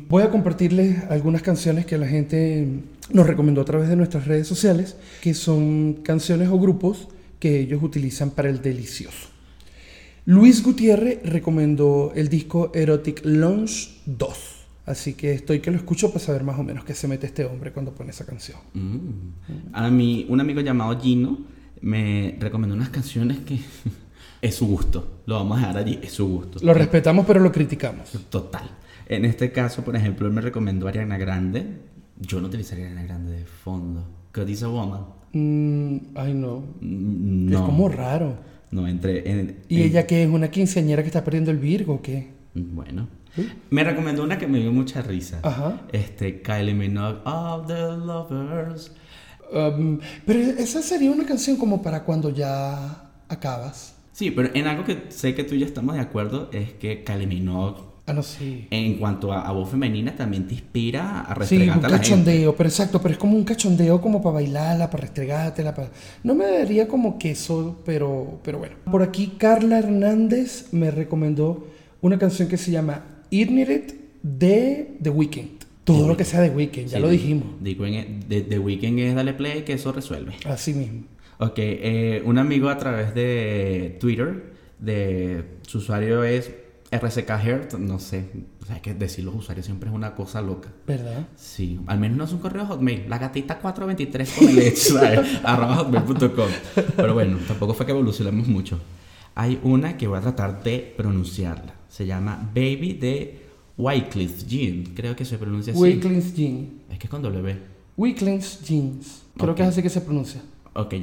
Voy 0.09 0.23
a 0.23 0.31
compartirles 0.31 1.05
algunas 1.09 1.43
canciones 1.43 1.87
que 1.87 1.97
la 1.97 2.07
gente 2.07 2.69
nos 3.13 3.27
recomendó 3.27 3.61
a 3.61 3.65
través 3.65 3.89
de 3.89 3.97
nuestras 3.97 4.27
redes 4.27 4.47
sociales, 4.47 4.97
que 5.21 5.35
son 5.35 6.01
canciones 6.03 6.49
o 6.49 6.59
grupos 6.59 7.09
que 7.39 7.61
ellos 7.61 7.83
utilizan 7.83 8.31
para 8.31 8.51
el 8.51 8.61
delicioso. 8.61 9.29
Luis 10.27 10.63
Gutiérrez 10.63 11.21
recomendó 11.25 12.13
el 12.15 12.29
disco 12.29 12.71
Erotic 12.75 13.23
Lounge 13.25 14.01
2. 14.07 14.60
Así 14.87 15.15
que 15.15 15.33
estoy 15.33 15.61
que 15.61 15.71
lo 15.71 15.77
escucho 15.77 16.09
para 16.09 16.21
saber 16.21 16.43
más 16.43 16.59
o 16.59 16.65
menos 16.65 16.85
qué 16.85 16.95
se 16.95 17.07
mete 17.07 17.27
este 17.27 17.45
hombre 17.45 17.73
cuando 17.73 17.93
pone 17.93 18.11
esa 18.11 18.25
canción. 18.27 18.59
Mm. 18.75 19.73
A 19.73 19.89
mí, 19.91 20.27
un 20.29 20.41
amigo 20.41 20.61
llamado 20.61 20.99
Gino 21.01 21.39
me 21.83 22.37
recomendó 22.41 22.75
unas 22.75 22.89
canciones 22.91 23.39
que 23.41 23.59
es 24.43 24.55
su 24.55 24.67
gusto. 24.67 25.21
Lo 25.27 25.37
vamos 25.37 25.59
a 25.59 25.61
dejar 25.61 25.77
allí, 25.79 25.99
es 26.03 26.13
su 26.13 26.27
gusto. 26.27 26.59
Lo 26.63 26.75
respetamos, 26.75 27.27
pero 27.27 27.41
lo 27.41 27.53
criticamos. 27.53 28.11
Total. 28.31 28.69
En 29.07 29.25
este 29.25 29.53
caso, 29.53 29.83
por 29.85 29.95
ejemplo, 29.97 30.27
él 30.27 30.33
me 30.33 30.41
recomendó 30.41 30.89
Ariana 30.89 31.19
Grande. 31.19 31.67
Yo 32.19 32.41
no 32.41 32.49
utilizaría 32.49 32.87
Ariana 32.87 33.03
Grande 33.05 33.33
de 33.39 33.45
fondo. 33.45 34.05
Is 34.47 34.63
a 34.63 34.69
woman. 34.69 35.03
Mm, 35.33 35.97
ay, 36.17 36.35
no. 36.35 36.65
Mm, 36.81 37.47
Es 37.53 37.59
No. 37.61 37.67
como 37.67 37.89
raro. 37.89 38.37
No, 38.71 38.87
entre. 38.87 39.29
en- 39.31 39.57
¿Y 39.69 39.83
en- 39.83 39.89
ella 39.89 40.07
que 40.07 40.23
es 40.23 40.29
una 40.31 40.51
quinceañera 40.51 41.03
que 41.03 41.09
está 41.09 41.25
perdiendo 41.25 41.51
el 41.51 41.59
Virgo 41.59 41.95
o 41.95 42.03
qué? 42.03 42.29
Bueno. 42.55 43.09
Me 43.71 43.85
recomendó 43.85 44.23
una 44.25 44.39
que 44.39 44.47
me 44.47 44.59
dio 44.59 44.73
mucha 44.73 45.03
risa. 45.03 45.39
Ajá. 45.43 45.81
Este, 45.93 46.43
Kylie 46.43 46.75
Minogue, 46.75 47.19
All 47.25 47.67
the 47.67 47.75
Lovers. 48.05 48.93
Um, 49.53 49.99
pero 50.27 50.39
esa 50.39 50.81
sería 50.83 51.11
una 51.11 51.25
canción 51.27 51.57
como 51.57 51.83
para 51.83 52.05
cuando 52.05 52.31
ya 52.31 53.11
acabas. 53.29 53.95
Sí, 54.13 54.31
pero 54.31 54.51
en 54.55 54.67
algo 54.67 54.85
que 54.85 55.05
sé 55.09 55.35
que 55.35 55.45
tú 55.45 55.55
y 55.55 55.61
yo 55.61 55.67
estamos 55.67 55.95
de 55.95 56.01
acuerdo 56.01 56.51
es 56.53 56.73
que 56.75 57.03
Kylie 57.05 57.27
Minogue, 57.27 57.81
Ah, 58.07 58.13
no, 58.13 58.23
sí. 58.25 58.67
en 58.71 58.95
cuanto 58.99 59.33
a, 59.33 59.43
a 59.47 59.53
voz 59.53 59.71
femenina, 59.71 60.17
también 60.17 60.49
te 60.49 60.55
inspira 60.55 61.21
a 61.21 61.27
Sí, 61.27 61.31
un 61.31 61.37
restregarte 61.39 61.83
la 61.83 61.89
gente. 61.91 61.97
cachondeo, 61.99 62.57
pero 62.57 62.69
exacto, 62.69 63.01
pero 63.01 63.13
es 63.13 63.19
como 63.19 63.37
un 63.37 63.45
cachondeo 63.45 64.01
como 64.01 64.21
para 64.21 64.35
bailarla, 64.35 64.91
para 64.91 65.03
restregártela, 65.03 65.73
para... 65.75 65.91
No 66.25 66.35
me 66.35 66.45
daría 66.47 66.89
como 66.89 67.19
queso, 67.19 67.79
pero, 67.85 68.41
pero 68.43 68.59
bueno. 68.59 68.75
Por 68.91 69.03
aquí 69.05 69.35
Carla 69.39 69.79
Hernández 69.79 70.73
me 70.73 70.91
recomendó 70.91 71.69
una 72.01 72.19
canción 72.19 72.49
que 72.49 72.57
se 72.57 72.73
llama 72.73 73.05
Ignorant 73.31 73.93
de 74.23 74.97
The 75.03 75.11
Weeknd. 75.11 75.61
Todo 75.85 76.07
lo 76.07 76.17
que 76.17 76.25
sea 76.25 76.41
de 76.41 76.51
Weeknd, 76.51 76.87
ya 76.87 76.97
Sí, 76.99 77.03
lo 77.03 77.09
dijimos. 77.09 77.45
The 77.63 77.77
Weeknd- 77.77 78.25
The, 78.29 78.41
The 78.43 78.59
Weeknd 78.59 78.99
es 79.01 79.15
dale 79.15 79.33
play 79.35 79.63
que 79.63 79.73
eso 79.73 79.93
resuelve. 79.93 80.35
Así 80.45 80.73
mismo. 80.75 81.05
Ok, 81.39 81.55
eh, 81.57 82.23
un 82.25 82.39
amigo 82.39 82.69
a 82.69 82.77
través 82.77 83.15
de 83.15 83.97
Twitter, 83.99 84.53
de 84.79 85.45
su 85.67 85.79
usuario 85.79 86.23
es 86.23 86.51
RCKHeart, 86.93 87.75
no 87.79 87.99
sé, 87.99 88.27
o 88.63 88.67
sea, 88.67 88.77
es 88.77 88.83
que 88.83 88.95
decir 88.95 89.25
los 89.25 89.35
usuarios 89.35 89.65
siempre 89.65 89.89
es 89.89 89.95
una 89.95 90.15
cosa 90.15 90.43
loca. 90.43 90.69
¿Verdad? 90.87 91.29
Sí, 91.37 91.81
al 91.87 91.99
menos 91.99 92.19
no 92.19 92.25
es 92.25 92.33
un 92.33 92.41
correo 92.41 92.67
hotmail, 92.67 93.05
la 93.09 93.19
gatita 93.19 93.59
423 93.59 94.31
con 94.33 94.49
¿sabes? 94.77 95.21
arroba 95.45 95.77
hotmail.com. 95.77 96.49
Pero 96.97 97.15
bueno, 97.15 97.39
tampoco 97.49 97.75
fue 97.75 97.87
que 97.87 97.93
evolucionemos 97.93 98.47
mucho. 98.49 98.79
Hay 99.35 99.59
una 99.63 99.97
que 99.97 100.09
voy 100.09 100.19
a 100.19 100.21
tratar 100.21 100.63
de 100.63 100.93
pronunciarla, 100.97 101.75
se 101.91 102.07
llama 102.07 102.51
Baby 102.55 102.95
de 102.95 103.39
Wycliffe 103.77 104.47
Jean, 104.47 104.95
creo 104.95 105.17
que 105.17 105.25
se 105.25 105.37
pronuncia 105.37 105.73
así. 105.73 105.83
Weekly's 105.83 106.35
Jeans. 106.35 106.69
Es 106.91 106.99
que 106.99 107.07
es 107.07 107.11
con 107.11 107.21
W. 107.23 107.59
Weekly's 107.97 108.61
Jeans. 108.63 109.23
Creo 109.37 109.55
que 109.55 109.63
es 109.63 109.69
así 109.69 109.83
que 109.83 109.91
se 109.91 110.01
pronuncia. 110.01 110.41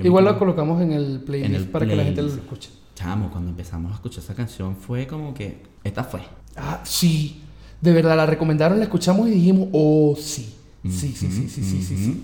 Igual 0.04 0.26
la 0.26 0.40
colocamos 0.40 0.82
en 0.82 0.94
el 0.94 1.20
playlist 1.22 1.54
En 1.54 1.56
el 1.56 1.68
para 1.68 1.86
que 1.86 1.96
la 1.96 2.04
gente 2.04 2.22
lo 2.22 2.30
escuche. 2.30 2.70
Chamo, 2.96 3.30
cuando 3.30 3.50
empezamos 3.50 3.92
a 3.92 3.96
escuchar 3.96 4.24
esa 4.24 4.34
canción 4.34 4.76
fue 4.76 5.06
como 5.06 5.34
que 5.34 5.58
esta 5.84 6.04
fue. 6.04 6.22
Ah, 6.56 6.82
sí. 6.84 7.42
De 7.82 7.92
verdad, 7.92 8.16
la 8.18 8.26
recomendaron, 8.26 8.80
la 8.80 8.86
escuchamos 8.86 9.28
y 9.28 9.32
dijimos, 9.32 9.70
oh, 9.74 10.16
sí. 10.18 10.54
Sí, 10.84 11.14
sí, 11.14 11.30
sí, 11.30 11.50
sí, 11.50 11.64
sí, 11.64 11.82
sí, 11.82 11.98
sí. 11.98 12.24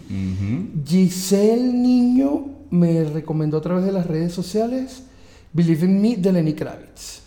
Giselle 0.86 1.74
Niño 1.74 2.46
me 2.72 3.04
recomendó 3.04 3.58
a 3.58 3.62
través 3.62 3.86
de 3.86 3.92
las 3.92 4.08
redes 4.08 4.34
sociales 4.34 5.04
Believe 5.52 5.86
in 5.86 6.02
Me 6.02 6.16
de 6.16 6.32
Lenny 6.32 6.54
Kravitz. 6.54 7.23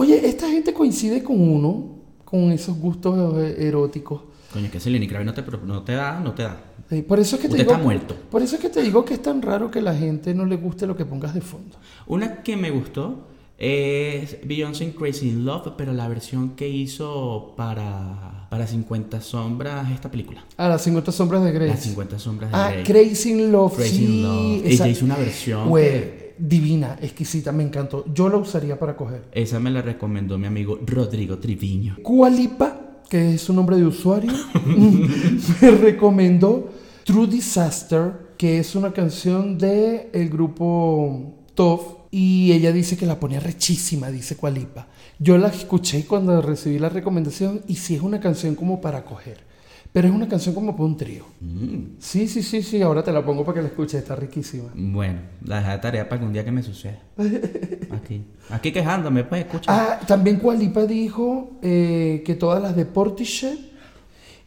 Oye, 0.00 0.26
esta 0.26 0.48
gente 0.48 0.72
coincide 0.72 1.22
con 1.22 1.38
uno, 1.40 1.98
con 2.24 2.50
esos 2.52 2.76
gustos 2.78 3.36
eh, 3.38 3.56
eróticos. 3.68 4.22
Coño, 4.52 4.64
es 4.66 4.72
que 4.72 4.80
si 4.80 4.88
Lenny 4.90 5.06
no 5.06 5.34
te, 5.34 5.42
pro- 5.42 5.60
no 5.64 5.82
te 5.82 5.92
da, 5.92 6.18
no 6.20 6.32
te 6.32 6.42
da. 6.44 6.58
Eh, 6.90 7.02
Por 7.02 7.20
eso 7.20 7.36
es 7.36 7.42
que 7.42 7.48
te 7.48 7.52
Usted 7.52 7.64
digo, 7.64 7.72
está 7.72 7.84
muerto. 7.84 8.16
Por 8.30 8.40
eso 8.42 8.56
es 8.56 8.62
que 8.62 8.68
te 8.70 8.82
digo 8.82 9.04
que 9.04 9.14
es 9.14 9.22
tan 9.22 9.42
raro 9.42 9.70
que 9.70 9.80
la 9.82 9.94
gente 9.94 10.32
no 10.34 10.44
le 10.46 10.56
guste 10.56 10.86
lo 10.86 10.96
que 10.96 11.04
pongas 11.04 11.34
de 11.34 11.40
fondo. 11.42 11.76
Una 12.06 12.42
que 12.42 12.56
me 12.56 12.70
gustó 12.70 13.26
es 13.58 14.38
Beyoncé 14.44 14.92
Crazy 14.94 15.28
in 15.28 15.44
Love, 15.44 15.72
pero 15.76 15.92
la 15.92 16.08
versión 16.08 16.56
que 16.56 16.66
hizo 16.68 17.52
para, 17.58 18.46
para 18.48 18.66
50 18.66 19.20
sombras 19.20 19.90
esta 19.92 20.10
película. 20.10 20.42
Ah, 20.56 20.68
las 20.68 20.82
50 20.82 21.12
sombras 21.12 21.44
de 21.44 21.52
Grey. 21.52 21.68
Las 21.68 21.80
50 21.82 22.18
sombras 22.18 22.50
de 22.50 22.56
Ah, 22.56 22.70
Grey. 22.70 22.84
Crazy 22.84 23.32
in 23.32 23.52
Love. 23.52 23.74
Crazy 23.76 23.96
sí, 23.96 24.04
in 24.06 24.22
Love. 24.22 24.62
Ella 24.66 24.88
hizo 24.88 25.04
una 25.04 25.16
versión. 25.16 25.68
Güey, 25.68 26.19
divina, 26.40 26.98
exquisita, 27.00 27.52
me 27.52 27.62
encantó. 27.62 28.04
Yo 28.12 28.28
la 28.28 28.36
usaría 28.36 28.78
para 28.78 28.96
coger. 28.96 29.24
Esa 29.32 29.60
me 29.60 29.70
la 29.70 29.82
recomendó 29.82 30.38
mi 30.38 30.46
amigo 30.46 30.78
Rodrigo 30.84 31.38
Triviño. 31.38 31.96
Kualipa, 32.02 33.00
que 33.08 33.34
es 33.34 33.42
su 33.42 33.52
nombre 33.52 33.76
de 33.76 33.86
usuario, 33.86 34.32
me 35.60 35.70
recomendó 35.70 36.70
True 37.04 37.26
Disaster, 37.26 38.34
que 38.36 38.58
es 38.58 38.74
una 38.74 38.92
canción 38.92 39.58
de 39.58 40.10
el 40.12 40.28
grupo 40.30 41.44
Toff. 41.54 42.00
Y 42.12 42.50
ella 42.52 42.72
dice 42.72 42.96
que 42.96 43.06
la 43.06 43.20
ponía 43.20 43.38
rechísima, 43.38 44.10
dice 44.10 44.36
Kualipa. 44.36 44.88
Yo 45.20 45.38
la 45.38 45.48
escuché 45.48 46.06
cuando 46.06 46.42
recibí 46.42 46.78
la 46.78 46.88
recomendación 46.88 47.62
y 47.68 47.76
sí 47.76 47.94
es 47.94 48.02
una 48.02 48.18
canción 48.18 48.56
como 48.56 48.80
para 48.80 49.04
coger. 49.04 49.49
Pero 49.92 50.06
es 50.08 50.14
una 50.14 50.28
canción 50.28 50.54
como 50.54 50.72
para 50.72 50.84
un 50.84 50.96
trío. 50.96 51.24
Mm. 51.40 51.96
Sí, 51.98 52.28
sí, 52.28 52.42
sí, 52.44 52.62
sí, 52.62 52.80
ahora 52.80 53.02
te 53.02 53.10
la 53.12 53.24
pongo 53.24 53.44
para 53.44 53.56
que 53.56 53.62
la 53.62 53.68
escuches, 53.68 53.94
está 54.00 54.14
riquísima. 54.14 54.70
Bueno, 54.74 55.18
la 55.44 55.58
dejé 55.58 55.70
de 55.72 55.78
tarea 55.78 56.08
para 56.08 56.20
algún 56.20 56.32
día 56.32 56.44
que 56.44 56.52
me 56.52 56.62
suceda. 56.62 57.00
Aquí. 57.90 58.22
Aquí 58.50 58.70
quejándome, 58.72 59.24
pues, 59.24 59.44
escucha. 59.46 59.64
Ah, 59.68 60.00
también 60.06 60.36
Kualipa 60.36 60.84
dijo 60.86 61.58
eh, 61.62 62.22
que 62.24 62.34
todas 62.36 62.62
las 62.62 62.76
de 62.76 62.84
Portishead, 62.86 63.56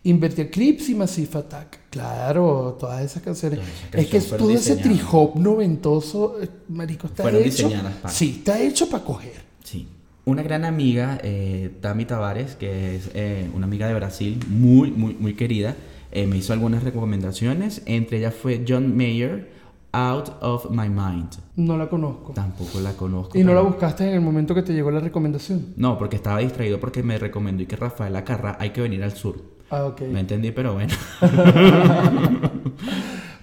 Invertir 0.05 0.51
Crips 0.51 0.89
y 0.89 0.95
Massive 0.95 1.37
Attack. 1.39 1.79
Claro, 1.89 2.75
todas 2.79 3.03
esas 3.03 3.21
canciones. 3.23 3.59
Todas 3.59 4.05
esas 4.05 4.13
es 4.15 4.29
que 4.31 4.37
todo 4.37 4.49
ese 4.49 4.75
diseñadas. 4.75 4.83
trip-hop 4.83 5.35
noventoso, 5.39 6.41
eh, 6.41 6.49
marico, 6.69 7.07
está 7.07 7.23
Fueron 7.23 7.41
hecho. 7.41 7.67
diseñadas 7.67 7.93
para- 7.95 8.13
Sí, 8.13 8.35
está 8.39 8.61
hecho 8.61 8.89
para 8.89 9.03
coger. 9.03 9.41
Sí. 9.63 9.87
Una 10.25 10.41
gran 10.41 10.63
amiga, 10.63 11.19
eh, 11.21 11.69
Tami 11.81 12.05
Tavares, 12.05 12.55
que 12.55 12.95
es 12.95 13.11
eh, 13.13 13.49
una 13.53 13.65
amiga 13.65 13.87
de 13.87 13.93
Brasil, 13.93 14.39
muy, 14.47 14.89
muy, 14.89 15.15
muy 15.15 15.33
querida, 15.33 15.75
eh, 16.13 16.27
me 16.27 16.37
hizo 16.37 16.53
algunas 16.53 16.83
recomendaciones. 16.83 17.81
Entre 17.85 18.19
ellas 18.19 18.33
fue 18.33 18.63
John 18.65 18.95
Mayer, 18.95 19.51
Out 19.91 20.29
of 20.41 20.69
My 20.69 20.87
Mind. 20.87 21.31
No 21.57 21.77
la 21.77 21.89
conozco. 21.89 22.31
Tampoco 22.31 22.79
la 22.79 22.93
conozco. 22.93 23.37
¿Y 23.37 23.43
no 23.43 23.53
la 23.53 23.61
buscaste 23.61 24.07
en 24.07 24.13
el 24.13 24.21
momento 24.21 24.55
que 24.55 24.63
te 24.63 24.73
llegó 24.73 24.91
la 24.91 25.01
recomendación? 25.01 25.73
No, 25.75 25.97
porque 25.97 26.15
estaba 26.15 26.39
distraído 26.39 26.79
porque 26.79 27.03
me 27.03 27.17
recomendó 27.17 27.63
y 27.63 27.65
que 27.65 27.75
Rafael 27.75 28.15
Acarra 28.15 28.55
hay 28.61 28.69
que 28.69 28.79
venir 28.79 29.03
al 29.03 29.11
sur. 29.11 29.41
Ah, 29.69 29.85
ok. 29.85 30.01
No 30.03 30.19
entendí, 30.19 30.51
pero 30.51 30.73
bueno. 30.73 30.93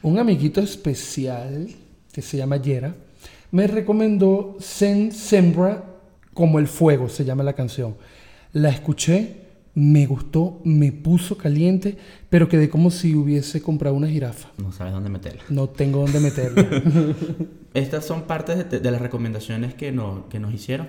Un 0.03 0.18
amiguito 0.18 0.61
especial 0.61 1.68
que 2.11 2.22
se 2.22 2.39
llama 2.39 2.57
Yera 2.57 2.95
me 3.53 3.66
recomendó 3.66 4.57
Sen 4.61 5.12
Sembra 5.12 5.89
como 6.41 6.59
el 6.59 6.68
fuego, 6.68 7.11
se 7.11 7.26
llama 7.26 7.43
la 7.43 7.53
canción. 7.53 7.97
La 8.55 8.70
escuché, 8.70 9.43
me 9.74 10.07
gustó, 10.07 10.62
me 10.64 10.91
puso 10.91 11.36
caliente, 11.36 11.99
pero 12.30 12.49
quedé 12.49 12.70
como 12.70 12.91
si 12.91 13.14
hubiese 13.14 13.61
comprado 13.61 13.95
una 13.95 14.09
jirafa. 14.09 14.49
No 14.57 14.72
sabes 14.72 14.95
dónde 14.95 15.11
meterla. 15.11 15.43
No 15.51 15.68
tengo 15.68 16.01
dónde 16.01 16.18
meterla. 16.18 16.66
Estas 17.74 18.07
son 18.07 18.22
partes 18.22 18.70
de, 18.70 18.80
de 18.80 18.91
las 18.91 19.03
recomendaciones 19.03 19.74
que, 19.74 19.93
no, 19.93 20.30
que 20.30 20.41
nos 20.41 20.55
hicieron. 20.55 20.88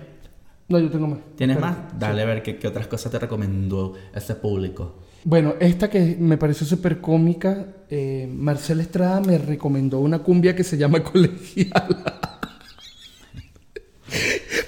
No, 0.70 0.80
yo 0.80 0.90
tengo 0.90 1.08
más. 1.08 1.20
¿Tienes 1.36 1.60
más? 1.60 2.00
Dale 2.00 2.22
a 2.22 2.26
ver 2.26 2.44
qué, 2.44 2.56
qué 2.56 2.70
otras 2.70 2.88
cosas 2.88 3.12
te 3.12 3.20
recomendó 3.20 3.96
este 4.16 4.36
público. 4.36 5.00
Bueno, 5.26 5.56
esta 5.60 5.90
que 5.90 6.16
me 6.18 6.38
pareció 6.38 6.66
súper 6.66 7.02
cómica, 7.02 7.68
eh, 7.90 8.26
Marcela 8.34 8.84
Estrada 8.84 9.20
me 9.20 9.38
recomendó 9.38 10.00
una 10.00 10.20
cumbia 10.20 10.56
que 10.56 10.64
se 10.64 10.78
llama 10.78 11.04
Colegiala. 11.04 12.31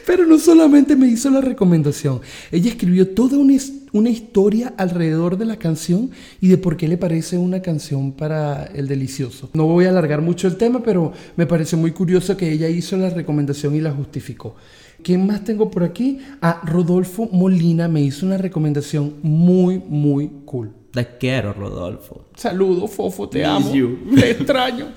Pero 0.06 0.26
no 0.26 0.38
solamente 0.38 0.95
me 0.95 1.08
hizo 1.08 1.30
la 1.30 1.41
recomendación, 1.41 2.20
ella 2.51 2.70
escribió 2.70 3.08
toda 3.10 3.38
una, 3.38 3.54
his- 3.54 3.84
una 3.93 4.10
historia 4.10 4.74
alrededor 4.78 5.38
de 5.38 5.45
la 5.45 5.58
canción 5.58 6.10
y 6.41 6.47
de 6.49 6.58
por 6.58 6.76
qué 6.78 6.88
le 6.88 6.97
parece 6.97 7.38
una 7.38 7.62
canción 7.62 8.12
para 8.12 8.66
el 8.66 8.88
delicioso. 8.88 9.49
No 9.54 9.66
voy 9.66 9.86
a 9.86 9.89
alargar 9.89 10.22
mucho 10.22 10.47
el 10.47 10.58
tema, 10.58 10.82
pero 10.84 11.14
me 11.38 11.45
parece 11.45 11.76
muy 11.78 11.91
curioso 11.91 12.36
que 12.36 12.51
ella 12.51 12.68
hizo 12.70 12.97
la 12.97 13.10
recomendación 13.10 13.76
y 13.76 13.82
la 13.82 13.91
justificó. 13.91 14.56
¿Quién 15.04 15.26
más 15.28 15.43
tengo 15.43 15.70
por 15.70 15.84
aquí? 15.84 16.20
Ah, 16.41 16.62
Rodolfo 16.66 17.28
Molina 17.32 17.88
me 17.88 18.01
hizo 18.01 18.26
una 18.26 18.38
recomendación 18.38 19.16
muy, 19.22 19.80
muy 19.80 20.30
cool. 20.45 20.72
Te 20.91 21.18
quiero, 21.18 21.54
Rodolfo. 21.54 22.26
Saludos, 22.36 22.91
Fofo, 22.91 23.28
te 23.28 23.43
amo. 23.43 23.74
you. 23.74 23.97
Te 24.16 24.32
extraño. 24.32 24.88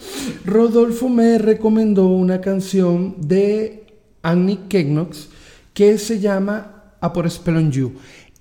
Rodolfo 0.45 1.09
me 1.09 1.39
recomendó 1.39 2.07
una 2.09 2.41
canción 2.41 3.17
de 3.27 3.86
Annie 4.27 4.59
Kegnox 4.69 5.29
que 5.73 5.99
se 5.99 6.19
llama 6.19 6.95
A 7.01 7.13
por 7.13 7.31
Spell 7.31 7.57
on 7.59 7.71
You. 7.71 7.93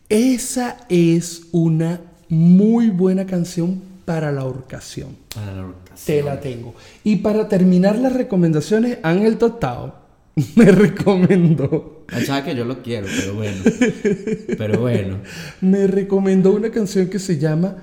Esa 0.10 0.78
es 0.90 1.44
una 1.52 2.02
muy 2.28 2.90
buena 2.90 3.26
canción 3.26 3.82
para 4.06 4.32
la 4.32 4.46
horcación. 4.46 5.16
Para 5.34 5.48
la 5.48 5.54
Te 5.54 5.68
orquestación. 5.68 6.26
la 6.26 6.40
tengo. 6.40 6.76
Y 7.04 7.18
para 7.18 7.48
terminar 7.48 7.98
las 8.00 8.14
recomendaciones, 8.14 8.98
Ángel 9.04 9.38
Totao 9.38 9.96
me 10.56 10.72
recomendó. 10.72 12.04
Pensaba 12.08 12.44
que 12.44 12.56
yo 12.56 12.66
lo 12.66 12.82
quiero, 12.82 13.08
pero 13.20 13.34
bueno. 13.36 13.58
Pero 14.58 14.80
bueno. 14.80 15.18
me 15.62 15.88
recomendó 15.88 16.52
una 16.54 16.70
canción 16.72 17.08
que 17.10 17.20
se 17.20 17.38
llama 17.38 17.78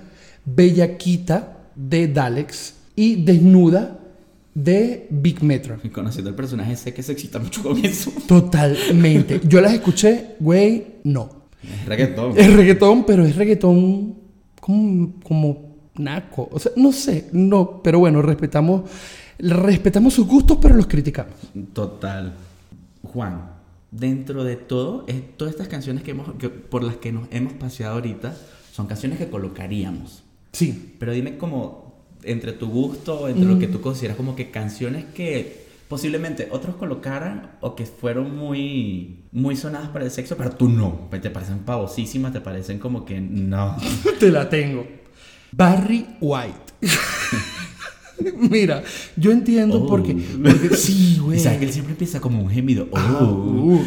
Bellaquita 0.44 1.58
de 1.74 2.08
Dalex 2.08 2.74
y 2.96 3.24
Desnuda 3.24 3.98
de 4.54 5.06
Big 5.10 5.42
Metro. 5.42 5.76
Y 5.82 5.88
conociendo 5.88 6.28
el 6.30 6.36
personaje, 6.36 6.76
sé 6.76 6.92
que 6.92 7.02
se 7.02 7.12
excita 7.12 7.38
mucho 7.38 7.62
con 7.62 7.82
eso. 7.84 8.12
Totalmente. 8.28 9.40
Yo 9.48 9.60
las 9.60 9.72
escuché, 9.74 10.36
güey, 10.40 10.86
no. 11.04 11.42
Es 11.62 11.86
reggaetón. 11.86 12.32
Es 12.36 12.52
reggaetón, 12.52 13.04
pero 13.06 13.24
es 13.24 13.36
reggaetón 13.36 14.16
como, 14.60 15.14
como 15.22 15.76
naco. 15.96 16.48
O 16.52 16.58
sea, 16.58 16.72
no 16.76 16.92
sé, 16.92 17.28
no. 17.32 17.80
Pero 17.82 17.98
bueno, 18.00 18.20
respetamos, 18.20 18.90
respetamos 19.38 20.14
sus 20.14 20.26
gustos, 20.26 20.58
pero 20.60 20.74
los 20.74 20.86
criticamos. 20.86 21.34
Total. 21.72 22.34
Juan, 23.04 23.50
dentro 23.90 24.44
de 24.44 24.56
todo, 24.56 25.04
es- 25.08 25.36
todas 25.36 25.52
estas 25.54 25.68
canciones 25.68 26.02
que 26.02 26.12
hemos, 26.12 26.32
que- 26.34 26.48
por 26.48 26.82
las 26.82 26.96
que 26.96 27.12
nos 27.12 27.26
hemos 27.30 27.52
paseado 27.54 27.94
ahorita, 27.94 28.36
son 28.72 28.86
canciones 28.86 29.18
que 29.18 29.28
colocaríamos. 29.28 30.22
Sí. 30.52 30.94
Pero 30.98 31.12
dime 31.12 31.36
como, 31.38 31.81
entre 32.24 32.52
tu 32.52 32.68
gusto, 32.68 33.28
entre 33.28 33.44
lo 33.46 33.58
que 33.58 33.66
tú 33.68 33.80
consideras 33.80 34.16
como 34.16 34.34
que 34.36 34.50
canciones 34.50 35.04
que 35.14 35.62
posiblemente 35.88 36.48
otros 36.50 36.76
colocaran 36.76 37.52
o 37.60 37.74
que 37.76 37.84
fueron 37.84 38.34
muy, 38.36 39.24
muy 39.32 39.56
sonadas 39.56 39.88
para 39.90 40.04
el 40.06 40.10
sexo, 40.10 40.36
pero 40.36 40.50
tú 40.52 40.68
no. 40.68 41.08
Te 41.10 41.28
parecen 41.30 41.58
pavosísimas, 41.60 42.32
te 42.32 42.40
parecen 42.40 42.78
como 42.78 43.04
que 43.04 43.20
no. 43.20 43.76
Te 44.18 44.30
la 44.30 44.48
tengo. 44.48 44.86
Barry 45.52 46.06
White. 46.20 46.72
Mira, 48.50 48.82
yo 49.16 49.32
entiendo 49.32 49.82
Oh. 49.82 49.86
porque, 49.86 50.14
porque 50.14 50.76
sí, 50.76 51.18
güey. 51.20 51.38
sabes 51.40 51.58
que 51.58 51.64
él 51.66 51.72
siempre 51.72 51.92
empieza 51.92 52.20
como 52.20 52.40
un 52.42 52.48
gemido. 52.50 52.88
Ah, 52.94 53.18
Oh. 53.20 53.74
uh, 53.74 53.82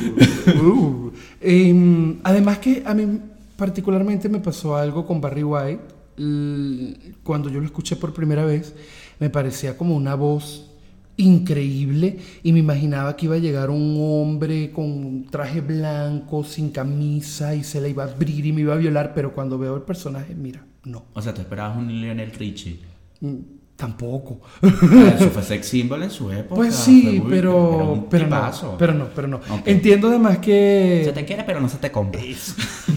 uh. 0.62 1.14
Em, 1.42 2.18
además 2.24 2.58
que 2.60 2.84
a 2.86 2.94
mí 2.94 3.20
particularmente 3.56 4.28
me 4.28 4.40
pasó 4.40 4.76
algo 4.76 5.06
con 5.06 5.22
Barry 5.22 5.44
White. 5.44 5.80
Cuando 6.16 7.50
yo 7.50 7.60
lo 7.60 7.66
escuché 7.66 7.96
por 7.96 8.14
primera 8.14 8.46
vez, 8.46 8.74
me 9.20 9.30
parecía 9.30 9.78
como 9.78 9.96
una 9.96 10.16
voz 10.16 10.72
increíble 11.18 12.18
y 12.44 12.52
me 12.52 12.60
imaginaba 12.60 13.16
que 13.16 13.26
iba 13.26 13.36
a 13.36 13.40
llegar 13.40 13.70
un 13.70 13.96
hombre 14.00 14.72
con 14.72 14.86
un 14.86 15.28
traje 15.30 15.62
blanco, 15.62 16.44
sin 16.44 16.70
camisa 16.72 17.56
y 17.56 17.64
se 17.64 17.80
le 17.82 17.90
iba 17.90 18.04
a 18.04 18.08
abrir 18.12 18.46
y 18.46 18.52
me 18.52 18.62
iba 18.62 18.74
a 18.74 18.78
violar, 18.78 19.14
pero 19.14 19.34
cuando 19.34 19.58
veo 19.58 19.76
el 19.76 19.84
personaje, 19.84 20.36
mira, 20.36 20.66
no, 20.84 21.06
O 21.14 21.22
sea, 21.22 21.34
te 21.34 21.42
esperabas 21.42 21.78
un 21.78 21.88
Lionel 21.88 22.32
Richie. 22.32 22.80
Mm, 23.22 23.36
tampoco. 23.76 24.42
Eso 24.62 25.30
fue 25.32 25.42
sex 25.44 25.68
symbol 25.68 26.04
en 26.04 26.12
su 26.12 26.32
época. 26.32 26.56
Pues 26.56 26.76
sí, 26.76 27.20
muy- 27.24 27.30
pero, 27.32 28.08
pero, 28.10 28.28
no, 28.28 28.78
pero 28.78 28.94
no, 28.94 29.08
pero 29.16 29.28
no. 29.28 29.40
Entiendo 29.66 30.10
además 30.10 30.40
que 30.40 31.02
Se 31.06 31.14
te 31.14 31.24
quiere, 31.26 31.44
pero 31.46 31.60
no 31.62 31.70
se 31.70 31.78
te 31.78 31.92
compra. 31.92 32.22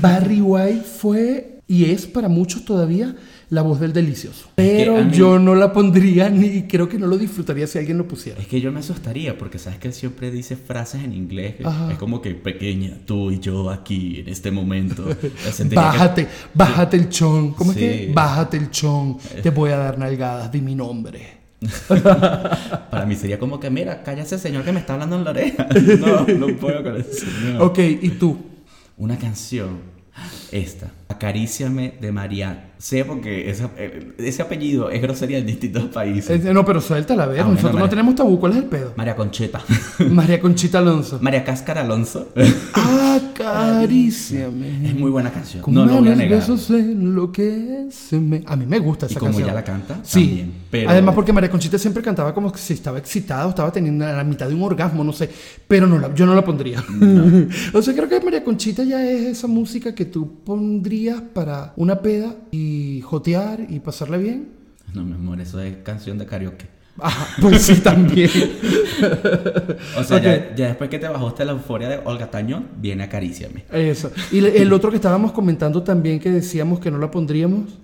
Barry 0.01 0.41
White 0.41 0.83
fue 0.83 1.58
y 1.71 1.85
es 1.91 2.07
para 2.07 2.29
muchos 2.29 2.65
todavía 2.65 3.15
la 3.51 3.63
voz 3.63 3.79
del 3.81 3.93
delicioso. 3.93 4.49
Pero 4.55 5.05
mí- 5.05 5.13
yo 5.13 5.39
no 5.39 5.55
la 5.55 5.73
pondría 5.73 6.29
ni 6.31 6.63
creo 6.63 6.89
que 6.89 6.99
no 6.99 7.07
lo 7.07 7.17
disfrutaría 7.19 7.67
si 7.67 7.79
alguien 7.79 7.99
lo 7.99 8.09
pusiera. 8.09 8.41
Es 8.41 8.47
que 8.47 8.61
yo 8.61 8.73
me 8.73 8.81
asustaría 8.81 9.37
porque 9.39 9.59
sabes 9.59 9.79
que 9.79 9.89
él 9.89 9.95
siempre 9.95 10.31
dice 10.31 10.57
frases 10.57 11.03
en 11.05 11.13
inglés. 11.13 11.55
Ajá. 11.65 11.93
Es 11.93 11.99
como 11.99 12.21
que 12.23 12.35
pequeña, 12.35 12.99
tú 13.07 13.31
y 13.31 13.39
yo 13.39 13.71
aquí 13.71 14.21
en 14.21 14.29
este 14.29 14.51
momento. 14.51 15.05
Que- 15.21 15.75
Bájate, 15.75 16.27
bájate 16.55 16.97
el 16.97 17.09
chon. 17.11 17.53
¿Cómo 17.53 17.73
Sí. 17.73 17.85
es 17.85 18.07
que? 18.07 18.13
Bájate 18.15 18.57
el 18.57 18.71
chon. 18.71 19.19
Te 19.43 19.51
voy 19.51 19.71
a 19.71 19.77
dar 19.77 19.99
nalgadas, 19.99 20.51
di 20.51 20.61
mi 20.61 20.75
nombre. 20.75 21.39
Para 21.89 23.05
mí 23.07 23.17
sería 23.17 23.39
como 23.39 23.59
que, 23.61 23.69
mira, 23.71 24.03
cállate 24.03 24.39
señor 24.39 24.65
que 24.65 24.73
me 24.73 24.81
está 24.81 24.95
hablando 24.95 25.17
en 25.17 25.25
la 25.25 25.31
oreja. 25.31 25.67
No, 25.99 26.27
no 26.47 26.57
puedo 26.57 26.83
con 26.83 26.97
ese 26.97 27.13
señor. 27.27 27.63
Ok, 27.63 27.79
¿y 27.79 28.09
tú? 28.11 28.37
Una 28.97 29.17
canción. 29.19 29.81
Esta. 30.51 30.91
Acaríciame 31.23 31.95
de 32.01 32.13
María. 32.13 32.65
Sé 32.79 33.05
porque 33.05 33.51
esa- 33.51 33.71
eh, 33.77 34.13
ese 34.19 34.41
apellido 34.41 34.89
es 34.89 35.03
grosería 35.03 35.39
en 35.39 35.47
distintos 35.47 35.87
países. 35.87 36.45
No, 36.45 36.65
pero 36.65 36.81
suéltala, 36.81 37.25
a 37.25 37.27
ver. 37.27 37.41
Ah, 37.41 37.43
bueno, 37.43 37.57
Nosotros 37.57 37.81
no 37.81 37.89
tenemos 37.89 38.15
tabú. 38.15 38.39
¿Cuál 38.39 38.53
es 38.53 38.59
el 38.59 38.65
pedo? 38.67 38.93
María 38.97 39.17
Concheta. 39.17 39.61
María 40.11 40.39
Conchita 40.39 40.79
Alonso. 40.79 41.19
María 41.21 41.43
Cáscara 41.45 41.81
Alonso. 41.81 42.29
Acaríciame. 42.75 44.89
es 44.89 44.95
muy 44.95 45.11
buena 45.11 45.31
canción. 45.33 45.63
Con 45.63 45.75
No 45.75 45.85
lo 45.87 45.99
voy 45.99 46.09
a 46.09 46.15
negar. 46.15 46.39
besos 46.39 46.71
enloquéceme. 46.71 48.43
A 48.47 48.55
mí 48.57 48.65
me 48.67 48.79
gusta 48.79 49.07
Y 49.07 49.11
esa 49.11 49.19
como 49.21 49.33
canción. 49.33 49.49
ella 49.49 49.55
la 49.55 49.65
canta, 49.65 50.01
Sí. 50.05 50.27
también. 50.27 50.53
Pero 50.71 50.91
Además, 50.91 51.15
porque 51.17 51.33
María 51.33 51.51
Conchita 51.51 51.79
siempre 51.79 52.03
cantaba 52.03 52.33
como 52.35 52.53
que 52.53 52.59
si 52.59 52.75
estaba 52.75 52.99
excitada 52.99 53.47
o 53.47 53.51
estaba 53.51 53.73
teniendo 53.73 54.05
la 54.07 54.23
mitad 54.25 54.49
de 54.49 54.55
un 54.55 54.63
orgasmo, 54.63 55.03
no 55.03 55.13
sé. 55.13 55.29
Pero 55.67 55.87
no 55.87 55.99
la- 55.99 56.15
yo 56.15 56.27
no 56.27 56.35
la 56.35 56.45
pondría. 56.45 56.85
o 57.75 57.83
sea, 57.83 57.95
creo 57.95 58.09
que 58.09 58.21
María 58.21 58.45
Conchita 58.45 58.85
ya 58.85 59.05
es 59.05 59.23
esa 59.39 59.47
música 59.49 59.95
que 59.95 60.05
tú 60.05 60.31
pondrías 60.45 61.08
para 61.35 61.73
una 61.77 62.01
peda 62.01 62.35
y 62.51 63.01
jotear 63.03 63.67
y 63.69 63.81
pasarla 63.81 64.17
bien. 64.17 64.49
No, 64.95 65.05
mi 65.05 65.15
amor, 65.15 65.41
eso 65.41 65.61
es 65.61 65.77
canción 65.79 66.19
de 66.19 66.27
karaoke. 66.27 66.67
Ajá, 67.01 67.29
pues 67.41 67.63
sí, 67.63 67.77
también. 67.83 68.31
O 69.97 70.03
sea, 70.03 70.21
ya, 70.21 70.55
ya 70.55 70.67
después 70.69 70.91
que 70.91 70.99
te 70.99 71.09
bajaste 71.09 71.45
la 71.45 71.53
euforia 71.53 71.89
de 71.89 72.01
Olga 72.05 72.31
Tañón, 72.31 72.69
viene 72.77 73.05
Acaríciame. 73.05 73.65
Eso. 73.73 74.11
Y 74.33 74.45
el 74.45 74.73
otro 74.73 74.91
que 74.91 74.97
estábamos 74.97 75.33
comentando 75.33 75.83
también 75.83 76.19
que 76.19 76.31
decíamos 76.31 76.81
que 76.81 76.91
no 76.91 76.99
la 76.99 77.11
pondríamos. 77.11 77.79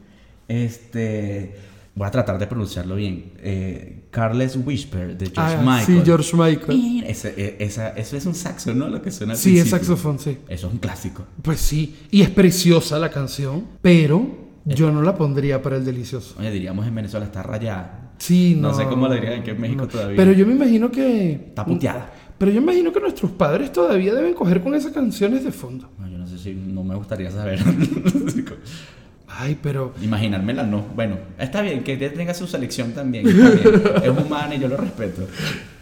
Este. 0.48 1.54
Voy 1.97 2.09
a 2.09 2.11
tratar 2.11 2.38
de 2.38 2.47
pronunciarlo 2.49 2.97
bien. 2.97 3.32
Eh, 3.38 4.07
Carles 4.11 4.57
Whisper 4.57 5.16
de 5.16 5.26
George 5.26 5.55
Ah, 5.57 5.62
Michael. 5.64 5.86
Sí, 5.86 6.03
George 6.05 6.36
Michael. 6.36 7.05
Ese- 7.07 7.34
eh, 7.36 7.57
esa- 7.61 7.90
eso 7.90 8.16
es 8.16 8.26
un 8.26 8.34
saxo, 8.34 8.74
¿no? 8.74 8.88
Lo 8.88 9.01
que 9.01 9.12
suena 9.12 9.34
al 9.34 9.38
Sí, 9.38 9.51
es 9.59 9.68
principio. 9.68 9.78
saxofón, 9.78 10.18
sí. 10.18 10.38
Eso 10.49 10.66
es 10.66 10.72
un 10.72 10.78
clásico. 10.80 11.24
Pues 11.42 11.61
sí, 11.61 11.97
y 12.11 12.22
es 12.22 12.30
preciosa 12.30 12.99
la 12.99 13.11
canción, 13.11 13.64
pero 13.80 14.26
yo 14.64 14.90
no 14.90 15.03
la 15.03 15.14
pondría 15.14 15.62
para 15.62 15.76
el 15.76 15.84
delicioso. 15.84 16.34
Oye, 16.40 16.51
diríamos 16.51 16.84
en 16.86 16.95
Venezuela 16.97 17.26
está 17.26 17.42
rayada. 17.45 18.12
Sí, 18.18 18.57
no. 18.59 18.68
No 18.70 18.74
sé 18.74 18.84
cómo 18.86 19.07
lo 19.07 19.14
dirían 19.14 19.40
aquí 19.40 19.51
en 19.51 19.61
México 19.61 19.82
no. 19.82 19.88
todavía. 19.88 20.16
Pero 20.16 20.32
yo 20.32 20.47
me 20.47 20.55
imagino 20.55 20.90
que. 20.90 21.32
Está 21.49 21.64
puteada. 21.64 22.12
Pero 22.38 22.51
yo 22.51 22.61
imagino 22.61 22.92
que 22.92 22.99
nuestros 23.01 23.30
padres 23.30 23.70
todavía 23.72 24.12
deben 24.14 24.34
coger 24.34 24.61
con 24.61 24.74
esas 24.74 24.90
canciones 24.92 25.45
de 25.45 25.53
fondo. 25.53 25.90
No, 25.99 26.09
yo 26.09 26.18
no 26.18 26.26
sé 26.26 26.38
si 26.38 26.55
no 26.55 26.82
me 26.82 26.97
gustaría 26.97 27.30
saber. 27.30 27.61
Ay, 29.37 29.59
pero. 29.61 29.95
Imaginármela, 30.03 30.62
no. 30.64 30.82
Bueno, 30.95 31.16
está 31.39 31.61
bien, 31.62 31.82
que 31.82 31.95
ella 31.95 32.12
tenga 32.12 32.35
su 32.35 32.47
selección 32.47 32.93
también. 32.93 33.26
está 33.28 33.51
bien. 33.51 33.82
Es 34.05 34.09
humana 34.24 34.55
y 34.55 34.61
yo 34.61 34.68
lo 34.68 34.76
respeto. 34.76 35.26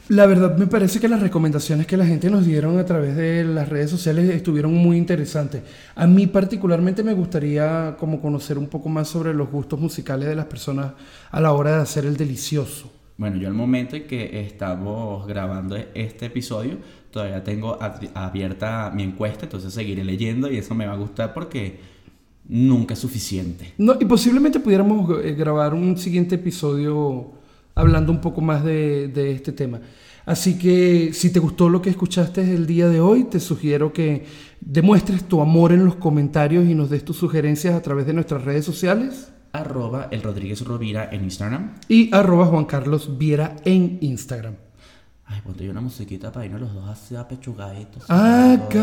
La 0.09 0.27
verdad 0.27 0.57
me 0.59 0.67
parece 0.67 1.01
que 1.01 1.09
las 1.09 1.21
recomendaciones 1.21 1.87
que 1.87 1.97
la 1.97 2.05
gente 2.05 2.29
nos 2.29 2.45
dieron 2.45 2.79
a 2.79 2.85
través 2.85 3.17
de 3.17 3.45
las 3.45 3.69
redes 3.69 3.89
sociales 3.91 4.29
estuvieron 4.31 4.75
muy 4.75 4.97
interesantes. 4.99 5.63
A 5.95 6.07
mí 6.07 6.27
particularmente 6.27 7.03
me 7.03 7.15
gustaría 7.15 7.97
como 7.99 8.21
conocer 8.21 8.59
un 8.59 8.67
poco 8.67 8.89
más 8.89 9.09
sobre 9.09 9.33
los 9.33 9.49
gustos 9.51 9.79
musicales 9.81 10.29
de 10.29 10.35
las 10.37 10.47
personas 10.47 10.93
a 11.31 11.41
la 11.41 11.53
hora 11.53 11.77
de 11.77 11.83
hacer 11.83 12.05
el 12.05 12.17
delicioso. 12.17 12.93
Bueno, 13.17 13.37
yo 13.37 13.47
al 13.49 13.55
momento 13.55 13.95
en 13.97 14.07
que 14.07 14.41
estamos 14.47 15.27
grabando 15.27 15.77
este 15.95 16.27
episodio, 16.27 16.79
todavía 17.11 17.45
tengo 17.45 17.79
ab- 17.79 18.11
abierta 18.15 18.91
mi 18.95 19.05
encuesta, 19.05 19.45
entonces 19.47 19.73
seguiré 19.73 20.03
leyendo 20.05 20.51
y 20.51 20.57
eso 20.59 20.75
me 20.75 20.87
va 20.87 20.95
a 20.95 20.97
gustar 20.97 21.33
porque 21.33 21.79
nunca 22.49 22.95
es 22.95 23.01
suficiente. 23.01 23.73
No, 23.79 23.95
y 24.01 24.05
posiblemente 24.05 24.61
pudiéramos 24.61 25.25
eh, 25.25 25.35
grabar 25.35 25.75
un 25.75 25.97
siguiente 25.97 26.35
episodio 26.37 27.33
hablando 27.75 28.13
un 28.13 28.21
poco 28.21 28.41
más 28.41 28.65
de, 28.65 29.09
de 29.09 29.33
este 29.33 29.53
tema. 29.53 29.81
Así 30.25 30.57
que 30.59 31.13
si 31.13 31.31
te 31.31 31.41
gustó 31.41 31.69
lo 31.69 31.83
que 31.83 31.91
escuchaste 31.91 32.43
el 32.55 32.67
día 32.67 32.89
de 32.89 33.01
hoy, 33.01 33.25
te 33.25 33.41
sugiero 33.41 33.93
que 33.93 34.25
demuestres 34.61 35.25
tu 35.25 35.41
amor 35.41 35.73
en 35.73 35.85
los 35.85 35.97
comentarios 35.97 36.69
y 36.69 36.75
nos 36.75 36.91
des 36.91 37.05
tus 37.05 37.17
sugerencias 37.17 37.75
a 37.75 37.83
través 37.83 38.07
de 38.07 38.13
nuestras 38.13 38.45
redes 38.45 38.65
sociales 38.65 39.33
Arroba 39.53 40.09
el 40.11 40.23
Rodríguez 40.23 40.65
Rovira 40.65 41.11
en 41.13 41.25
Instagram. 41.25 41.75
y 41.89 42.15
arroba 42.15 42.47
Juan 42.47 42.65
Carlos 42.65 43.19
Viera 43.19 43.57
en 43.65 43.99
Instagram. 44.01 44.55
Ay, 45.33 45.41
ponte 45.45 45.65
yo 45.65 45.71
una 45.71 45.81
musiquita 45.81 46.31
para 46.31 46.45
irnos 46.45 46.61
los 46.61 46.75
dos 46.75 46.87
así 46.89 47.17
apechugaditos. 47.17 48.05
Acaríciame 48.11 48.75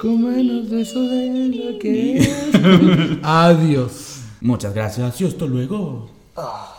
con 0.00 0.24
de 0.68 0.80
eso 0.80 1.02
de 1.02 1.48
lo 1.54 1.78
que 1.78 2.18
es. 2.18 2.28
Adiós. 3.22 4.22
Muchas 4.40 4.74
gracias 4.74 5.20
y 5.20 5.26
hasta 5.26 5.46
luego. 5.46 6.10
Ah. 6.36 6.75